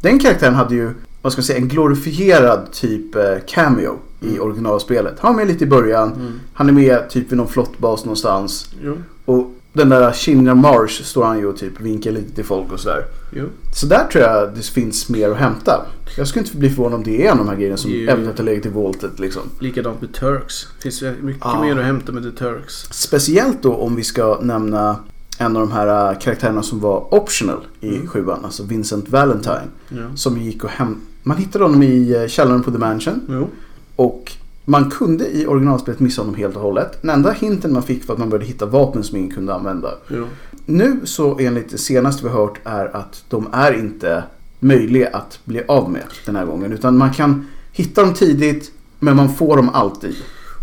Den 0.01 0.19
karaktären 0.19 0.55
hade 0.55 0.75
ju, 0.75 0.91
vad 1.23 1.33
ska 1.33 1.41
man 1.41 1.45
säga, 1.45 1.59
en 1.59 1.69
glorifierad 1.69 2.73
typ 2.73 3.17
cameo 3.49 3.99
i 4.21 4.39
originalspelet. 4.39 5.15
Han 5.21 5.33
var 5.33 5.37
med 5.45 5.49
lite 5.53 5.65
i 5.65 5.67
början. 5.67 6.13
Mm. 6.13 6.41
Han 6.55 6.69
är 6.69 6.73
med 6.73 7.11
typ 7.11 7.31
vid 7.33 7.37
någon 7.39 7.49
flottbas 7.49 8.05
någonstans. 8.05 8.71
Jo. 8.85 8.97
Och 9.25 9.51
den 9.73 9.89
där 9.89 10.13
Shinra 10.13 10.55
Marsh 10.55 11.03
står 11.03 11.25
han 11.25 11.39
ju 11.39 11.47
och 11.47 11.57
typ 11.57 11.81
vinkar 11.81 12.13
lite 12.13 12.35
till 12.35 12.45
folk 12.45 12.73
och 12.73 12.81
sådär. 12.81 13.05
Jo. 13.33 13.47
Så 13.75 13.87
där 13.87 14.07
tror 14.13 14.25
jag 14.25 14.55
det 14.55 14.63
finns 14.63 15.09
mer 15.09 15.31
att 15.31 15.37
hämta. 15.37 15.87
Jag 16.17 16.29
skulle 16.29 16.45
inte 16.45 16.57
bli 16.57 16.69
förvånad 16.71 16.95
om 16.95 17.03
det 17.05 17.27
är 17.27 17.33
en 17.33 17.39
av 17.39 17.45
de 17.45 17.49
här 17.49 17.57
grejerna 17.57 17.77
som 17.77 17.91
eventuellt 17.93 18.39
har 18.39 18.45
legat 18.45 18.67
i 18.67 18.69
voltet 18.69 19.19
liksom. 19.19 19.43
Likadant 19.61 20.01
med 20.01 20.13
Turks. 20.15 20.67
Det 20.77 20.83
finns 20.83 21.03
mycket 21.23 21.43
Ja. 21.45 21.61
mer 21.63 21.79
att 21.79 21.85
hämta 21.85 22.13
med 22.13 22.23
The 22.23 22.31
Turks. 22.31 22.75
Speciellt 22.91 23.63
då 23.63 23.75
om 23.75 23.97
vi 23.97 24.05
ska 24.05 24.39
nämna 24.43 24.97
en 25.39 25.57
av 25.57 25.63
de 25.63 25.73
här 25.73 26.13
äh, 26.13 26.19
karaktärerna 26.19 26.63
som 26.63 26.81
var 26.81 27.15
optional 27.15 27.67
i 27.81 27.89
Mm. 27.97 28.07
sjuan. 28.07 28.45
Alltså 28.45 28.63
Vincent 28.63 29.09
Valentine. 29.09 29.69
Ja. 29.89 29.97
Som 30.15 30.37
gick 30.41 30.65
och 30.65 30.71
hem... 30.71 31.01
Man 31.23 31.37
hittade 31.37 31.65
honom 31.65 31.83
i 31.83 32.15
äh, 32.23 32.27
källaren 32.29 32.63
på 32.63 32.71
The 32.71 32.79
Mansion. 32.79 33.21
Jo. 33.29 33.49
Och 33.97 34.33
man 34.65 34.91
kunde 34.91 35.37
i 35.37 35.47
originalspelet 35.47 36.01
missa 36.01 36.23
honom 36.23 36.35
helt 36.35 36.57
och 36.57 36.63
hållet. 36.63 36.99
Den 37.03 37.11
enda 37.11 37.31
hinten 37.33 37.73
man 37.73 37.83
fick 37.83 38.09
var 38.09 38.15
att 38.15 38.19
man 38.19 38.31
började 38.31 38.47
hitta 38.47 38.67
vapen 38.67 39.05
som 39.05 39.17
ingen 39.17 39.31
kunde 39.31 39.55
använda. 39.55 39.95
Jo. 40.09 40.27
Nu 40.67 41.01
så 41.05 41.39
enligt 41.39 41.71
det 41.71 41.79
senaste 41.79 42.25
vi 42.25 42.29
hört 42.31 42.59
är 42.65 42.97
att 42.97 43.25
de 43.29 43.49
är 43.53 43.73
inte 43.73 44.25
möjliga 44.61 45.09
att 45.09 45.39
bli 45.45 45.63
av 45.69 45.91
med 45.91 46.03
den 46.27 46.37
här 46.37 46.45
gången. 46.47 46.73
Utan 46.73 46.97
man 46.99 47.13
kan 47.13 47.47
hitta 47.73 48.03
dem 48.03 48.15
tidigt 48.15 48.73
men 48.99 49.17
man 49.17 49.35
får 49.35 49.57
dem 49.57 49.69
alltid. 49.69 50.15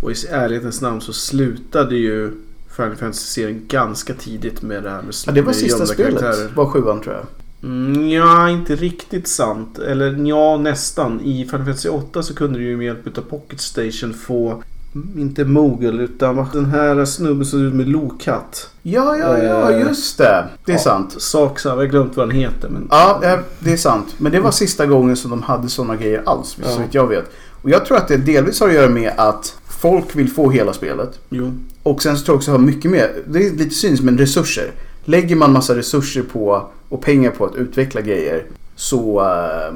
Och 0.02 0.12
i 0.12 0.16
ärlighetens 0.30 0.82
namn 0.82 1.02
så 1.02 1.14
slutade 1.14 1.96
ju 1.96 2.32
Final 2.76 2.96
Fantasy-serien 2.96 3.62
ganska 3.68 4.14
tidigt 4.14 4.62
med 4.62 4.84
det 4.84 4.90
här 4.90 5.02
med, 5.02 5.14
Ja, 5.26 5.32
det 5.32 5.42
var 5.42 5.54
sista 5.54 5.86
spelet. 5.86 6.20
karaktärer. 6.20 6.52
var 6.56 6.66
sjuan 6.66 7.02
tror 7.02 7.16
jag. 7.16 7.26
Mm, 7.64 8.10
ja, 8.10 8.50
inte 8.50 8.76
riktigt 8.76 9.28
sant. 9.28 9.80
Eller 9.80 10.28
ja, 10.28 10.58
nästan. 10.58 11.22
I 11.22 11.46
Final 11.46 11.66
Fantasy 11.66 11.90
8 11.90 12.24
så 12.24 12.36
kunde 12.36 12.60
du 12.60 12.66
ju 12.66 12.78
med 12.78 12.86
hjälp 12.86 13.18
av 13.18 13.22
Pocket 13.22 13.62
Station 13.62 14.14
få 14.14 14.64
mm, 14.96 15.20
inte 15.20 15.46
Mogul 15.46 16.00
utan 16.02 16.48
den 16.54 16.66
här 16.66 17.06
snubben 17.06 17.46
som 17.46 17.60
ser 17.60 17.66
ut 17.68 17.74
med 17.74 17.88
lokatt. 17.90 18.70
Ja, 18.82 19.18
ja, 19.18 19.38
ja, 19.44 19.72
Eh, 19.72 19.80
just 19.80 20.18
det. 20.18 20.46
Det 20.66 20.72
är 20.72 20.76
Ja, 20.76 20.82
sant. 20.82 21.16
Sak 21.22 21.60
jag 21.66 21.76
har 21.76 21.86
glömt 21.86 22.18
vad 22.18 22.30
den 22.30 22.38
heter. 22.38 22.70
Men... 22.70 22.88
Ja, 22.92 23.22
eh, 23.24 23.40
det 23.60 23.72
är 23.74 23.78
sant. 23.78 24.16
Men 24.18 24.32
det 24.32 24.40
var 24.40 24.52
sista 24.52 24.86
gången 24.86 25.16
som 25.16 25.32
de 25.32 25.42
hade 25.44 25.70
sådana 25.70 25.96
grejer 25.96 26.24
alls, 26.26 26.58
Ja. 26.62 26.70
så 26.70 26.80
vitt 26.82 26.94
jag 26.94 27.08
vet. 27.08 27.32
Och 27.62 27.70
jag 27.70 27.86
tror 27.86 27.98
att 27.98 28.08
det 28.08 28.18
delvis 28.18 28.60
har 28.60 28.68
att 28.68 28.74
göra 28.74 28.90
med 28.90 29.14
att 29.18 29.56
folk 29.82 30.16
vill 30.16 30.30
få 30.30 30.50
hela 30.52 30.74
spelet. 30.74 31.20
Jo. 31.30 31.54
Och 31.84 32.02
sen 32.04 32.18
så 32.18 32.26
tror 32.26 32.34
jag 32.34 32.38
också 32.38 32.52
att 32.52 32.58
ha 32.58 32.66
mycket 32.66 32.92
mer, 32.92 33.12
det 33.28 33.48
är 33.48 33.52
lite 33.52 33.76
cyniskt 33.76 34.04
men 34.04 34.18
resurser. 34.18 34.72
Lägger 35.06 35.36
man 35.36 35.52
massa 35.52 35.76
resurser 35.76 36.22
på 36.22 36.70
och 36.94 37.02
pengar 37.02 37.32
på 37.32 37.46
att 37.46 37.56
utveckla 37.56 38.02
grejer 38.02 38.46
så 38.76 39.22
eh, 39.22 39.76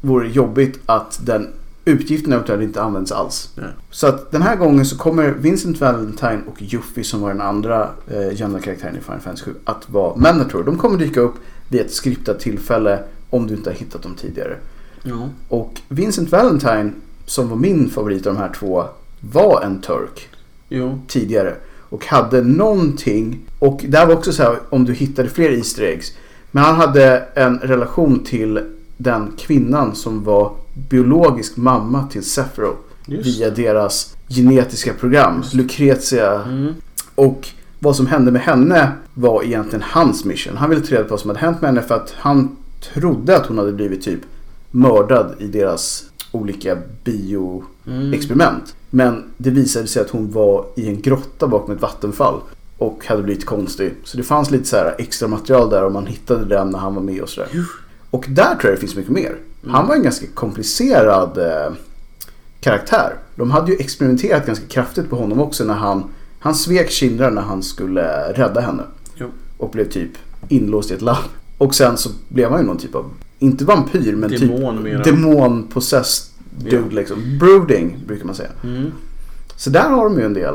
vore 0.00 0.26
det 0.26 0.32
jobbigt 0.32 0.80
att 0.86 1.20
den 1.26 1.48
utgiften 1.84 2.32
eventuellt 2.32 2.62
inte 2.62 2.82
används 2.82 3.12
alls. 3.12 3.50
Nej. 3.54 3.68
Så 3.90 4.06
att 4.06 4.30
den 4.30 4.42
här 4.42 4.56
gången 4.56 4.86
så 4.86 4.98
kommer 4.98 5.30
Vincent 5.30 5.80
Valentine 5.80 6.40
och 6.46 6.62
Yuffie 6.62 7.04
som 7.04 7.20
var 7.20 7.28
den 7.28 7.40
andra 7.40 7.88
eh, 8.10 8.40
gömda 8.40 8.60
karaktären 8.60 8.96
i 8.96 9.00
Final 9.00 9.20
Fantasy 9.20 9.44
7 9.44 9.54
att 9.64 9.90
vara 9.90 10.16
Manator. 10.16 10.64
De 10.64 10.78
kommer 10.78 10.98
dyka 10.98 11.20
upp 11.20 11.34
vid 11.68 11.80
ett 11.80 11.92
skriptat 11.92 12.40
tillfälle 12.40 12.98
om 13.30 13.46
du 13.46 13.54
inte 13.54 13.70
har 13.70 13.74
hittat 13.74 14.02
dem 14.02 14.14
tidigare. 14.14 14.56
Ja. 15.02 15.28
Och 15.48 15.80
Vincent 15.88 16.32
Valentine 16.32 16.92
som 17.26 17.48
var 17.48 17.56
min 17.56 17.90
favorit 17.90 18.26
av 18.26 18.34
de 18.34 18.40
här 18.40 18.52
två 18.58 18.84
var 19.20 19.62
en 19.62 19.80
turk 19.80 20.28
Jo. 20.68 20.98
tidigare. 21.08 21.54
Och 21.88 22.06
hade 22.06 22.42
någonting. 22.42 23.38
Och 23.58 23.84
där 23.88 24.06
var 24.06 24.14
också 24.14 24.32
så 24.32 24.42
här 24.42 24.58
om 24.70 24.84
du 24.84 24.92
hittade 24.92 25.28
fler 25.28 25.50
Easter 25.50 25.82
eggs. 25.82 26.12
Men 26.54 26.64
han 26.64 26.74
hade 26.74 27.24
en 27.34 27.58
relation 27.58 28.24
till 28.24 28.60
den 28.96 29.32
kvinnan 29.38 29.94
som 29.94 30.24
var 30.24 30.52
biologisk 30.74 31.56
mamma 31.56 32.06
till 32.06 32.24
Sephiroth. 32.24 32.78
Via 33.06 33.50
deras 33.50 34.16
genetiska 34.28 34.92
program. 34.92 35.44
Lucretia. 35.52 36.42
Mm. 36.42 36.74
Och 37.14 37.48
vad 37.78 37.96
som 37.96 38.06
hände 38.06 38.30
med 38.30 38.42
henne 38.42 38.92
var 39.14 39.42
egentligen 39.42 39.84
hans 39.88 40.24
mission. 40.24 40.56
Han 40.56 40.70
ville 40.70 40.82
ta 40.82 40.94
reda 40.94 41.04
på 41.04 41.10
vad 41.10 41.20
som 41.20 41.30
hade 41.30 41.40
hänt 41.40 41.60
med 41.60 41.70
henne 41.70 41.82
för 41.82 41.94
att 41.94 42.14
han 42.16 42.56
trodde 42.92 43.36
att 43.36 43.46
hon 43.46 43.58
hade 43.58 43.72
blivit 43.72 44.02
typ 44.02 44.20
mördad 44.70 45.34
i 45.38 45.46
deras 45.46 46.04
olika 46.32 46.76
bio 47.04 47.64
Mm. 47.86 48.10
Men 48.90 49.24
det 49.36 49.50
visade 49.50 49.86
sig 49.86 50.02
att 50.02 50.10
hon 50.10 50.30
var 50.30 50.66
i 50.76 50.88
en 50.88 51.00
grotta 51.00 51.46
bakom 51.46 51.74
ett 51.74 51.82
vattenfall. 51.82 52.40
Och 52.84 53.06
hade 53.06 53.22
blivit 53.22 53.46
konstig. 53.46 53.94
Så 54.04 54.16
det 54.16 54.22
fanns 54.22 54.50
lite 54.50 54.64
så 54.64 54.76
här 54.76 54.94
extra 54.98 55.28
material 55.28 55.70
där 55.70 55.84
och 55.84 55.92
man 55.92 56.06
hittade 56.06 56.44
den 56.44 56.70
när 56.70 56.78
han 56.78 56.94
var 56.94 57.02
med 57.02 57.20
och 57.22 57.28
sådär. 57.28 57.48
Och 58.10 58.24
där 58.28 58.54
tror 58.54 58.64
jag 58.64 58.72
det 58.72 58.80
finns 58.80 58.96
mycket 58.96 59.12
mer. 59.12 59.36
Han 59.66 59.86
var 59.88 59.94
en 59.94 60.02
ganska 60.02 60.26
komplicerad 60.34 61.38
eh, 61.38 61.72
karaktär. 62.60 63.14
De 63.36 63.50
hade 63.50 63.72
ju 63.72 63.78
experimenterat 63.78 64.46
ganska 64.46 64.66
kraftigt 64.66 65.10
på 65.10 65.16
honom 65.16 65.40
också 65.40 65.64
när 65.64 65.74
han 65.74 66.04
Han 66.38 66.54
svek 66.54 66.90
Shindra 66.90 67.30
när 67.30 67.42
han 67.42 67.62
skulle 67.62 68.32
rädda 68.32 68.60
henne. 68.60 68.82
Jo. 69.16 69.26
Och 69.56 69.70
blev 69.70 69.88
typ 69.88 70.10
inlåst 70.48 70.90
i 70.90 70.94
ett 70.94 71.02
labb. 71.02 71.24
Och 71.58 71.74
sen 71.74 71.96
så 71.96 72.10
blev 72.28 72.50
han 72.50 72.60
ju 72.60 72.66
någon 72.66 72.78
typ 72.78 72.94
av, 72.94 73.10
inte 73.38 73.64
vampyr 73.64 74.16
men 74.16 74.30
Demon 74.30 74.74
typ 74.76 74.84
mera. 74.84 75.02
demon-possessed 75.02 76.30
dude 76.58 76.76
Ja. 76.76 76.82
liksom. 76.90 77.38
Brooding 77.40 77.98
brukar 78.06 78.24
man 78.24 78.34
säga. 78.34 78.50
Mm. 78.64 78.92
Så 79.56 79.70
där 79.70 79.90
har 79.90 80.04
de 80.04 80.18
ju 80.18 80.24
en 80.24 80.34
del. 80.34 80.54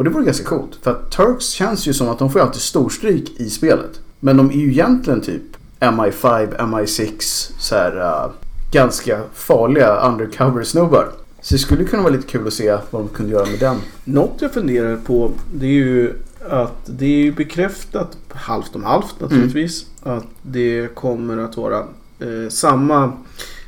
Och 0.00 0.04
det 0.04 0.10
vore 0.10 0.24
ganska 0.24 0.44
coolt. 0.44 0.78
För 0.82 0.90
att 0.90 1.10
Turks 1.10 1.48
känns 1.48 1.86
ju 1.86 1.92
som 1.92 2.08
att 2.08 2.18
de 2.18 2.30
får 2.30 2.40
alltid 2.40 2.62
storstryk 2.62 3.40
i 3.40 3.50
spelet. 3.50 4.00
Men 4.20 4.36
de 4.36 4.50
är 4.50 4.54
ju 4.54 4.70
egentligen 4.70 5.20
typ 5.20 5.42
MI5, 5.80 6.56
MI6, 6.56 7.12
så 7.58 7.74
här 7.74 7.96
uh, 7.96 8.32
ganska 8.72 9.20
farliga 9.34 10.00
undercover-snubbar. 10.00 11.04
Så 11.40 11.54
det 11.54 11.58
skulle 11.58 11.84
kunna 11.84 12.02
vara 12.02 12.12
lite 12.12 12.26
kul 12.26 12.46
att 12.46 12.52
se 12.52 12.78
vad 12.90 13.02
de 13.02 13.08
kunde 13.08 13.32
göra 13.32 13.46
med 13.46 13.58
den. 13.58 13.76
Något 14.04 14.42
jag 14.42 14.52
funderar 14.52 14.96
på 14.96 15.32
det 15.54 15.66
är 15.66 15.70
ju 15.70 16.14
att 16.48 16.80
det 16.86 17.04
är 17.04 17.24
ju 17.24 17.32
bekräftat 17.32 18.16
halvt 18.28 18.76
om 18.76 18.84
halvt 18.84 19.20
naturligtvis. 19.20 19.86
Att 20.02 20.26
det 20.42 20.94
kommer 20.94 21.38
att 21.38 21.56
vara 21.56 21.78
eh, 22.18 22.48
samma 22.48 23.12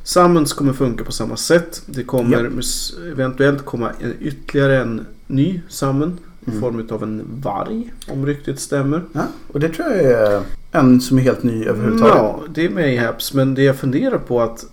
Summons 0.05 0.53
kommer 0.53 0.73
funka 0.73 1.05
på 1.05 1.12
samma 1.12 1.37
sätt. 1.37 1.83
Det 1.87 2.03
kommer 2.05 2.49
mus- 2.49 2.95
eventuellt 3.12 3.65
komma 3.65 3.91
en, 4.01 4.15
ytterligare 4.21 4.81
en 4.83 5.07
ny 5.27 5.61
summon. 5.69 6.19
I 6.47 6.51
Mm. 6.51 6.61
form 6.61 6.88
av 6.91 7.03
en 7.03 7.23
varg. 7.43 7.93
Om 8.09 8.27
ryktet 8.27 8.61
stämmer. 8.61 9.03
Ja, 9.12 9.23
och 9.53 9.61
det 9.61 9.69
tror 9.69 9.88
jag 9.88 10.01
är 10.01 10.43
en 10.73 11.01
som 11.01 11.19
är 11.19 11.23
helt 11.23 11.43
ny 11.43 11.65
överhuvudtaget. 11.65 12.15
Ja, 12.17 12.43
det 12.55 12.65
är 12.65 12.71
mayhaps. 12.71 13.35
Men 13.35 13.55
det 13.55 13.62
jag 13.62 13.77
funderar 13.77 14.19
på 14.19 14.41
att 14.41 14.65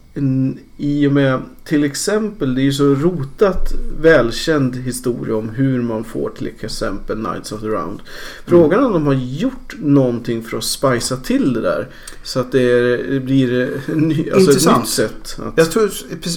i 0.77 1.07
och 1.07 1.11
med 1.11 1.41
till 1.63 1.83
exempel 1.83 2.55
det 2.55 2.61
är 2.61 2.63
ju 2.63 2.71
så 2.73 2.83
rotat 2.95 3.73
välkänd 4.01 4.75
historia 4.75 5.35
om 5.35 5.49
hur 5.49 5.81
man 5.81 6.03
får 6.03 6.29
till 6.29 6.47
exempel 6.47 7.25
Knights 7.25 7.51
of 7.51 7.61
the 7.61 7.67
Round. 7.67 7.99
Frågan 8.45 8.79
är 8.79 8.85
om 8.85 8.93
de 8.93 9.07
har 9.07 9.13
gjort 9.13 9.75
någonting 9.79 10.43
för 10.43 10.57
att 10.57 10.63
spicea 10.63 11.17
till 11.17 11.53
det 11.53 11.61
där. 11.61 11.87
Så 12.23 12.39
att 12.39 12.51
det, 12.51 12.61
är, 12.61 13.11
det 13.11 13.19
blir 13.19 13.71
ny, 13.95 14.31
alltså 14.31 14.71
ett 14.71 14.77
nytt 14.77 14.87
sätt. 14.89 15.39
Att, 15.45 15.53
Jag 15.55 15.71
tror, 15.71 15.91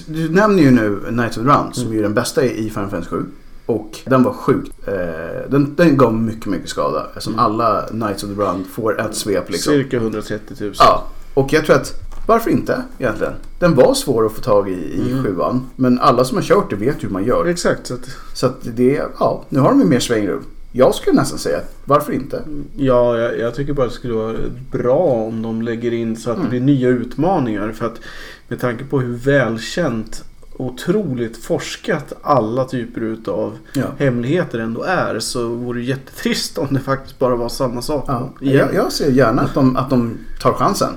du 0.06 0.28
nämner 0.28 0.62
ju 0.62 0.70
nu 0.70 0.98
Knights 1.08 1.36
of 1.38 1.44
the 1.44 1.50
Round 1.50 1.76
som 1.76 1.92
är 1.92 2.02
den 2.02 2.14
bästa 2.14 2.44
i 2.44 2.70
Final 2.70 2.90
Fantasy 2.90 3.10
7. 3.10 3.24
Och 3.66 3.98
den 4.04 4.22
var 4.22 4.32
sjukt. 4.32 4.72
Eh, 4.86 5.50
den, 5.50 5.74
den 5.74 5.96
gav 5.96 6.14
mycket, 6.14 6.46
mycket 6.46 6.68
skada. 6.68 7.06
Eftersom 7.08 7.32
Mm. 7.32 7.44
alla 7.44 7.86
Knights 7.90 8.24
of 8.24 8.30
the 8.30 8.36
Round 8.42 8.66
får 8.66 9.00
ett 9.00 9.14
svep 9.14 9.50
liksom. 9.50 9.72
Cirka 9.72 9.96
130 9.96 10.56
000. 10.60 10.72
Ja, 10.78 11.06
och 11.34 11.52
jag 11.52 11.64
tror 11.66 11.76
att 11.76 11.94
varför 12.26 12.50
inte 12.50 12.82
egentligen? 12.98 13.32
Den 13.58 13.74
var 13.74 13.94
svår 13.94 14.26
att 14.26 14.32
få 14.32 14.40
tag 14.40 14.68
i 14.68 14.72
i 14.72 15.10
Mm. 15.12 15.24
sjuan. 15.24 15.66
Men 15.76 15.98
alla 15.98 16.24
som 16.24 16.36
har 16.36 16.44
kört 16.44 16.70
det 16.70 16.76
vet 16.76 17.04
hur 17.04 17.08
man 17.08 17.24
gör. 17.24 17.46
Exakt. 17.46 17.86
Så 17.86 17.94
att, 17.94 18.08
Så 18.34 18.46
att 18.46 18.58
det, 18.62 19.02
ja, 19.18 19.44
nu 19.48 19.58
har 19.60 19.68
de 19.68 19.80
ju 19.80 19.86
mer 19.86 20.00
svängrum. 20.00 20.44
Jag 20.72 20.94
skulle 20.94 21.16
nästan 21.16 21.38
säga, 21.38 21.60
varför 21.84 22.12
inte? 22.12 22.42
Ja, 22.76 23.18
jag, 23.18 23.38
jag 23.38 23.54
tycker 23.54 23.72
bara 23.72 23.86
det 23.86 23.92
skulle 23.92 24.14
vara 24.14 24.36
bra 24.70 24.98
om 24.98 25.42
de 25.42 25.62
lägger 25.62 25.92
in 25.92 26.16
så 26.16 26.30
att 26.30 26.36
Mm. 26.36 26.44
det 26.44 26.50
blir 26.50 26.60
nya 26.60 26.88
utmaningar. 26.88 27.72
För 27.72 27.86
att 27.86 28.00
med 28.48 28.60
tanke 28.60 28.84
på 28.84 29.00
hur 29.00 29.16
välkänt 29.16 30.24
otroligt 30.56 31.36
forskat 31.36 32.12
alla 32.22 32.64
typer 32.64 33.00
utav 33.00 33.58
Ja. 33.74 33.84
hemligheter 33.98 34.58
ändå 34.58 34.82
är 34.82 35.18
så 35.18 35.48
vore 35.48 35.78
det 35.80 35.84
jättetrist 35.84 36.58
om 36.58 36.66
det 36.70 36.80
faktiskt 36.80 37.18
bara 37.18 37.36
var 37.36 37.48
samma 37.48 37.82
sak 37.82 38.04
Ja, 38.08 38.30
jag, 38.40 38.74
jag 38.74 38.92
ser 38.92 39.10
gärna 39.10 39.42
att 39.42 39.54
de, 39.54 39.76
att 39.76 39.90
de 39.90 40.18
tar 40.40 40.52
chansen. 40.52 40.90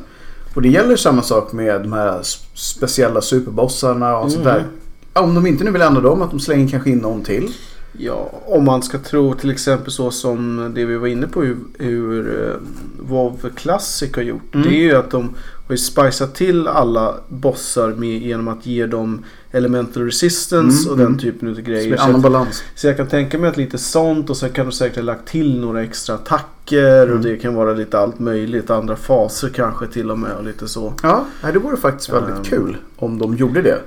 Och 0.55 0.61
det 0.61 0.69
gäller 0.69 0.95
samma 0.95 1.21
sak 1.21 1.51
med 1.53 1.81
de 1.81 1.93
här 1.93 2.19
speciella 2.53 3.21
superbossarna 3.21 4.17
och 4.17 4.31
sånt 4.31 4.45
Mm. 4.45 4.57
där. 4.57 4.65
Ja, 5.13 5.21
Om 5.21 5.35
de 5.35 5.45
inte 5.47 5.63
nu 5.63 5.71
vill 5.71 5.81
ändra 5.81 6.01
dem, 6.01 6.21
att 6.21 6.31
de 6.31 6.39
slänger 6.39 6.67
kanske 6.67 6.89
in 6.89 6.97
någon 6.97 7.23
till. 7.23 7.51
Ja, 7.97 8.31
om 8.45 8.65
man 8.65 8.83
ska 8.83 8.97
tro 8.97 9.33
till 9.33 9.49
exempel 9.51 9.91
så 9.91 10.11
som 10.11 10.71
det 10.75 10.85
vi 10.85 10.97
var 10.97 11.07
inne 11.07 11.27
på 11.27 11.41
hur, 11.41 11.57
hur 11.79 12.27
uh, 12.27 12.55
WoW 12.99 13.49
Classic 13.55 14.15
har 14.15 14.21
gjort. 14.21 14.55
Mm. 14.55 14.67
Det 14.67 14.75
är 14.75 14.81
ju 14.83 14.95
att 14.95 15.11
de 15.11 15.23
har 15.67 15.73
ju 15.73 15.77
spicat 15.77 16.35
till 16.35 16.67
alla 16.67 17.15
bossar 17.27 17.89
med, 17.89 18.21
genom 18.21 18.47
att 18.47 18.65
ge 18.65 18.85
dem 18.85 19.23
elemental 19.51 20.03
resistance 20.05 20.89
Mm, 20.89 20.91
och 20.91 20.97
den 20.97 21.07
mm. 21.07 21.19
typen 21.19 21.49
av 21.49 21.61
grejer. 21.61 21.97
Så, 21.97 22.03
annan 22.03 22.21
balans. 22.21 22.63
så 22.75 22.87
jag 22.87 22.97
kan 22.97 23.07
tänka 23.07 23.37
mig 23.37 23.49
att 23.49 23.57
lite 23.57 23.77
sånt 23.77 24.29
och 24.29 24.37
sen 24.37 24.49
kan 24.49 24.65
de 24.65 24.71
säkert 24.71 24.95
ha 24.95 25.03
lagt 25.03 25.27
till 25.27 25.59
några 25.59 25.83
extra 25.83 26.15
attacker 26.15 27.03
Mm. 27.03 27.17
och 27.17 27.23
det 27.23 27.37
kan 27.37 27.55
vara 27.55 27.73
lite 27.73 27.99
allt 27.99 28.19
möjligt. 28.19 28.69
Andra 28.69 28.95
faser 28.95 29.49
kanske 29.49 29.87
till 29.87 30.11
och 30.11 30.19
med 30.19 30.31
och 30.31 30.43
lite 30.43 30.67
så. 30.67 30.93
Ja, 31.03 31.25
det 31.53 31.59
vore 31.59 31.77
faktiskt 31.77 32.09
väldigt 32.09 32.37
Um. 32.37 32.43
kul 32.43 32.77
om 32.95 33.19
de 33.19 33.35
gjorde 33.35 33.61
det. 33.61 33.79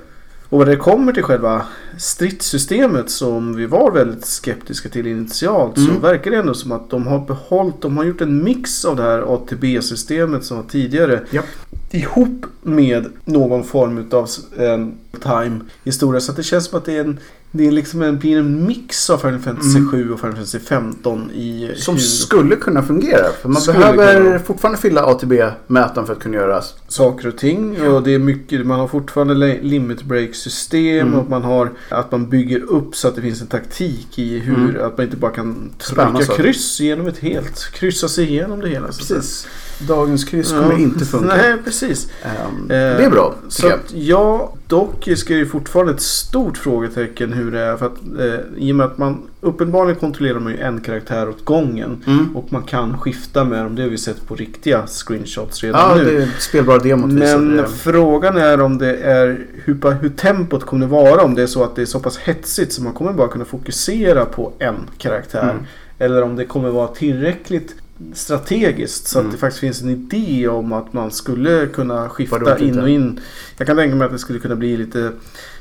Och 0.49 0.57
vad 0.57 0.67
det 0.67 0.75
kommer 0.75 1.13
till 1.13 1.23
själva 1.23 1.61
stridssystemet 1.97 3.09
som 3.09 3.55
vi 3.55 3.65
var 3.65 3.91
väldigt 3.91 4.25
skeptiska 4.25 4.89
till 4.89 5.07
initialt 5.07 5.75
så 5.75 5.89
Mm. 5.89 6.01
verkar 6.01 6.31
det 6.31 6.37
ändå 6.37 6.53
som 6.53 6.71
att 6.71 6.89
de 6.89 7.07
har 7.07 7.19
behållit, 7.19 7.81
de 7.81 7.97
har 7.97 8.03
gjort 8.03 8.21
en 8.21 8.43
mix 8.43 8.85
av 8.85 8.95
det 8.95 9.03
här 9.03 9.33
ATB-systemet 9.33 10.43
som 10.45 10.57
var 10.57 10.63
tidigare 10.63 11.21
Japp. 11.31 11.45
ihop 11.91 12.45
med 12.61 13.05
någon 13.25 13.63
form 13.63 14.05
av 14.11 14.29
en 14.57 14.97
time 15.23 15.59
historia. 15.83 16.21
Så 16.21 16.31
det 16.31 16.43
känns 16.43 16.65
som 16.65 16.77
att 16.79 16.85
det 16.85 16.93
är 16.97 17.01
en 17.03 17.19
det 17.51 17.67
är 17.67 17.71
liksom 17.71 18.01
en, 18.01 18.19
blir 18.19 18.37
en 18.37 18.67
mix 18.67 19.09
av 19.09 19.17
Final 19.17 19.39
Fantasy 19.39 19.77
Mm. 19.77 19.91
7 19.91 20.11
och 20.13 20.19
Final 20.19 20.35
Fantasy 20.35 20.59
15 20.59 21.31
i 21.31 21.71
Som 21.75 21.95
hur 21.95 22.01
skulle 22.01 22.55
kunna 22.55 22.83
fungera. 22.83 23.25
För 23.41 23.49
man 23.49 23.61
Skulle 23.61 23.79
behöver 23.79 24.23
kunna. 24.23 24.39
fortfarande 24.39 24.79
fylla 24.81 25.05
ATB-mätaren 25.05 26.05
för 26.05 26.13
att 26.13 26.19
kunna 26.19 26.35
göra 26.37 26.61
saker 26.87 27.27
och 27.27 27.37
ting. 27.37 27.81
Och 27.87 28.03
det 28.03 28.13
är 28.13 28.19
mycket, 28.19 28.65
man 28.65 28.79
har 28.79 28.87
fortfarande 28.87 29.33
li- 29.33 29.59
limit 29.63 30.03
break 30.03 30.35
system 30.35 31.07
Mm. 31.07 31.19
och 31.19 31.29
man 31.29 31.43
har 31.43 31.71
att 31.89 32.11
man 32.11 32.29
bygger 32.29 32.59
upp 32.63 32.95
så 32.95 33.07
att 33.07 33.15
det 33.15 33.21
finns 33.21 33.41
en 33.41 33.47
taktik 33.47 34.19
i 34.19 34.39
hur, 34.39 34.69
Mm. 34.69 34.85
att 34.85 34.97
man 34.97 35.05
inte 35.05 35.17
bara 35.17 35.31
kan 35.31 35.69
trycka 35.77 36.33
kryss 36.35 36.79
genom 36.79 37.07
ett 37.07 37.17
helt, 37.19 37.71
kryssa 37.73 38.07
sig 38.07 38.25
igenom 38.29 38.59
det 38.59 38.69
hela. 38.69 38.91
så 38.91 39.01
att 39.01 39.23
säga. 39.23 39.51
Dagens 39.87 40.23
kryss 40.23 40.51
kommer 40.51 40.71
Ja. 40.71 40.77
inte 40.77 41.05
funka. 41.05 41.35
Nej, 41.35 41.53
precis. 41.65 42.07
Ehm, 42.23 42.63
Eh, 42.63 42.67
det 42.69 43.03
är 43.05 43.09
bra, 43.09 43.35
Så 43.49 43.67
jag. 43.67 43.73
att, 43.73 43.93
ja, 43.93 44.53
Dock 44.67 45.07
ska 45.15 45.33
det 45.33 45.45
fortfarande 45.45 45.93
ett 45.93 46.01
stort 46.01 46.57
frågetecken 46.57 47.33
hur 47.33 47.51
det 47.51 47.59
är. 47.59 47.77
För 47.77 47.85
att, 47.85 47.97
eh, 48.19 48.39
I 48.63 48.71
och 48.71 48.75
med 48.75 48.85
att 48.85 48.97
man 48.97 49.21
uppenbarligen 49.41 49.99
kontrollerar 49.99 50.39
man 50.39 50.51
ju 50.51 50.57
en 50.59 50.81
karaktär 50.81 51.29
åt 51.29 51.45
gången. 51.45 52.03
Mm. 52.07 52.35
Och 52.37 52.53
man 52.53 52.63
kan 52.63 52.97
skifta 52.97 53.43
med 53.43 53.63
dem. 53.63 53.75
Det 53.75 53.81
har 53.81 53.89
vi 53.89 53.97
sett 53.97 54.27
på 54.27 54.35
riktiga 54.35 54.87
screenshots 54.87 55.63
redan 55.63 55.81
Ja, 55.89 55.95
nu. 55.95 56.03
det 56.05 56.23
är 56.23 56.29
spelbara 56.39 56.77
demot 56.79 57.11
Men 57.11 57.57
det. 57.57 57.67
frågan 57.67 58.37
är 58.37 58.61
om 58.61 58.77
det 58.77 58.95
är 58.97 59.45
hur, 59.65 59.91
hur 60.01 60.09
tempot 60.09 60.65
kommer 60.65 60.87
vara. 60.87 61.23
Om 61.23 61.35
det 61.35 61.41
är 61.41 61.47
så 61.47 61.63
att 61.63 61.75
det 61.75 61.81
är 61.81 61.85
så 61.85 61.99
pass 61.99 62.17
hetsigt 62.17 62.73
så 62.73 62.83
man 62.83 62.93
kommer 62.93 63.13
bara 63.13 63.27
kunna 63.27 63.45
fokusera 63.45 64.25
på 64.25 64.53
en 64.59 64.75
karaktär. 64.97 65.43
Mm. 65.43 65.55
Eller 65.99 66.21
om 66.21 66.35
det 66.35 66.45
kommer 66.45 66.69
vara 66.69 66.87
tillräckligt 66.87 67.75
strategiskt 68.13 69.07
så 69.07 69.19
Mm. 69.19 69.27
att 69.29 69.33
det 69.35 69.39
faktiskt 69.39 69.59
finns 69.59 69.81
en 69.81 69.89
idé 69.89 70.47
om 70.47 70.73
att 70.73 70.93
man 70.93 71.11
skulle 71.11 71.67
kunna 71.67 72.09
skifta 72.09 72.57
in 72.59 72.79
och 72.79 72.89
in. 72.89 73.19
Jag 73.57 73.67
kan 73.67 73.77
tänka 73.77 73.95
mig 73.95 74.05
att 74.05 74.11
det 74.11 74.19
skulle 74.19 74.39
kunna 74.39 74.55
bli 74.55 74.77
lite 74.77 75.11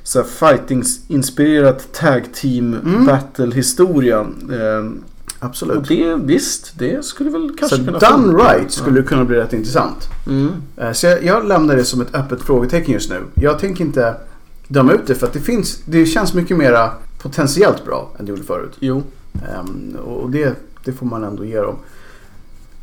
så 0.03 0.22
fighting-inspirerat 0.24 1.93
tag 1.93 2.24
team 2.32 2.74
Mm. 2.74 3.07
battle 3.07 3.55
historia. 3.55 4.20
Och 4.20 4.26
Absolut. 5.45 5.89
det 5.89 6.14
visst, 6.24 6.78
det 6.78 7.05
skulle 7.05 7.30
väl 7.30 7.57
kanske 7.59 7.76
Så 7.76 7.84
kunna 7.84 7.99
done 7.99 8.22
funka. 8.32 8.55
right 8.55 8.70
skulle 8.72 9.03
kunna 9.03 9.24
bli 9.24 9.36
rätt 9.36 9.53
intressant. 9.53 10.09
Mm. 10.26 10.49
Eh, 10.76 10.93
Så 10.93 11.07
jag, 11.07 11.24
jag 11.24 11.49
lämnar 11.49 11.76
det 11.76 11.84
som 11.84 12.01
ett 12.01 12.14
öppet 12.14 12.43
frågetecken 12.43 12.95
just 12.95 13.11
nu. 13.11 13.20
Jag 13.34 13.59
tänker 13.59 13.84
inte 13.84 14.14
döma 14.68 14.93
ut 14.93 15.07
det 15.07 15.14
för 15.14 15.26
att 15.26 15.32
det 15.32 15.41
finns, 15.41 15.78
det 15.84 16.07
känns 16.07 16.34
mycket 16.34 16.57
mera 16.57 16.91
potentiellt 17.22 17.84
bra 17.84 18.11
än 18.18 18.24
det 18.24 18.30
gjorde 18.30 18.43
förut. 18.43 18.72
Jo. 18.78 19.03
Ehm, 19.34 19.97
och 20.05 20.30
det, 20.30 20.55
det 20.84 20.93
får 20.93 21.07
man 21.07 21.24
ändå 21.24 21.45
ge 21.45 21.59
dem. 21.61 21.76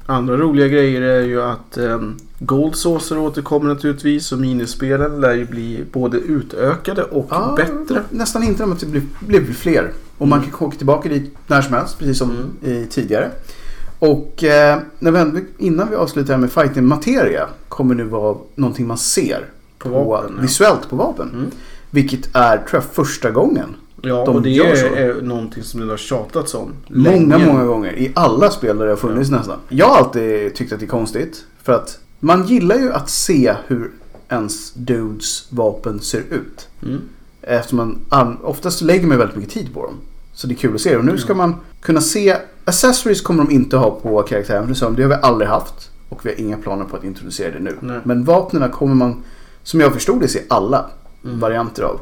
Andra 0.05 0.37
roliga 0.37 0.67
grejer 0.67 1.01
är 1.01 1.21
ju 1.21 1.41
att 1.41 1.77
um, 1.77 2.17
Gold 2.39 2.75
Saucer 2.75 3.17
återkommer 3.17 3.73
naturligtvis 3.73 4.31
och 4.31 4.39
minispelen 4.39 5.21
lär 5.21 5.33
ju 5.33 5.45
bli 5.45 5.83
både 5.91 6.17
utökade 6.17 7.03
och 7.03 7.27
Ja, 7.29 7.53
bättre. 7.57 8.03
Nästan 8.09 8.43
inte 8.43 8.63
om 8.63 8.71
att 8.71 8.79
det 8.79 8.85
blir, 8.85 9.01
blir 9.19 9.53
fler. 9.53 9.91
Och 10.17 10.27
man 10.27 10.39
Mm. 10.39 10.51
kan 10.51 10.67
åka 10.67 10.77
tillbaka 10.77 11.09
dit 11.09 11.33
när 11.47 11.61
som 11.61 11.73
helst, 11.73 11.99
precis 11.99 12.17
som 12.17 12.31
Mm. 12.65 12.87
tidigare. 12.87 13.31
Och 13.99 14.43
eh, 14.43 14.79
när 14.99 15.11
vi, 15.11 15.45
innan 15.57 15.89
vi 15.89 15.95
avslutar 15.95 16.33
här 16.33 16.41
med 16.41 16.51
fighting 16.51 16.85
materia 16.85 17.47
kommer 17.69 17.95
nu 17.95 18.03
vara 18.03 18.37
någonting 18.55 18.87
man 18.87 18.97
ser 18.97 19.45
På 19.77 19.89
vapen, 19.89 20.33
ja. 20.35 20.41
visuellt 20.41 20.89
på 20.89 20.95
vapen. 20.95 21.29
Mm. 21.33 21.45
Vilket 21.89 22.35
är, 22.35 22.57
tror 22.57 22.69
jag, 22.71 22.83
första 22.83 23.31
gången. 23.31 23.75
Ja, 24.01 24.25
De 24.25 24.35
och 24.35 24.41
det 24.41 24.49
gör 24.49 24.65
är, 24.65 24.95
är 25.17 25.21
någonting 25.21 25.63
som 25.63 25.79
det 25.79 25.85
har 25.93 25.97
tjatats 25.97 26.53
om. 26.55 26.71
Många, 26.87 27.09
länge. 27.37 27.45
många 27.53 27.65
gånger. 27.65 27.93
I 27.99 28.11
alla 28.15 28.49
spel 28.51 28.77
där 28.77 28.85
det 28.85 28.91
har 28.91 28.97
funnits 28.97 29.29
nästan. 29.29 29.57
Jag 29.69 29.85
har 29.85 29.97
alltid 29.97 30.55
tyckt 30.55 30.73
att 30.73 30.79
det 30.79 30.85
är 30.85 30.87
konstigt. 30.87 31.45
För 31.63 31.73
att 31.73 31.99
man 32.19 32.47
gillar 32.47 32.75
ju 32.75 32.91
att 32.93 33.09
se 33.09 33.55
hur 33.67 33.91
ens 34.29 34.71
dudes 34.73 35.47
vapen 35.49 35.99
ser 35.99 36.19
ut. 36.19 36.67
Mm. 36.83 37.01
Eftersom 37.41 37.77
man 37.77 37.99
an- 38.09 38.37
oftast 38.43 38.81
lägger 38.81 39.07
man 39.07 39.17
väldigt 39.17 39.35
mycket 39.37 39.53
tid 39.53 39.73
på 39.73 39.81
dem. 39.85 39.95
Så 40.33 40.47
det 40.47 40.53
är 40.53 40.55
kul 40.57 40.75
att 40.75 40.81
se. 40.81 40.95
Och 40.95 41.05
nu 41.05 41.17
ska 41.17 41.33
man 41.33 41.55
kunna 41.81 42.01
se. 42.01 42.37
Accessories 42.65 43.21
kommer 43.21 43.43
de 43.43 43.51
inte 43.53 43.77
ha 43.77 43.91
på 43.91 44.21
karaktären. 44.21 44.75
För 44.75 44.91
det 44.91 45.01
har 45.03 45.09
vi 45.09 45.15
aldrig 45.15 45.49
haft. 45.49 45.91
Och 46.09 46.25
vi 46.25 46.29
har 46.29 46.39
inga 46.39 46.57
planer 46.57 46.85
på 46.85 46.97
att 46.97 47.03
introducera 47.03 47.51
det 47.51 47.59
nu. 47.59 47.75
Nej. 47.81 47.99
Men 48.03 48.23
vapnen 48.23 48.71
kommer 48.71 48.95
man, 48.95 49.23
som 49.63 49.79
jag 49.79 49.93
förstod 49.93 50.21
det, 50.21 50.27
se 50.27 50.41
alla 50.49 50.85
Mm. 51.25 51.39
varianter 51.39 51.83
av. 51.83 51.99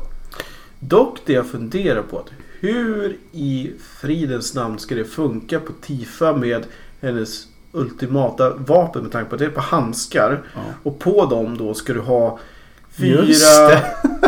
Dock 0.88 1.18
det 1.26 1.34
jag 1.34 1.48
funderar 1.48 2.02
på 2.02 2.20
att 2.20 2.30
hur 2.60 3.18
i 3.32 3.72
fridens 4.02 4.56
namn 4.56 4.80
ska 4.80 4.96
det 4.96 5.06
funka 5.06 5.60
på 5.60 5.72
Tifa 5.82 6.36
med 6.36 6.64
hennes 7.02 7.48
ultimata 7.72 8.50
vapen 8.50 9.04
med 9.04 9.12
tanke 9.12 9.30
på 9.30 9.36
att 9.36 9.40
det 9.40 9.46
är 9.46 9.50
på 9.50 9.62
handskar. 9.62 10.42
Ja. 10.56 10.62
Och 10.84 11.00
på 11.00 11.26
dem 11.26 11.58
då 11.58 11.74
ska 11.74 11.94
du 11.94 12.00
ha 12.00 12.40
fyra, 12.98 13.80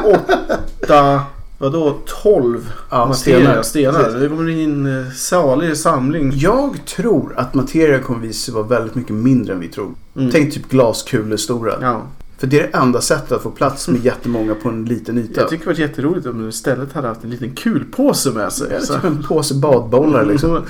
åtta, 0.03 1.21
vadå, 1.57 1.97
tolv 2.23 2.73
Ja, 2.91 3.05
materia, 3.05 3.63
stenar. 3.63 4.01
stenar. 4.01 4.19
Det 4.19 4.29
kommer 4.29 4.43
bli 4.43 4.63
en 4.63 5.05
eh, 5.05 5.11
salig 5.11 5.77
samling. 5.77 6.31
Jag 6.35 6.85
tror 6.85 7.33
att 7.37 7.53
materia 7.53 7.99
kommer 7.99 8.19
visa 8.19 8.45
sig 8.45 8.53
vara 8.53 8.63
väldigt 8.63 8.95
mycket 8.95 9.15
mindre 9.15 9.53
än 9.53 9.59
vi 9.59 9.67
tror. 9.67 9.93
Mm. 10.15 10.31
Tänk 10.31 10.53
typ 10.53 10.69
glaskulor 10.69 11.37
stora. 11.37 11.73
Ja. 11.81 12.01
För 12.37 12.47
det 12.47 12.59
är 12.59 12.63
det 12.71 12.77
enda 12.77 13.01
sättet 13.01 13.31
att 13.31 13.43
få 13.43 13.49
plats 13.51 13.87
med 13.87 14.05
jättemånga 14.05 14.55
på 14.55 14.69
en 14.69 14.85
liten 14.85 15.17
yta. 15.17 15.41
Jag 15.41 15.49
tycker 15.49 15.65
det 15.65 15.71
var 15.71 15.79
jätteroligt 15.79 16.27
om 16.27 16.41
du 16.43 16.49
istället 16.49 16.93
hade 16.93 17.07
haft 17.07 17.23
en 17.23 17.29
liten 17.29 17.51
kulpåse 17.55 18.29
med 18.31 18.53
sig. 18.53 18.67
Eller 18.67 18.85
typ 18.85 19.03
en 19.03 19.23
påse 19.23 19.53
badbollar 19.55 20.25
liksom. 20.25 20.49
Mm. 20.51 20.63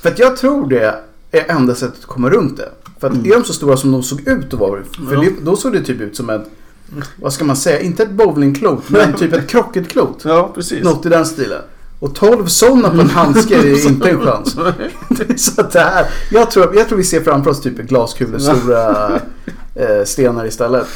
För 0.00 0.08
att 0.08 0.18
jag 0.18 0.36
tror 0.36 0.68
det 0.68 0.94
är 1.30 1.50
enda 1.50 1.74
sättet 1.74 1.98
att 2.00 2.06
komma 2.06 2.30
runt 2.30 2.56
det. 2.56 2.68
För 3.00 3.06
att 3.06 3.12
Mm. 3.14 3.26
är 3.26 3.34
de 3.34 3.44
så 3.44 3.52
stora 3.52 3.76
som 3.76 3.92
de 3.92 4.02
såg 4.02 4.28
ut 4.28 4.54
att 4.54 4.60
vara. 4.60 4.80
För 5.08 5.16
det, 5.16 5.32
då 5.42 5.56
såg 5.56 5.72
det 5.72 5.80
typ 5.82 6.00
ut 6.00 6.16
som 6.16 6.30
ett, 6.30 6.44
vad 7.16 7.32
ska 7.32 7.44
man 7.44 7.56
säga, 7.56 7.80
inte 7.80 8.02
ett 8.02 8.10
bowlingklot 8.10 8.82
men 8.90 9.12
typ 9.18 9.32
ett 9.32 9.48
krocketklot. 9.48 10.20
Ja, 10.24 10.50
precis. 10.54 10.84
Något 10.84 11.06
i 11.06 11.08
den 11.08 11.26
stilen. 11.26 11.60
Och 11.98 12.14
12 12.14 12.46
sådana 12.46 12.90
på 12.90 13.00
en 13.00 13.10
handske 13.10 13.56
är 13.56 13.86
inte 13.88 14.10
en 14.10 14.20
chans. 14.20 14.56
Så 15.36 15.62
det 15.62 15.78
här, 15.80 16.06
jag 16.30 16.50
tror, 16.50 16.76
jag 16.76 16.88
tror 16.88 16.98
vi 16.98 17.04
ser 17.04 17.20
framför 17.20 17.50
oss 17.50 17.60
typ 17.60 17.76
glaskulor, 17.76 18.38
stora 18.38 19.12
eh, 19.74 20.04
stenar 20.04 20.46
istället. 20.46 20.86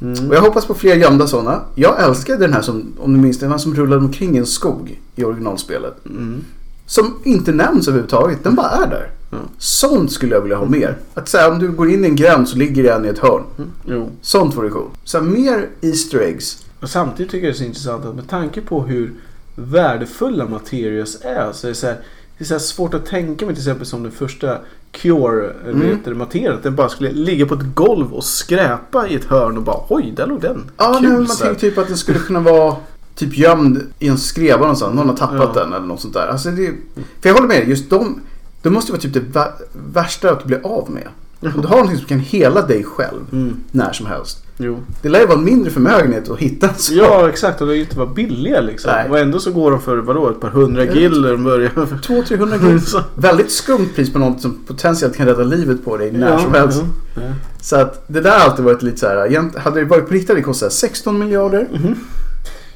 Mm. 0.00 0.28
Och 0.28 0.34
jag 0.34 0.40
hoppas 0.40 0.66
på 0.66 0.74
fler 0.74 0.96
gömda 0.96 1.26
sådana. 1.26 1.60
Jag 1.74 2.02
älskade 2.02 2.38
den 2.38 2.52
här 2.52 2.62
som, 2.62 2.92
om 2.98 3.14
du 3.14 3.20
minns 3.20 3.38
den 3.38 3.50
här 3.50 3.58
som 3.58 3.74
rullade 3.74 4.04
omkring 4.04 4.34
i 4.34 4.38
en 4.38 4.46
skog 4.46 5.00
i 5.16 5.24
originalspelet. 5.24 6.06
Mm. 6.06 6.44
Som 6.86 7.14
inte 7.24 7.52
nämns 7.52 7.88
överhuvudtaget, 7.88 8.44
den 8.44 8.54
bara 8.54 8.68
är 8.68 8.86
där. 8.86 9.10
Ja. 9.30 9.38
Sånt 9.58 10.12
skulle 10.12 10.34
jag 10.34 10.42
vilja 10.42 10.56
ha 10.56 10.66
mer. 10.66 10.96
Att 11.14 11.28
säga 11.28 11.48
om 11.48 11.58
du 11.58 11.68
går 11.68 11.90
in 11.90 12.04
i 12.04 12.08
en 12.08 12.16
gränd 12.16 12.48
så 12.48 12.56
ligger 12.56 12.82
det 12.82 12.92
en 12.92 13.04
i 13.04 13.08
ett 13.08 13.18
hörn. 13.18 13.42
Mm. 13.88 14.08
Sånt 14.20 14.56
vore 14.56 14.68
coolt. 14.68 14.92
Så 15.04 15.18
här, 15.18 15.24
mer 15.24 15.68
Easter 15.80 16.18
eggs. 16.18 16.66
Och 16.80 16.90
samtidigt 16.90 17.32
tycker 17.32 17.46
jag 17.46 17.54
det 17.54 17.56
är 17.56 17.58
så 17.58 17.64
intressant 17.64 18.04
att 18.04 18.14
med 18.14 18.28
tanke 18.28 18.60
på 18.60 18.82
hur 18.82 19.12
värdefulla 19.54 20.46
Materials 20.46 21.18
är 21.20 21.52
så 21.52 21.66
är 21.66 21.68
det, 21.68 21.74
så 21.74 21.86
här, 21.86 21.96
det 22.38 22.44
är 22.44 22.46
så 22.46 22.58
svårt 22.58 22.94
att 22.94 23.06
tänka 23.06 23.46
mig 23.46 23.54
till 23.54 23.62
exempel 23.62 23.86
som 23.86 24.02
den 24.02 24.12
första 24.12 24.58
Cure 24.92 25.50
Mm. 25.64 25.82
mm. 25.82 25.98
vet 26.04 26.16
Materia. 26.16 26.54
Att 26.54 26.62
den 26.62 26.76
bara 26.76 26.88
skulle 26.88 27.12
ligga 27.12 27.46
på 27.46 27.54
ett 27.54 27.74
golv 27.74 28.12
och 28.14 28.24
skräpa 28.24 29.08
i 29.08 29.14
ett 29.14 29.24
hörn 29.24 29.56
och 29.56 29.62
bara 29.62 29.80
oj, 29.88 30.12
där 30.16 30.26
låg 30.26 30.40
den. 30.40 30.70
Ja, 30.76 30.92
Kul, 31.00 31.02
nej, 31.08 31.18
men 31.18 31.26
man 31.26 31.36
tänker 31.36 31.60
typ 31.60 31.78
att 31.78 31.88
den 31.88 31.96
skulle 31.96 32.18
kunna 32.18 32.40
vara 32.40 32.76
typ 33.14 33.38
gömd 33.38 33.82
i 33.98 34.08
en 34.08 34.18
skreva 34.18 34.58
någonstans. 34.60 34.94
Någon 34.94 35.08
har 35.08 35.16
tappat 35.16 35.50
Ja. 35.54 35.62
den 35.62 35.72
eller 35.72 35.86
något 35.86 36.00
sånt 36.00 36.14
där. 36.14 36.26
Alltså, 36.26 36.50
det, 36.50 36.66
för 37.20 37.28
jag 37.28 37.34
håller 37.34 37.48
med 37.48 37.68
just 37.68 37.90
de, 37.90 38.20
det 38.62 38.70
måste 38.70 38.92
vara 38.92 39.00
typ 39.02 39.14
det 39.14 39.20
vä- 39.20 39.52
värsta 39.92 40.30
att 40.30 40.44
bli 40.44 40.56
av 40.64 40.90
med. 40.90 41.08
Om 41.54 41.60
du 41.62 41.68
har 41.68 41.76
någonting 41.76 41.98
som 41.98 42.06
kan 42.06 42.18
hela 42.18 42.66
dig 42.66 42.84
själv 42.84 43.20
Mm. 43.32 43.56
när 43.70 43.92
som 43.92 44.06
helst. 44.06 44.45
Jo. 44.58 44.78
Det 45.02 45.08
lär 45.08 45.20
ju 45.20 45.26
vara 45.26 45.38
en 45.38 45.44
mindre 45.44 45.70
förmögenhet 45.70 46.30
att 46.30 46.38
hitta 46.38 46.68
en 46.68 46.74
sak. 46.74 46.96
Ja, 46.96 47.28
exakt. 47.28 47.60
Och 47.60 47.66
det 47.66 47.72
är 47.72 47.76
ju 47.76 47.82
inte 47.82 47.98
vara 47.98 48.08
billiga 48.08 48.60
liksom. 48.60 48.90
Nej. 48.94 49.10
Och 49.10 49.18
ändå 49.18 49.38
så 49.38 49.52
går 49.52 49.70
de 49.70 49.80
för 49.80 49.96
vadå, 49.96 50.28
ett 50.30 50.40
par 50.40 50.48
hundra 50.48 50.84
Ja. 50.84 50.92
gill 50.94 51.22
de 51.22 51.44
börjar. 51.44 51.68
200-300 51.70 52.58
kronor. 52.58 53.04
Väldigt 53.20 53.50
skumt 53.52 53.88
pris 53.94 54.12
på 54.12 54.18
något 54.18 54.40
som 54.40 54.58
potentiellt 54.66 55.16
kan 55.16 55.26
rädda 55.26 55.42
livet 55.42 55.84
på 55.84 55.96
dig 55.96 56.12
när 56.12 56.38
som 56.38 56.54
helst. 56.54 56.82
Ja. 57.14 57.22
Ja. 57.22 57.28
Så 57.60 57.76
att 57.76 58.04
det 58.08 58.20
där 58.20 58.30
har 58.30 58.38
alltid 58.50 58.64
varit 58.64 58.82
lite 58.82 58.96
så 58.98 59.06
här. 59.06 59.58
Hade 59.58 59.80
det 59.80 59.84
varit 59.86 60.06
på 60.08 60.14
riktigt 60.14 60.28
hade 60.28 60.40
det 60.40 60.44
kostat 60.44 60.72
16 60.72 61.18
miljarder. 61.18 61.68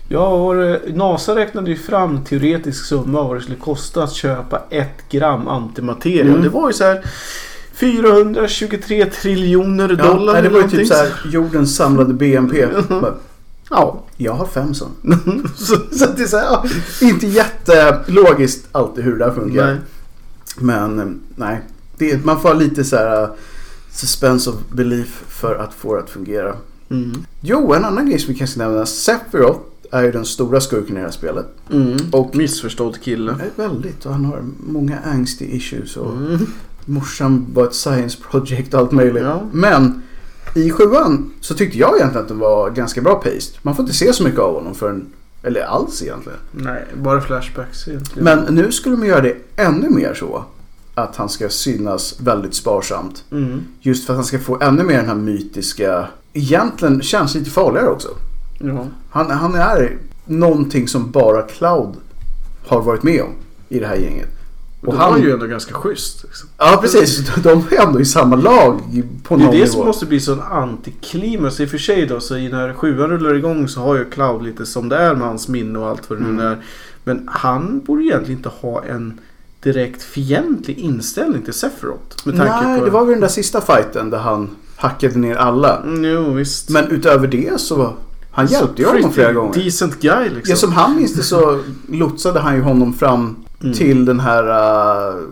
Ja, 0.08 0.26
och 0.28 0.54
det- 0.54 0.80
NASA 0.94 1.36
räknade 1.36 1.70
ju 1.70 1.76
fram 1.76 2.24
teoretisk 2.24 2.84
summa 2.84 3.22
vad 3.22 3.36
det 3.36 3.40
skulle 3.40 3.56
kosta 3.56 4.02
att 4.02 4.12
köpa 4.12 4.62
ett 4.70 5.08
gram 5.10 5.48
antimateria. 5.48 6.22
Mm. 6.24 6.42
Det 6.42 6.48
var 6.48 6.68
ju 6.68 6.72
så 6.72 6.84
här 6.84 7.04
423 7.80 9.06
triljoner 9.06 9.96
Ja, 9.98 10.04
dollar 10.04 10.32
nej, 10.32 10.42
det 10.42 10.48
var 10.48 10.60
ju 10.62 10.68
typ 10.68 10.88
så 10.88 10.94
här 10.94 11.08
jordens 11.32 11.76
samlade 11.76 12.14
BNP. 12.14 12.66
Bara, 12.88 13.14
Ja. 13.70 14.02
Jag 14.16 14.32
har 14.32 14.46
fem 14.46 14.74
sån. 14.74 14.90
så, 15.56 15.76
så 15.92 16.04
att 16.04 16.16
det 16.16 16.22
är 16.22 16.26
så 16.26 16.36
här, 16.36 16.44
ja, 16.44 16.64
inte 17.00 17.26
jättelogiskt 17.26 18.68
alltid 18.72 19.04
hur 19.04 19.12
det 19.18 19.24
där 19.24 19.32
funkar. 19.34 19.66
Nej. 19.66 19.76
Men 20.58 20.98
eh, 20.98 21.06
nej, 21.36 21.60
det, 21.98 22.24
man 22.24 22.40
får 22.40 22.48
ha 22.48 22.54
lite 22.56 22.84
så 22.84 22.96
här 22.96 23.22
uh, 23.22 23.28
suspense 23.92 24.50
of 24.50 24.56
belief 24.72 25.22
för 25.28 25.54
att 25.54 25.74
få 25.74 25.94
det 25.94 26.02
att 26.02 26.10
fungera. 26.10 26.56
Mm. 26.90 27.24
Jo, 27.40 27.72
en 27.74 27.84
annan 27.84 28.06
grej 28.08 28.18
som 28.18 28.32
vi 28.32 28.38
kanske 28.38 28.58
nämna. 28.58 28.86
Sephiroth 28.86 29.60
är 29.90 30.02
ju 30.02 30.12
den 30.12 30.24
stora 30.24 30.60
skurken 30.60 30.96
i 30.96 30.98
det 30.98 31.04
här 31.04 31.12
spelet. 31.12 31.46
Mm. 31.72 31.96
Och 32.12 32.36
Missförstådd 32.36 33.00
kille. 33.00 33.32
är 33.32 33.62
väldigt 33.62 34.06
och 34.06 34.12
han 34.12 34.24
har 34.24 34.42
många 34.66 34.98
angsty 34.98 35.44
issues. 35.44 35.96
Och 35.96 36.12
Mm. 36.12 36.46
Morsan 36.86 37.46
var 37.54 37.64
ett 37.64 37.74
science 37.74 38.18
project 38.30 38.74
och 38.74 38.80
allt 38.80 38.92
möjligt. 38.92 39.22
Ja. 39.22 39.42
Men 39.52 40.02
i 40.54 40.70
sjuan 40.70 41.32
så 41.40 41.54
tyckte 41.54 41.78
jag 41.78 41.96
egentligen 41.96 42.22
att 42.22 42.28
den 42.28 42.38
var 42.38 42.70
ganska 42.70 43.00
bra 43.00 43.14
paced. 43.14 43.58
Man 43.62 43.76
får 43.76 43.82
inte 43.82 43.94
se 43.94 44.12
så 44.12 44.22
mycket 44.22 44.40
av 44.40 44.54
honom 44.54 44.74
förrän, 44.74 45.06
eller 45.42 45.60
alls 45.60 46.02
egentligen. 46.02 46.38
Nej, 46.52 46.84
bara 46.94 47.20
flashbacks 47.20 47.88
egentligen. 47.88 48.24
Men 48.24 48.54
nu 48.54 48.72
skulle 48.72 48.96
de 48.96 49.06
göra 49.06 49.20
det 49.20 49.36
ännu 49.56 49.90
mer 49.90 50.14
så. 50.14 50.44
Att 50.94 51.16
han 51.16 51.28
ska 51.28 51.48
synas 51.48 52.20
väldigt 52.20 52.54
sparsamt. 52.54 53.24
Mm. 53.30 53.60
Just 53.80 54.06
för 54.06 54.12
att 54.12 54.16
han 54.16 54.24
ska 54.24 54.38
få 54.38 54.58
ännu 54.60 54.82
mer 54.82 54.96
den 54.96 55.06
här 55.06 55.14
mytiska, 55.14 56.08
egentligen 56.32 57.02
känns 57.02 57.34
lite 57.34 57.50
farligare 57.50 57.88
också. 57.88 58.08
Ja. 58.58 58.86
Han, 59.10 59.30
han 59.30 59.54
är 59.54 59.96
någonting 60.24 60.88
som 60.88 61.10
bara 61.10 61.42
Cloud 61.42 61.94
har 62.66 62.82
varit 62.82 63.02
med 63.02 63.22
om 63.22 63.30
i 63.68 63.78
det 63.78 63.86
här 63.86 63.96
gänget. 63.96 64.28
Och 64.82 64.88
Och 64.88 64.94
de 64.94 64.98
var 64.98 65.10
han- 65.10 65.22
ju 65.22 65.32
ändå 65.32 65.46
ganska 65.46 65.74
schysst. 65.74 66.22
Liksom. 66.24 66.48
Ja 66.58 66.78
precis, 66.82 67.26
de 67.42 67.48
är 67.70 67.86
ändå 67.86 68.00
i 68.00 68.04
samma 68.04 68.36
lag 68.36 68.80
på 69.22 69.36
Det 69.36 69.42
är 69.42 69.44
någon 69.46 69.54
det 69.54 69.58
nivå. 69.60 69.72
som 69.72 69.86
måste 69.86 70.06
bli 70.06 70.20
sån 70.20 70.40
antiklimax. 70.40 71.60
I 71.60 71.64
och 71.64 71.68
för 71.68 71.78
sig 71.78 72.06
då, 72.06 72.20
så 72.20 72.34
när 72.34 72.72
sjuan 72.74 73.10
rullar 73.10 73.34
igång 73.34 73.68
så 73.68 73.80
har 73.80 73.96
ju 73.96 74.04
Cloud 74.10 74.42
lite 74.42 74.66
som 74.66 74.88
det 74.88 74.96
är 74.96 75.14
med 75.14 75.26
hans 75.28 75.48
minne 75.48 75.78
och 75.78 75.88
allt 75.88 76.10
vad 76.10 76.18
det 76.18 76.22
nu 76.24 76.30
Mm. 76.30 76.46
är. 76.46 76.58
Men 77.04 77.28
han 77.32 77.80
borde 77.86 78.02
egentligen 78.02 78.38
inte 78.38 78.48
ha 78.48 78.84
en 78.84 79.20
direkt 79.62 80.02
fientlig 80.02 80.78
inställning 80.78 81.42
till 81.42 81.52
Sephiroth. 81.54 82.16
Med 82.26 82.36
tanke 82.36 82.66
Nej, 82.68 82.78
på... 82.78 82.84
det 82.84 82.90
var 82.90 83.00
väl 83.04 83.10
den 83.10 83.20
där 83.20 83.28
sista 83.28 83.60
fighten 83.60 84.10
där 84.10 84.18
han 84.18 84.50
hackade 84.76 85.18
ner 85.18 85.36
alla. 85.36 85.76
Mm, 85.82 86.04
jo, 86.04 86.32
visst. 86.32 86.70
Men 86.70 86.88
utöver 86.88 87.26
det 87.28 87.60
så 87.60 87.74
var 87.76 87.94
han 88.30 88.46
hjälpte 88.46 88.82
ju 88.82 88.88
honom 88.88 89.12
flera 89.12 89.32
gånger. 89.32 89.64
Decent 89.64 90.00
guy 90.00 90.24
liksom. 90.28 90.50
Ja, 90.50 90.56
som 90.56 90.72
han 90.72 90.96
minns 90.96 91.14
det 91.14 91.22
så 91.22 91.60
lotsade 91.88 92.40
han 92.40 92.54
ju 92.56 92.62
honom 92.62 92.92
fram 92.92 93.36
Mm. 93.62 93.74
till 93.74 94.04
den 94.04 94.20
här 94.20 94.44
uh, 95.12 95.22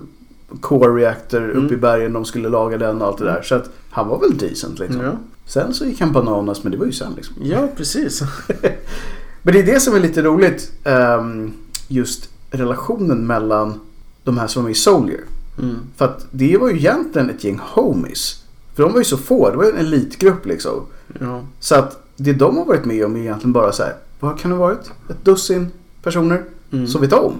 Core 0.60 1.00
Reactor 1.02 1.48
uppe 1.48 1.58
Mm. 1.58 1.72
i 1.74 1.76
bergen. 1.76 2.12
De 2.12 2.24
skulle 2.24 2.48
laga 2.48 2.78
den 2.78 3.02
och 3.02 3.08
allt 3.08 3.18
det 3.18 3.24
där. 3.24 3.42
Så 3.42 3.54
att 3.54 3.70
han 3.90 4.08
var 4.08 4.18
väl 4.20 4.38
decent 4.38 4.78
liksom. 4.78 5.00
Ja. 5.00 5.12
Sen 5.46 5.74
så 5.74 5.84
gick 5.84 6.00
han 6.00 6.12
bananas 6.12 6.62
men 6.62 6.72
det 6.72 6.78
var 6.78 6.86
ju 6.86 6.92
sen 6.92 7.12
liksom. 7.16 7.36
ja, 7.42 7.68
precis. 7.76 8.22
Men 9.42 9.54
det 9.54 9.60
är 9.60 9.66
det 9.66 9.80
som 9.80 9.94
är 9.94 10.00
lite 10.00 10.22
roligt. 10.22 10.72
ehm, 10.84 11.52
just 11.88 12.28
relationen 12.50 13.26
mellan 13.26 13.80
de 14.24 14.38
här 14.38 14.46
som 14.46 14.62
med 14.62 14.70
i 14.72 14.74
Soldier. 14.74 15.20
Mm. 15.58 15.76
För 15.96 16.04
att 16.04 16.26
det 16.30 16.56
var 16.56 16.68
ju 16.70 16.76
egentligen 16.76 17.30
ett 17.30 17.44
gäng 17.44 17.60
homies. 17.62 18.42
För 18.74 18.82
de 18.82 18.92
var 18.92 18.98
ju 18.98 19.04
så 19.04 19.16
få. 19.16 19.50
Det 19.50 19.56
var 19.56 19.64
ju 19.64 19.70
en 19.70 19.76
elitgrupp 19.76 20.46
liksom. 20.46 20.82
Ja. 21.20 21.40
Så 21.60 21.74
att 21.74 22.02
det 22.16 22.32
de 22.32 22.56
har 22.56 22.64
varit 22.64 22.84
med 22.84 23.04
om 23.04 23.16
är 23.16 23.20
egentligen 23.20 23.52
bara 23.52 23.72
så 23.72 23.82
här. 23.82 23.94
Vad 24.20 24.38
kan 24.38 24.50
det 24.50 24.56
ha 24.56 24.66
varit? 24.66 24.90
Ett 25.10 25.24
dussin 25.24 25.66
personer 26.02 26.42
Mm. 26.72 26.86
som 26.86 27.00
vet 27.00 27.12
om. 27.12 27.32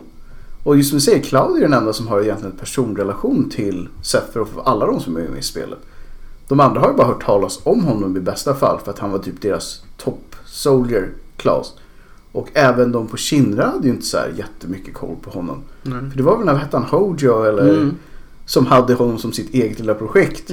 Och 0.63 0.77
just 0.77 0.89
som 0.89 0.97
du 0.99 1.01
säger, 1.01 1.23
Cloud 1.23 1.57
är 1.57 1.61
den 1.61 1.73
enda 1.73 1.93
som 1.93 2.09
har 2.09 2.21
egentligen 2.21 2.53
en 2.53 2.59
personrelation 2.59 3.51
till 3.51 3.89
Sephiroth 4.03 4.57
och 4.59 4.71
alla 4.71 4.87
de 4.87 5.01
som 5.01 5.17
är 5.17 5.29
med 5.29 5.39
i 5.39 5.43
spelet. 5.43 5.79
De 6.49 6.61
andra 6.61 6.81
har 6.81 6.89
ju 6.91 6.97
bara 6.97 7.07
hört 7.07 7.25
talas 7.25 7.61
om 7.63 7.85
honom 7.85 8.17
i 8.17 8.21
bästa 8.21 8.55
fall 8.55 8.79
för 8.85 8.91
att 8.91 8.99
han 8.99 9.11
var 9.11 9.19
typ 9.19 9.43
deras 9.43 9.83
top 9.97 10.37
soldier 10.47 11.09
class. 11.37 11.73
Och 12.33 12.49
även 12.55 12.93
de 12.93 13.07
på 13.07 13.17
Shinra 13.17 13.67
hade 13.67 13.87
ju 13.87 13.93
inte 13.95 14.07
så 14.07 14.17
här 14.17 14.33
jättemycket 14.37 14.95
koll 14.95 15.17
på 15.23 15.31
honom. 15.31 15.63
Nej. 15.83 16.11
För 16.11 16.17
det 16.17 16.23
var 16.23 16.37
väl 16.37 16.47
när 16.47 16.55
hette 16.55 16.77
han 16.77 16.87
Hojo 16.87 17.43
eller 17.45 17.69
Mm. 17.75 17.95
som 18.47 18.67
hade 18.67 18.95
honom 18.95 19.19
som 19.19 19.33
sitt 19.33 19.55
eget 19.55 19.79
lilla 19.79 19.95
projekt 19.95 20.51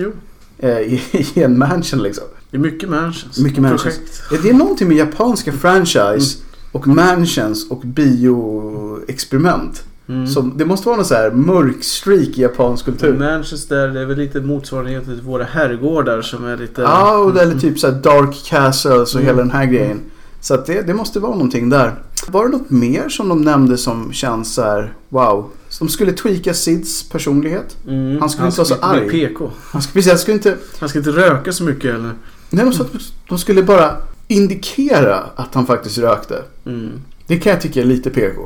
eh, 0.58 0.80
i, 0.80 1.02
i 1.36 1.44
en 1.44 1.58
mansion 1.60 2.04
liksom. 2.04 2.24
Det 2.52 2.58
är 2.58 2.62
mycket 2.62 2.90
mansions. 2.90 3.38
Mycket 3.40 3.62
mansions. 3.62 3.84
projekt. 3.84 4.22
Ja, 4.32 4.38
det 4.44 4.50
är 4.50 4.54
någonting 4.54 4.88
med 4.88 4.98
japanska 4.98 5.52
franchise 5.52 6.38
och 6.72 6.88
mansions 6.88 7.70
och 7.72 7.80
bioexperiment. 7.80 9.84
Mm. 10.08 10.28
Som, 10.28 10.58
det 10.58 10.66
måste 10.66 10.88
vara 10.88 10.98
någon 10.98 11.06
så 11.06 11.16
här 11.16 11.32
mörk 11.32 11.84
streak 11.84 12.38
i 12.38 12.42
japansk 12.42 12.86
kultur. 12.86 13.18
Manchester, 13.18 13.88
det 13.88 14.00
är 14.00 14.06
väl 14.06 14.18
lite 14.18 14.42
motsvarigheten 14.42 15.16
till 15.16 15.24
våra 15.24 15.44
herrgårdar 15.44 16.22
som 16.22 16.46
är 16.46 16.58
lite... 16.58 16.82
Ja, 16.82 17.18
och 17.18 17.34
det 17.34 17.42
är 17.42 17.60
typ 17.60 17.80
så 17.80 17.92
dark 17.92 18.46
castles 18.46 19.16
och 19.16 19.22
Mm. 19.22 19.26
hela 19.28 19.38
den 19.38 19.52
här 19.52 19.66
grejen. 19.66 20.00
Så 20.42 20.54
att 20.54 20.66
det, 20.66 20.82
det 20.82 20.94
måste 20.94 21.20
vara 21.20 21.32
någonting 21.32 21.70
där. 21.70 21.96
Var 22.28 22.46
det 22.46 22.52
något 22.58 22.70
mer 22.70 23.10
som 23.10 23.30
de 23.30 23.42
nämnde 23.42 23.78
som 23.78 24.14
känns 24.14 24.54
så 24.54 24.62
här, 24.62 24.94
wow? 25.10 25.50
De 25.80 25.90
skulle 25.90 26.12
tweaka 26.12 26.54
Sids 26.54 27.10
personlighet. 27.10 27.78
Mm. 27.88 28.20
Han 28.20 28.30
skulle 28.30 28.46
inte 28.48 28.58
vara 28.58 28.68
så 28.68 28.76
skulle 28.76 28.88
arg. 28.88 29.10
PK. 29.10 29.52
Han 29.72 29.82
skulle, 29.82 29.94
precis, 29.94 30.12
han 30.12 30.20
skulle 30.20 30.36
inte... 30.36 30.58
Han 30.80 30.90
ska 30.90 31.00
inte 31.00 31.12
röka 31.12 31.52
så 31.52 31.64
mycket 31.64 31.96
eller? 31.96 32.12
Nej, 32.50 32.66
de, 32.66 32.74
sa 32.74 32.84
att 32.84 32.92
de 33.30 33.38
skulle 33.38 33.64
bara 33.64 33.98
indikera 34.28 35.24
att 35.36 35.56
han 35.56 35.66
faktiskt 35.66 35.98
rökte. 35.98 36.42
Mm. 36.66 36.92
Det 37.28 37.38
kan 37.38 37.52
jag 37.52 37.62
tycka 37.62 37.82
är 37.82 37.86
lite 37.86 38.10
PK. 38.10 38.42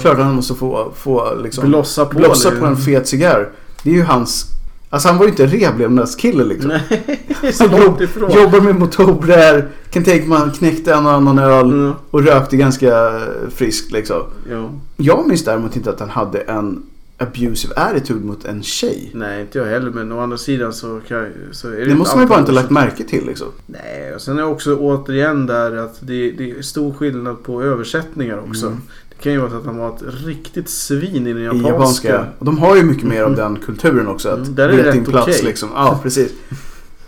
Klart 0.00 0.18
han 0.18 0.34
måste 0.34 0.54
få, 0.54 0.92
få 0.96 1.34
liksom... 1.42 1.68
Blossa 1.68 2.04
på. 2.06 2.18
blossa 2.18 2.50
på 2.50 2.66
en 2.66 2.76
fet 2.76 3.08
cigarr. 3.08 3.48
Det 3.82 3.90
är 3.90 3.94
ju 3.94 4.02
hans... 4.02 4.46
Alltså 4.90 5.08
han 5.08 5.18
var 5.18 5.24
ju 5.24 5.30
inte 5.30 5.46
revlevnadskille 5.46 6.44
liksom. 6.44 6.68
Nej, 6.68 7.26
Han 7.58 8.02
ifrån. 8.02 8.30
Jobbar 8.30 8.60
med 8.60 8.74
motorer, 8.74 9.68
kan 9.90 10.04
tänka 10.04 10.28
mig 10.28 10.38
han 10.38 10.50
knäckte 10.50 10.94
en 10.94 11.06
och 11.06 11.12
annan 11.12 11.38
öl 11.38 11.70
Mm. 11.72 11.92
och 12.10 12.22
rökte 12.22 12.56
ganska 12.56 13.20
friskt 13.54 13.92
liksom. 13.92 14.22
Ja. 14.50 14.70
Jag 14.96 15.28
minns 15.28 15.44
däremot 15.44 15.76
inte 15.76 15.90
att 15.90 16.00
han 16.00 16.10
hade 16.10 16.38
en 16.40 16.82
abusive 17.18 17.74
attitude 17.74 18.26
mot 18.26 18.44
en 18.44 18.62
tjej. 18.62 19.10
Nej, 19.14 19.40
inte 19.40 19.58
jag 19.58 19.66
heller. 19.66 19.90
Men 19.90 20.12
å 20.12 20.20
andra 20.20 20.36
sidan 20.38 20.72
så, 20.72 21.00
kan, 21.08 21.32
så 21.52 21.68
är 21.68 21.76
det 21.76 21.84
Det 21.84 21.94
måste 21.94 22.16
man 22.16 22.24
ju 22.24 22.28
bara 22.28 22.38
inte 22.38 22.50
alltid 22.50 22.54
lagt 22.54 22.70
märke 22.70 23.04
till 23.04 23.26
liksom. 23.26 23.46
Nej, 23.66 24.14
och 24.14 24.20
sen 24.20 24.38
är 24.38 24.44
också 24.44 24.76
återigen 24.76 25.46
där 25.46 25.76
att 25.76 25.96
det, 26.00 26.30
det 26.30 26.50
är 26.50 26.62
stor 26.62 26.92
skillnad 26.92 27.42
på 27.42 27.62
översättningar 27.62 28.38
också. 28.48 28.66
Mm. 28.66 28.78
Det 29.16 29.22
kan 29.22 29.32
ju 29.32 29.38
vara 29.38 29.50
så 29.50 29.56
att 29.56 29.64
han 29.66 29.76
var 29.78 29.88
ett 29.96 30.02
riktigt 30.24 30.68
svin 30.68 31.26
i 31.26 31.32
den 31.32 31.42
I 31.42 31.44
japanska. 31.44 31.68
japanska. 31.68 32.26
Och 32.38 32.44
de 32.44 32.58
har 32.58 32.76
ju 32.76 32.82
mycket 32.82 33.04
mer 33.04 33.22
av 33.22 33.36
den 33.36 33.56
kulturen 33.56 34.08
också. 34.08 34.28
Att 34.28 34.38
Mm, 34.38 34.54
där 34.54 34.68
är 34.68 34.76
det 34.76 34.82
rätt 34.92 35.04
plats 35.08 35.26
okej. 35.28 35.40
liksom. 35.44 35.68
Ja, 35.74 36.00
precis. 36.02 36.32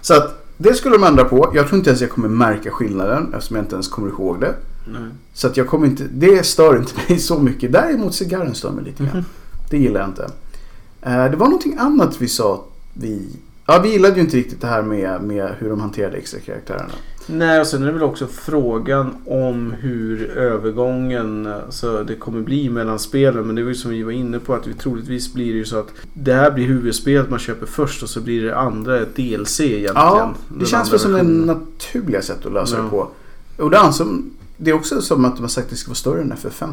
Så 0.01 0.15
att 0.15 0.45
det 0.57 0.75
skulle 0.75 0.97
de 0.97 1.05
ändra 1.05 1.25
på. 1.25 1.53
Jag 1.55 1.67
tror 1.69 1.79
inte 1.79 1.91
ens 1.91 2.01
jag 2.01 2.11
kommer 2.11 2.29
märka 2.29 2.71
skillnaden 2.71 3.35
eftersom 3.35 3.57
jag 3.57 3.65
inte 3.65 3.75
ens 3.75 3.89
kommer 3.89 4.09
ihåg 4.09 4.41
det. 4.41 4.55
Nej. 4.93 5.01
Så 5.35 5.47
att 5.47 5.57
jag 5.57 5.67
kommer 5.67 5.87
inte, 5.87 6.05
det 6.13 6.47
stör 6.47 6.77
inte 6.77 6.93
mig 7.09 7.19
så 7.19 7.39
mycket. 7.39 7.73
Däremot 7.73 8.15
cigarren 8.15 8.55
stör 8.55 8.71
mig 8.71 8.85
lite 8.85 9.03
grann. 9.03 9.13
Mhm. 9.17 9.25
Det 9.71 9.79
gillar 9.79 10.01
jag 10.01 10.09
inte. 10.09 10.23
Eh, 11.03 11.31
det 11.31 11.37
var 11.37 11.47
någonting 11.47 11.77
annat 11.79 12.21
vi 12.23 12.29
sa. 12.29 12.65
Vi, 12.95 13.29
ja, 13.67 13.81
vi 13.83 13.93
gillade 13.93 14.15
ju 14.15 14.21
inte 14.21 14.37
riktigt 14.37 14.61
det 14.61 14.67
här 14.67 14.83
med, 14.83 15.23
med 15.23 15.51
hur 15.59 15.71
de 15.71 15.81
hanterade 15.81 16.17
extra 16.17 16.41
karaktärerna. 16.41 16.89
Nej, 17.31 17.61
och 17.61 17.67
sen 17.67 17.83
är 17.83 17.87
det 17.87 17.93
väl 17.93 18.03
också 18.03 18.27
frågan 18.27 19.15
om 19.25 19.73
hur 19.81 20.31
övergången 20.31 21.47
alltså, 21.47 22.05
det 22.05 22.15
kommer 22.15 22.41
bli 22.41 22.71
mellan 22.71 22.99
spelen. 22.99 23.47
Men 23.47 23.57
det 23.57 23.63
var 23.63 23.69
ju 23.69 23.75
som 23.75 23.91
vi 23.91 24.03
var 24.03 24.13
inne 24.13 24.39
på 24.39 24.55
att 24.55 24.67
vi 24.67 24.75
troligtvis 24.75 25.35
blir 25.35 25.53
det 25.53 25.59
ju 25.59 25.65
så 25.65 25.79
att 25.79 25.89
det 26.13 26.33
här 26.35 26.51
blir 26.51 26.67
huvudspelet 26.67 27.31
man 27.31 27.39
köper 27.39 27.67
först 27.67 28.03
och 28.03 28.09
så 28.09 28.21
blir 28.21 28.45
det 28.45 28.57
andra 28.57 29.01
ett 29.01 29.17
DLC 29.17 29.61
egentligen. 29.61 29.95
Ja, 29.95 30.35
det 30.59 30.67
känns 30.67 30.93
väl 30.93 30.99
som 30.99 31.13
det 31.13 31.23
naturliga 31.23 32.23
sätt 32.23 32.47
att 32.47 32.53
lösa 32.53 32.77
Ja. 32.77 32.83
det 32.83 32.89
på. 32.89 33.09
Och 33.57 33.71
det, 33.71 33.79
det 34.57 34.71
är 34.71 34.75
också 34.75 35.03
som 35.03 35.25
att 35.25 35.37
de 35.37 35.43
har 35.43 35.49
sagt 35.49 35.65
att 35.65 35.71
det 35.71 35.77
ska 35.77 35.89
vara 35.89 35.95
större 35.95 36.21
än 36.21 36.33
FF15. 36.33 36.73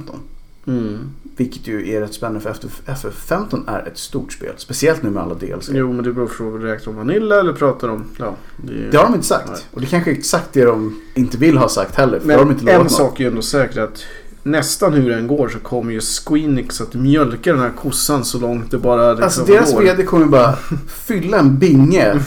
Mm. 0.67 1.09
Vilket 1.37 1.67
ju 1.67 1.89
är 1.91 2.01
rätt 2.01 2.13
spännande 2.13 2.39
för 2.39 2.53
FF15 2.85 3.63
är 3.67 3.87
ett 3.87 3.97
stort 3.97 4.33
spel. 4.33 4.53
Speciellt 4.57 5.03
nu 5.03 5.09
med 5.09 5.23
alla 5.23 5.33
DLC. 5.35 5.69
Jo, 5.73 5.93
men 5.93 6.03
det 6.05 6.13
beror 6.13 6.27
på 6.27 6.43
om 6.43 6.61
räknar 6.61 6.89
om 6.93 6.97
Vanilla 6.97 7.39
eller 7.39 7.53
pratar 7.53 7.89
om... 7.89 8.03
Ja, 8.17 8.35
det, 8.57 8.89
Det 8.91 8.97
har 8.97 9.03
de 9.05 9.13
inte 9.13 9.27
sagt. 9.27 9.49
Nej. 9.51 9.59
Och 9.71 9.81
det 9.81 9.87
kanske 9.87 10.11
är 10.11 10.15
exakt 10.15 10.53
det 10.53 10.65
de 10.65 11.01
inte 11.13 11.37
vill 11.37 11.57
ha 11.57 11.69
sagt 11.69 11.95
heller. 11.95 12.19
För 12.19 12.27
det 12.27 12.33
har 12.33 12.39
de 12.39 12.47
Men 12.47 12.59
inte 12.59 12.71
en 12.71 12.81
något. 12.81 12.91
sak 12.91 13.19
är 13.19 13.23
ju 13.23 13.29
ändå 13.29 13.41
säker 13.41 13.81
att 13.81 14.03
nästan 14.43 14.93
hur 14.93 15.09
det 15.09 15.15
än 15.15 15.27
går 15.27 15.49
så 15.49 15.59
kommer 15.59 15.93
ju 15.93 16.01
Squeenix 16.01 16.81
att 16.81 16.93
mjölka 16.93 17.51
den 17.51 17.61
här 17.61 17.71
kossan 17.81 18.25
så 18.25 18.39
långt 18.39 18.71
det 18.71 18.77
bara 18.77 19.09
liksom 19.13 19.23
Alltså 19.23 19.45
deras. 19.45 19.73
VD 19.79 20.03
kommer 20.03 20.25
bara 20.25 20.55
fylla 20.87 21.39
en 21.39 21.57
binge 21.59 22.19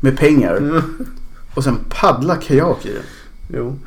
med 0.00 0.18
pengar. 0.18 0.82
Och 1.54 1.64
sen 1.64 1.76
paddla 1.88 2.36
kajak 2.36 2.86
i 2.86 2.92
den. 2.92 3.02
Jo. 3.54 3.78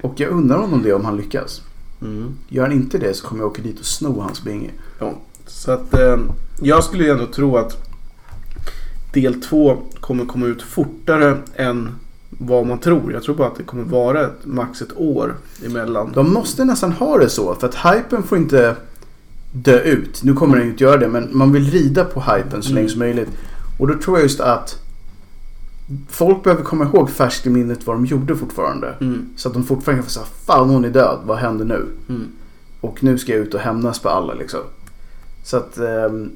Och 0.00 0.14
jag 0.16 0.30
undrar 0.30 0.56
honom 0.58 0.82
det 0.82 0.92
om 0.92 1.04
han 1.04 1.16
lyckas. 1.16 1.62
Mm. 2.02 2.34
Gör 2.48 2.62
han 2.62 2.72
inte 2.72 2.98
det 2.98 3.14
så 3.14 3.26
kommer 3.26 3.42
jag 3.42 3.50
åka 3.50 3.62
dit 3.62 3.80
och 3.80 3.86
sno 3.86 4.20
hans 4.20 4.42
binge. 4.42 4.70
Ja, 4.98 5.12
så 5.46 5.70
att 5.72 5.94
eh, 5.94 6.16
jag 6.60 6.84
skulle 6.84 7.04
ju 7.04 7.10
ändå 7.10 7.26
tro 7.26 7.56
att 7.56 7.76
del 9.12 9.42
två 9.42 9.78
kommer 10.00 10.24
komma 10.24 10.46
ut 10.46 10.62
fortare 10.62 11.36
än 11.56 11.88
vad 12.28 12.66
man 12.66 12.78
tror. 12.78 13.12
Jag 13.12 13.22
tror 13.22 13.34
bara 13.34 13.48
att 13.48 13.56
det 13.56 13.62
kommer 13.62 13.84
vara 13.84 14.24
ett, 14.26 14.44
max 14.44 14.82
ett 14.82 14.96
år 14.96 15.34
emellan. 15.66 16.12
De 16.14 16.32
måste 16.32 16.64
nästan 16.64 16.92
ha 16.92 17.18
det 17.18 17.28
så. 17.28 17.54
För 17.54 17.68
att 17.68 17.74
hypen 17.74 18.22
får 18.22 18.38
inte 18.38 18.76
dö 19.52 19.80
ut. 19.80 20.22
Nu 20.22 20.34
kommer 20.34 20.56
den 20.56 20.64
ju 20.66 20.70
inte 20.72 20.84
göra 20.84 20.96
det. 20.96 21.08
Men 21.08 21.28
man 21.32 21.52
vill 21.52 21.70
rida 21.70 22.04
på 22.04 22.20
hypen 22.20 22.62
så 22.62 22.68
Mm. 22.70 22.74
länge 22.74 22.88
som 22.88 22.98
möjligt. 22.98 23.28
Och 23.78 23.88
då 23.88 23.94
tror 23.94 24.16
jag 24.16 24.22
just 24.22 24.40
att 24.40 24.81
folk 26.08 26.42
behöver 26.44 26.62
komma 26.64 26.84
ihåg 26.84 27.10
färskt 27.10 27.46
i 27.46 27.50
minnet 27.50 27.86
vad 27.86 27.96
de 27.96 28.06
gjorde 28.06 28.36
fortfarande. 28.36 28.94
Mm. 29.00 29.28
Så 29.36 29.48
att 29.48 29.54
de 29.54 29.64
fortfarande 29.64 30.02
kan 30.02 30.06
få 30.06 30.10
säga 30.10 30.26
Fan 30.46 30.70
hon 30.70 30.84
är 30.84 30.90
död, 30.90 31.18
vad 31.24 31.38
händer 31.38 31.64
nu? 31.64 31.86
Mm. 32.08 32.26
Och 32.80 33.04
nu 33.04 33.18
ska 33.18 33.32
jag 33.32 33.40
ut 33.40 33.54
och 33.54 33.60
hämnas 33.60 33.98
på 33.98 34.08
alla 34.08 34.34
liksom. 34.34 34.60
Så 35.44 35.56
att... 35.56 35.78
ehm, 35.78 36.30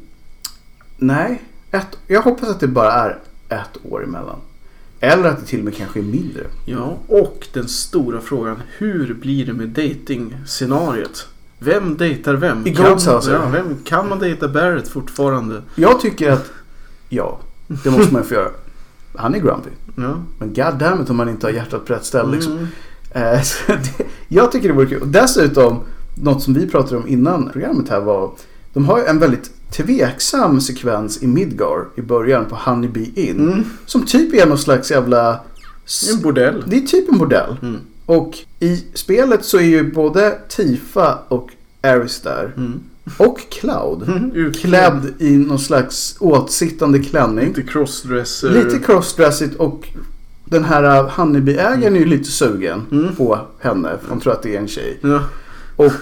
nej. 0.96 1.42
Ett, 1.70 1.98
jag 2.06 2.22
hoppas 2.22 2.48
att 2.48 2.60
det 2.60 2.68
bara 2.68 2.92
är 2.92 3.18
ett 3.48 3.78
år 3.90 4.04
emellan. 4.04 4.36
Eller 5.00 5.28
att 5.28 5.40
det 5.40 5.46
till 5.46 5.58
och 5.58 5.64
med 5.64 5.76
kanske 5.76 6.00
är 6.00 6.02
mindre. 6.02 6.44
Ja, 6.64 6.96
och 7.06 7.48
den 7.52 7.68
stora 7.68 8.20
frågan. 8.20 8.62
Hur 8.78 9.14
blir 9.14 9.46
det 9.46 9.52
med 9.52 9.68
dating-scenariot? 9.68 11.28
Vem 11.58 11.96
dejtar 11.96 12.34
vem? 12.34 12.66
I 12.66 12.74
Kan- 12.74 12.92
House, 12.92 13.30
ja, 13.32 13.48
vem, 13.52 13.76
Kan 13.84 14.08
man 14.08 14.18
dejta 14.18 14.48
Barrett 14.48 14.88
fortfarande? 14.88 15.62
Jag 15.74 16.00
tycker 16.00 16.32
att... 16.32 16.50
Ja, 17.08 17.38
det 17.66 17.90
måste 17.90 18.12
man 18.12 18.22
ju 18.22 18.28
få 18.28 18.34
göra. 18.34 18.50
Han 19.18 19.34
är 19.34 19.38
grumpy. 19.38 19.70
Ja. 19.96 20.22
Men 20.38 20.54
goddammit 20.54 21.10
om 21.10 21.16
man 21.16 21.28
inte 21.28 21.46
har 21.46 21.52
hjärtat 21.52 21.84
på 21.84 21.92
rätt 21.92 22.04
ställe 22.04 22.32
liksom. 22.32 22.52
Mm. 22.52 22.66
Eh, 23.10 23.42
det, 23.66 24.04
jag 24.28 24.52
tycker 24.52 24.68
det 24.68 24.74
vore 24.74 24.86
kul. 24.86 25.02
Och 25.02 25.08
dessutom, 25.08 25.80
något 26.14 26.42
som 26.42 26.54
vi 26.54 26.66
pratade 26.66 26.96
om 26.96 27.08
innan 27.08 27.50
programmet 27.52 27.88
här 27.88 28.00
var... 28.00 28.30
De 28.72 28.84
har 28.84 29.04
en 29.04 29.18
väldigt 29.18 29.50
tveksam 29.70 30.60
sekvens 30.60 31.22
i 31.22 31.26
Midgar 31.26 31.84
i 31.96 32.02
början 32.02 32.44
på 32.44 32.56
Honeybee 32.56 33.12
Inn. 33.14 33.52
Mm. 33.52 33.64
Som 33.86 34.06
typ 34.06 34.34
är 34.34 34.46
någon 34.46 34.58
slags 34.58 34.90
jävla... 34.90 35.40
En 36.12 36.22
bordell. 36.22 36.64
Det 36.66 36.76
är 36.76 36.80
typ 36.80 37.12
en 37.12 37.18
bordell. 37.18 37.56
Mm. 37.62 37.76
Och 38.06 38.38
i 38.60 38.84
spelet 38.94 39.44
så 39.44 39.58
är 39.58 39.62
ju 39.62 39.92
både 39.92 40.38
Tifa 40.48 41.18
och 41.28 41.50
Aris 41.82 42.20
där. 42.20 42.52
Mm. 42.56 42.80
Och 43.18 43.38
Cloud. 43.50 44.02
Mm. 44.08 44.52
Klädd 44.52 45.14
i 45.18 45.30
någon 45.36 45.58
slags 45.58 46.16
åtsittande 46.20 46.98
klänning. 46.98 47.46
Lite 47.48 47.62
crossdresser. 47.62 48.50
Lite 48.50 48.78
crossdressigt 48.78 49.54
och 49.56 49.88
den 50.44 50.64
här 50.64 51.02
uh, 51.04 51.08
Honeybee-ägaren 51.10 51.94
är 51.96 52.00
ju 52.00 52.04
lite 52.06 52.30
sugen 52.30 52.82
Mm. 52.92 53.16
på 53.16 53.38
henne. 53.60 53.90
Han 54.08 54.20
tror 54.20 54.32
att 54.32 54.42
det 54.42 54.56
är 54.56 54.60
en 54.60 54.68
tjej. 54.68 54.98
Ja. 55.02 55.20
Och 55.76 55.92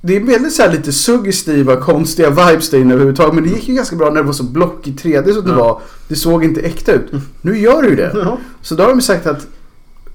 det 0.00 0.16
är 0.16 0.20
väldigt 0.20 0.52
så 0.52 0.62
här 0.62 0.72
lite 0.72 0.92
suggestiva, 0.92 1.76
konstiga 1.76 2.30
vibes 2.30 2.70
där 2.70 2.78
inne 2.78 2.92
överhuvudtaget. 2.94 3.34
Men 3.34 3.44
det 3.44 3.50
gick 3.50 3.68
ju 3.68 3.74
ganska 3.74 3.96
bra 3.96 4.08
när 4.10 4.16
det 4.16 4.22
var 4.22 4.32
så 4.32 4.44
block 4.44 4.86
i 4.86 4.90
3D 4.92 5.32
som 5.32 5.44
det 5.44 5.50
Ja. 5.50 5.56
var. 5.56 5.80
Det 6.08 6.16
såg 6.16 6.44
inte 6.44 6.60
äkta 6.60 6.92
ut. 6.92 7.12
Nu 7.40 7.58
gör 7.58 7.82
det 7.82 7.88
ju 7.88 7.96
det. 7.96 8.12
Ja. 8.14 8.38
Så 8.62 8.74
då 8.74 8.82
har 8.82 8.90
de 8.90 9.00
sagt 9.00 9.26
att 9.26 9.46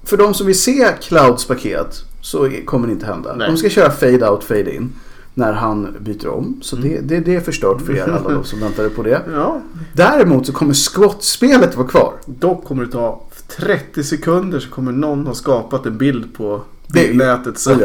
för 0.04 0.16
de 0.16 0.34
som 0.34 0.46
vill 0.46 0.58
se 0.60 0.88
Clouds 1.02 1.44
paket 1.44 2.04
så 2.20 2.50
kommer 2.64 2.86
det 2.86 2.92
inte 2.92 3.06
hända. 3.06 3.34
Nej. 3.36 3.50
De 3.50 3.56
ska 3.56 3.68
köra 3.68 3.90
fade 3.90 4.28
out, 4.30 4.44
fade 4.44 4.74
in. 4.74 4.90
När 5.38 5.52
han 5.52 5.96
byter 6.00 6.28
om. 6.28 6.58
Så 6.62 6.76
det, 6.76 7.00
det, 7.00 7.20
det 7.20 7.34
är 7.36 7.40
förstört 7.40 7.80
för 7.86 7.96
er 7.96 8.02
alla 8.08 8.30
de 8.30 8.44
som 8.44 8.60
väntade 8.66 8.90
på 8.90 9.02
det. 9.02 9.22
ja. 9.34 9.60
Däremot 9.92 10.46
så 10.46 10.52
kommer 10.52 10.74
skottspelet 10.74 11.76
vara 11.76 11.88
kvar. 11.88 12.12
Dock 12.26 12.64
kommer 12.64 12.84
det 12.84 12.92
ta 12.92 13.22
30 13.56 14.04
sekunder 14.04 14.60
så 14.60 14.70
kommer 14.70 14.92
någon 14.92 15.26
ha 15.26 15.34
skapat 15.34 15.86
en 15.86 15.98
bild 15.98 16.34
på 16.36 16.60
Det- 16.88 17.14
nätet. 17.16 17.58
Så. 17.58 17.70
Ja. 17.70 17.76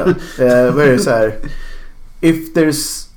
eh, 0.45 0.73
vad 0.75 0.85
är 0.85 0.91
det 0.91 0.99
så 0.99 1.09
här? 1.09 1.35
If 2.21 2.53
there's... 2.55 3.07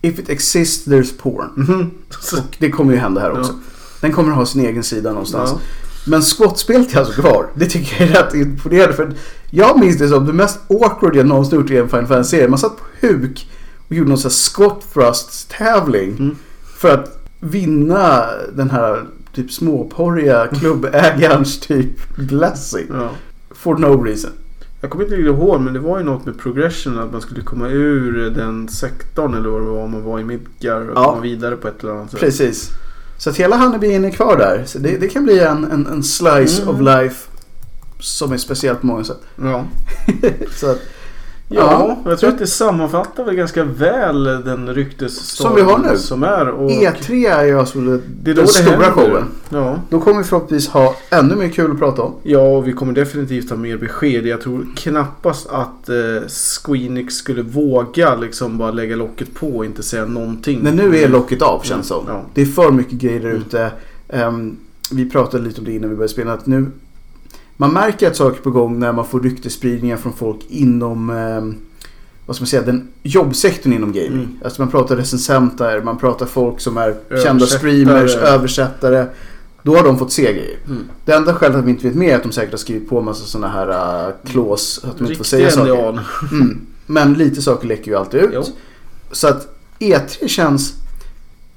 If 0.00 0.18
it 0.18 0.28
exists 0.28 0.86
there's 0.86 1.18
porn. 1.18 1.90
Så- 2.20 2.36
Och 2.38 2.56
det 2.58 2.70
kommer 2.70 2.92
ju 2.92 2.98
hända 2.98 3.20
här 3.20 3.30
också. 3.38 3.52
Ja. 3.52 3.58
Den 4.00 4.12
kommer 4.12 4.32
ha 4.32 4.46
sin 4.46 4.66
egen 4.66 4.82
sida 4.82 5.10
någonstans. 5.10 5.50
Ja. 5.52 5.60
Men 6.06 6.22
skottspelet 6.22 6.94
är 6.94 6.98
alltså 6.98 7.22
kvar. 7.22 7.46
Det 7.54 7.66
tycker 7.66 8.02
jag 8.04 8.10
är 8.16 8.22
rätt 8.24 8.34
imponerande. 8.34 8.94
För 8.96 9.12
jag 9.50 9.80
minns 9.80 9.98
det 9.98 10.08
som 10.08 10.26
det 10.26 10.32
mest 10.32 10.58
awkward 10.70 11.16
jag 11.16 11.26
någonsin 11.26 11.58
gjort 11.58 11.70
i 11.70 11.76
en 11.76 11.88
Final 11.88 12.06
Fantasy-serie. 12.06 12.48
Man 12.48 12.58
satt 12.58 12.76
på 12.76 13.06
huk 13.06 13.48
och 13.88 13.92
gjorde 13.92 14.08
någon 14.08 14.18
sån 14.18 14.28
här 14.28 14.34
skott 14.34 14.84
thrust 14.94 15.50
tävling. 15.50 16.10
Mm. 16.18 16.36
För 16.76 16.94
att 16.94 17.18
vinna 17.40 18.26
den 18.56 18.70
här 18.70 19.04
typ 19.34 19.52
småporriga 19.52 20.46
klubbägarens 20.60 21.60
typ 21.60 22.16
blessing. 22.16 22.86
Ja. 22.92 23.10
For 23.54 23.74
no 23.76 24.02
reason. 24.04 24.30
Jag 24.80 24.90
kommer 24.90 25.04
inte 25.04 25.16
riktigt 25.16 25.34
ihåg 25.34 25.60
men 25.60 25.72
det 25.74 25.80
var 25.80 25.98
ju 25.98 26.04
något 26.04 26.24
med 26.26 26.38
progression 26.38 26.98
att 26.98 27.12
man 27.12 27.20
skulle 27.20 27.40
komma 27.40 27.68
ur 27.68 28.30
den 28.30 28.68
sektorn 28.68 29.34
eller 29.34 29.48
vad 29.48 29.60
det 29.62 29.66
var 29.66 29.82
om 29.82 29.90
man 29.90 30.02
var 30.02 30.20
i 30.20 30.24
Midgar 30.24 30.88
och 30.90 30.96
Ja. 30.98 31.04
komma 31.10 31.20
vidare 31.22 31.56
på 31.56 31.68
ett 31.68 31.82
eller 31.82 31.92
annat 31.92 32.10
sätt. 32.10 32.20
Precis. 32.20 32.70
Så 33.18 33.30
att 33.30 33.36
hela 33.36 33.56
Honeybeen 33.56 34.04
är 34.04 34.10
kvar 34.10 34.36
där. 34.36 34.62
Så 34.66 34.78
det, 34.78 34.96
det 34.96 35.08
kan 35.08 35.24
bli 35.24 35.40
en, 35.40 35.64
en, 35.70 35.86
en 35.86 36.02
slice 36.02 36.62
Mm. 36.62 36.74
of 36.74 36.80
life 36.80 37.30
som 38.00 38.32
är 38.32 38.36
speciellt 38.36 38.80
på 38.80 38.86
många 38.86 39.04
sätt. 39.04 39.20
Ja. 39.42 39.64
Så 40.56 40.70
att, 40.70 40.80
Ja, 41.48 41.96
jag 42.04 42.18
tror 42.18 42.30
att 42.30 42.38
det 42.38 42.46
sammanfattar 42.46 43.24
väl 43.24 43.34
ganska 43.34 43.64
väl 43.64 44.24
den 44.24 44.74
ryktesstorm 44.74 45.46
Som 45.48 45.56
vi 45.56 45.62
har 45.62 45.78
nu. 45.78 45.96
som 45.98 46.22
är. 46.22 46.48
Och 46.48 46.70
E3 46.70 47.30
är 47.30 47.44
ju 47.44 47.58
alltså 47.58 47.78
det, 47.80 48.00
det 48.22 48.30
är 48.30 48.34
den 48.34 48.44
det 48.44 48.50
stora 48.50 48.90
showen. 48.90 49.24
Ja. 49.48 49.78
Då 49.90 50.00
kommer 50.00 50.18
vi 50.18 50.24
förhoppningsvis 50.24 50.70
ha 50.72 50.96
ännu 51.10 51.36
mer 51.36 51.48
kul 51.48 51.70
att 51.70 51.78
prata 51.78 52.02
om. 52.02 52.14
ja, 52.22 52.38
och 52.40 52.68
vi 52.68 52.72
kommer 52.72 52.92
definitivt 52.92 53.50
ha 53.50 53.56
mer 53.56 53.76
besked. 53.76 54.26
Jag 54.26 54.40
tror 54.40 54.66
knappast 54.76 55.46
att 55.50 55.88
eh, 55.88 55.94
Squeenix 56.62 57.14
skulle 57.14 57.42
våga 57.42 58.14
liksom 58.16 58.58
bara 58.58 58.70
lägga 58.70 58.96
locket 58.96 59.34
på 59.34 59.48
och 59.56 59.64
inte 59.64 59.82
säga 59.82 60.04
någonting. 60.04 60.60
Men 60.62 60.76
nu 60.76 60.96
är 60.96 61.08
locket 61.08 61.42
av 61.42 61.60
känns 61.62 61.86
som. 61.86 62.04
Ja. 62.08 62.22
Det 62.34 62.42
är 62.42 62.46
för 62.46 62.70
mycket 62.70 62.92
grejer 62.98 63.20
där 63.20 63.28
Mm. 63.30 63.42
ute. 63.42 63.70
Ehm, 64.08 64.56
vi 64.92 65.10
pratade 65.10 65.44
lite 65.44 65.60
om 65.60 65.64
det 65.64 65.72
innan 65.72 65.90
vi 65.90 65.96
började 65.96 66.12
spela. 66.12 66.32
Att 66.32 66.46
nu, 66.46 66.66
man 67.56 67.72
märker 67.72 68.06
att 68.06 68.16
saker 68.16 68.38
är 68.38 68.42
på 68.42 68.50
gång 68.50 68.78
när 68.78 68.92
man 68.92 69.06
får 69.06 69.20
ryktesspridningar 69.20 69.96
från 69.96 70.12
folk 70.12 70.38
inom 70.48 71.10
ehm, 71.10 71.56
vad 72.26 72.36
ska 72.36 72.42
man 72.42 72.46
säga, 72.46 72.62
den 72.62 72.88
jobbsektorn 73.02 73.72
inom 73.72 73.92
gaming. 73.92 74.12
Mm. 74.12 74.38
Alltså 74.44 74.62
man 74.62 74.70
pratar 74.70 74.96
recensenter, 74.96 75.82
man 75.82 75.98
pratar 75.98 76.26
folk 76.26 76.60
som 76.60 76.76
är 76.76 76.96
kända 77.24 77.46
streamers, 77.46 78.16
översättare. 78.16 79.06
Då 79.62 79.76
har 79.76 79.84
de 79.84 79.98
fått 79.98 80.12
se 80.12 80.22
grejer. 80.22 80.58
Mm. 80.66 80.84
Det 81.04 81.12
enda 81.12 81.34
skälet 81.34 81.56
att 81.56 81.64
vi 81.64 81.70
inte 81.70 81.86
vet 81.88 81.96
mer 81.96 82.12
är 82.12 82.16
att 82.16 82.22
de 82.22 82.32
säkert 82.32 82.50
har 82.50 82.58
skrivit 82.58 82.88
på 82.88 82.98
en 82.98 83.04
massa 83.04 83.26
sådana 83.26 83.48
här 83.48 84.08
uh, 84.08 84.14
klås. 84.24 84.84
Att 84.84 84.98
de 84.98 85.04
inte 85.04 85.16
får 85.16 85.24
säga 85.24 85.50
saker. 85.50 86.00
Mm. 86.32 86.66
Men 86.86 87.14
lite 87.14 87.42
saker 87.42 87.68
läcker 87.68 87.90
ju 87.90 87.96
alltid 87.96 88.20
ut. 88.20 88.30
Jo. 88.32 88.42
Så 89.12 89.28
att 89.28 89.58
E3 89.78 90.28
känns... 90.28 90.74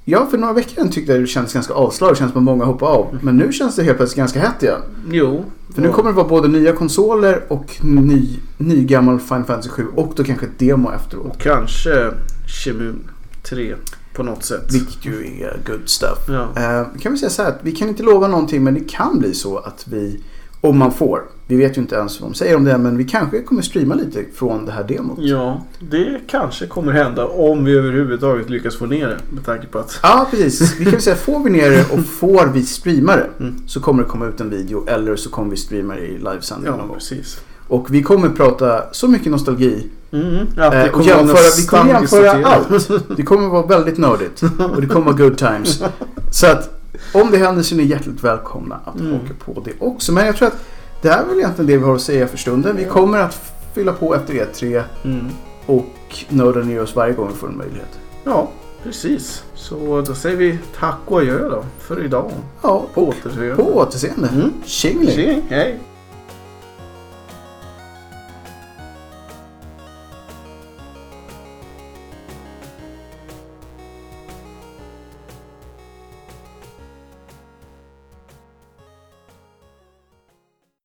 Ja, 0.10 0.28
för 0.32 0.38
några 0.38 0.53
veckor 0.53 0.76
sedan 0.76 0.89
tyckte 0.89 1.12
jag 1.12 1.22
det 1.22 1.28
kändes 1.28 1.53
ganska 1.53 1.74
avslag. 1.74 2.12
Det 2.12 2.16
känns 2.16 2.32
som 2.32 2.41
att 2.41 2.43
många 2.43 2.66
hoppar 2.66 2.88
av. 2.88 3.18
Men 3.22 3.38
nu 3.38 3.51
känns 3.51 3.76
det 3.76 3.84
helt 3.84 3.97
plötsligt 3.97 4.18
ganska 4.18 4.39
hett 4.39 4.64
igen. 4.64 4.82
Jo. 5.12 5.45
För 5.76 5.82
nu 5.82 5.89
kommer 5.89 6.10
det 6.10 6.16
vara 6.16 6.28
både 6.28 6.47
nya 6.47 6.74
konsoler 6.74 7.43
och 7.47 7.76
ny, 7.82 8.30
ny 8.58 8.84
gammal 8.84 9.20
Final 9.20 9.43
Fantasy 9.43 9.70
7. 9.70 9.86
Och 9.95 10.14
då 10.16 10.24
kanske 10.24 10.45
ett 10.45 10.60
demo 10.60 10.91
efteråt. 10.91 11.26
Och 11.26 11.41
kanske 11.41 12.12
Shimun 12.47 13.10
3 13.43 13.76
på 14.16 14.24
något 14.24 14.43
sätt. 14.43 14.74
Vilket 14.74 15.05
ju 15.05 15.43
är 15.43 15.60
good 15.66 15.89
stuff. 15.89 16.20
Ja. 16.28 16.49
Eh, 16.55 16.88
kan 17.01 17.12
vi 17.12 17.18
säga 17.18 17.30
så 17.30 17.43
här 17.43 17.49
att 17.49 17.60
vi 17.62 17.72
kan 17.72 17.89
inte 17.89 18.03
lova 18.03 18.28
någonting 18.28 18.64
men 18.64 18.74
det 18.74 18.89
kan 18.89 19.20
bli 19.20 19.34
så 19.34 19.58
att 19.58 19.86
vi, 19.88 20.24
om 20.62 20.78
man 20.78 20.91
får, 20.91 21.22
vi 21.47 21.55
vet 21.55 21.78
ju 21.78 21.82
inte 21.82 21.95
ens 21.95 22.22
vad 22.22 22.30
de 22.32 22.36
säger 22.36 22.55
om 22.55 22.64
det 22.64 22.78
men 22.78 22.97
vi 22.97 23.03
kanske 23.03 23.41
kommer 23.41 23.62
streama 23.62 23.95
lite 23.95 24.24
från 24.36 24.66
det 24.66 24.72
här 24.72 24.84
demot. 24.84 25.18
ja, 25.22 25.62
det 25.80 26.20
kanske 26.28 26.68
kommer 26.68 26.91
hända 26.91 27.26
om 27.28 27.66
vi 27.66 27.78
överhuvudtaget 27.78 28.49
lyckas 28.49 28.76
få 28.76 28.86
ner 28.86 29.08
det. 29.08 29.18
Med 29.36 29.45
tanke 29.45 29.68
på 29.68 29.80
att... 29.80 29.99
Ja, 30.03 30.28
precis. 30.32 30.80
Vi 30.80 30.86
kan 30.91 31.01
säga 31.01 31.16
får 31.16 31.39
vi 31.39 31.49
ner 31.49 31.70
det 31.70 31.86
och 31.93 32.05
får 32.20 32.45
vi 32.53 32.64
streama 32.64 33.16
det 33.16 33.28
Mm. 33.39 33.55
så 33.68 33.80
kommer 33.80 34.03
det 34.03 34.10
komma 34.10 34.26
ut 34.28 34.41
en 34.41 34.49
video 34.49 34.86
eller 34.88 35.16
så 35.16 35.30
kommer 35.30 35.49
vi 35.51 35.58
streama 35.58 35.95
det 35.95 36.01
i 36.08 36.18
livesändning 36.18 36.72
Ja, 36.72 36.78
någon 36.78 36.88
gång. 36.88 36.97
precis. 36.97 37.39
Och 37.68 37.93
vi 37.93 38.03
kommer 38.03 38.30
prata 38.30 38.84
så 38.91 39.08
mycket 39.08 39.32
nostalgi. 39.32 39.88
Mm, 40.12 40.38
att 40.58 40.74
Eh, 40.74 40.84
och 40.95 41.03
jämföra, 41.03 41.38
vi 41.58 41.66
kommer 41.68 41.93
jämföra 41.93 42.45
allt. 42.47 42.89
Det 43.18 43.24
kommer 43.24 43.47
vara 43.49 43.66
väldigt 43.66 43.97
nördigt. 43.97 44.41
Och 44.76 44.82
det 44.82 44.88
kommer 44.88 45.05
vara 45.05 45.16
good 45.16 45.38
times. 45.38 45.84
Så 46.32 46.47
att 46.47 46.76
om 47.14 47.32
det 47.32 47.38
händer 47.38 47.64
så 47.64 47.76
är 47.76 47.78
ni 47.78 47.84
hjärtligt 47.84 48.24
välkomna 48.24 48.80
att 48.86 49.00
Mm. 49.00 49.14
haka 49.14 49.34
på 49.46 49.62
det 49.66 49.72
också. 49.80 50.12
Men 50.12 50.26
jag 50.26 50.36
tror 50.38 50.48
att 50.48 50.64
det 51.02 51.10
här 51.10 51.24
är 51.24 51.26
väl 51.28 51.38
egentligen 51.38 51.68
det 51.68 51.78
vi 51.78 51.84
har 51.84 51.96
att 51.96 52.02
säga 52.02 52.28
för 52.28 52.38
stunden. 52.38 52.76
Vi 52.76 52.86
kommer 52.86 53.18
att 53.20 53.52
fylla 53.74 53.94
på 53.94 54.16
efter 54.16 54.34
E3 54.34 54.84
Mm. 55.04 55.28
och 55.66 55.86
nörda 56.30 56.60
ner 56.60 56.82
oss 56.82 56.96
varje 56.96 57.14
gång 57.14 57.28
vi 57.28 57.34
får 57.34 57.48
en 57.48 57.58
möjlighet. 57.58 58.00
Ja, 58.24 58.50
precis. 58.84 59.44
Så 59.56 60.02
då 60.08 60.14
säger 60.16 60.38
vi 60.38 60.58
tack 60.80 60.98
och 61.06 61.20
adjö 61.20 61.50
då 61.50 61.64
för 61.80 62.06
idag. 62.06 62.32
Ja, 62.62 62.86
På 62.94 63.08
återseende. 63.08 63.56
på 63.56 63.78
återseende. 63.78 64.28
Mm. 64.28 64.54
Tjingeling! 64.66 65.16
Tjing, 65.16 65.44
hej. 65.50 65.80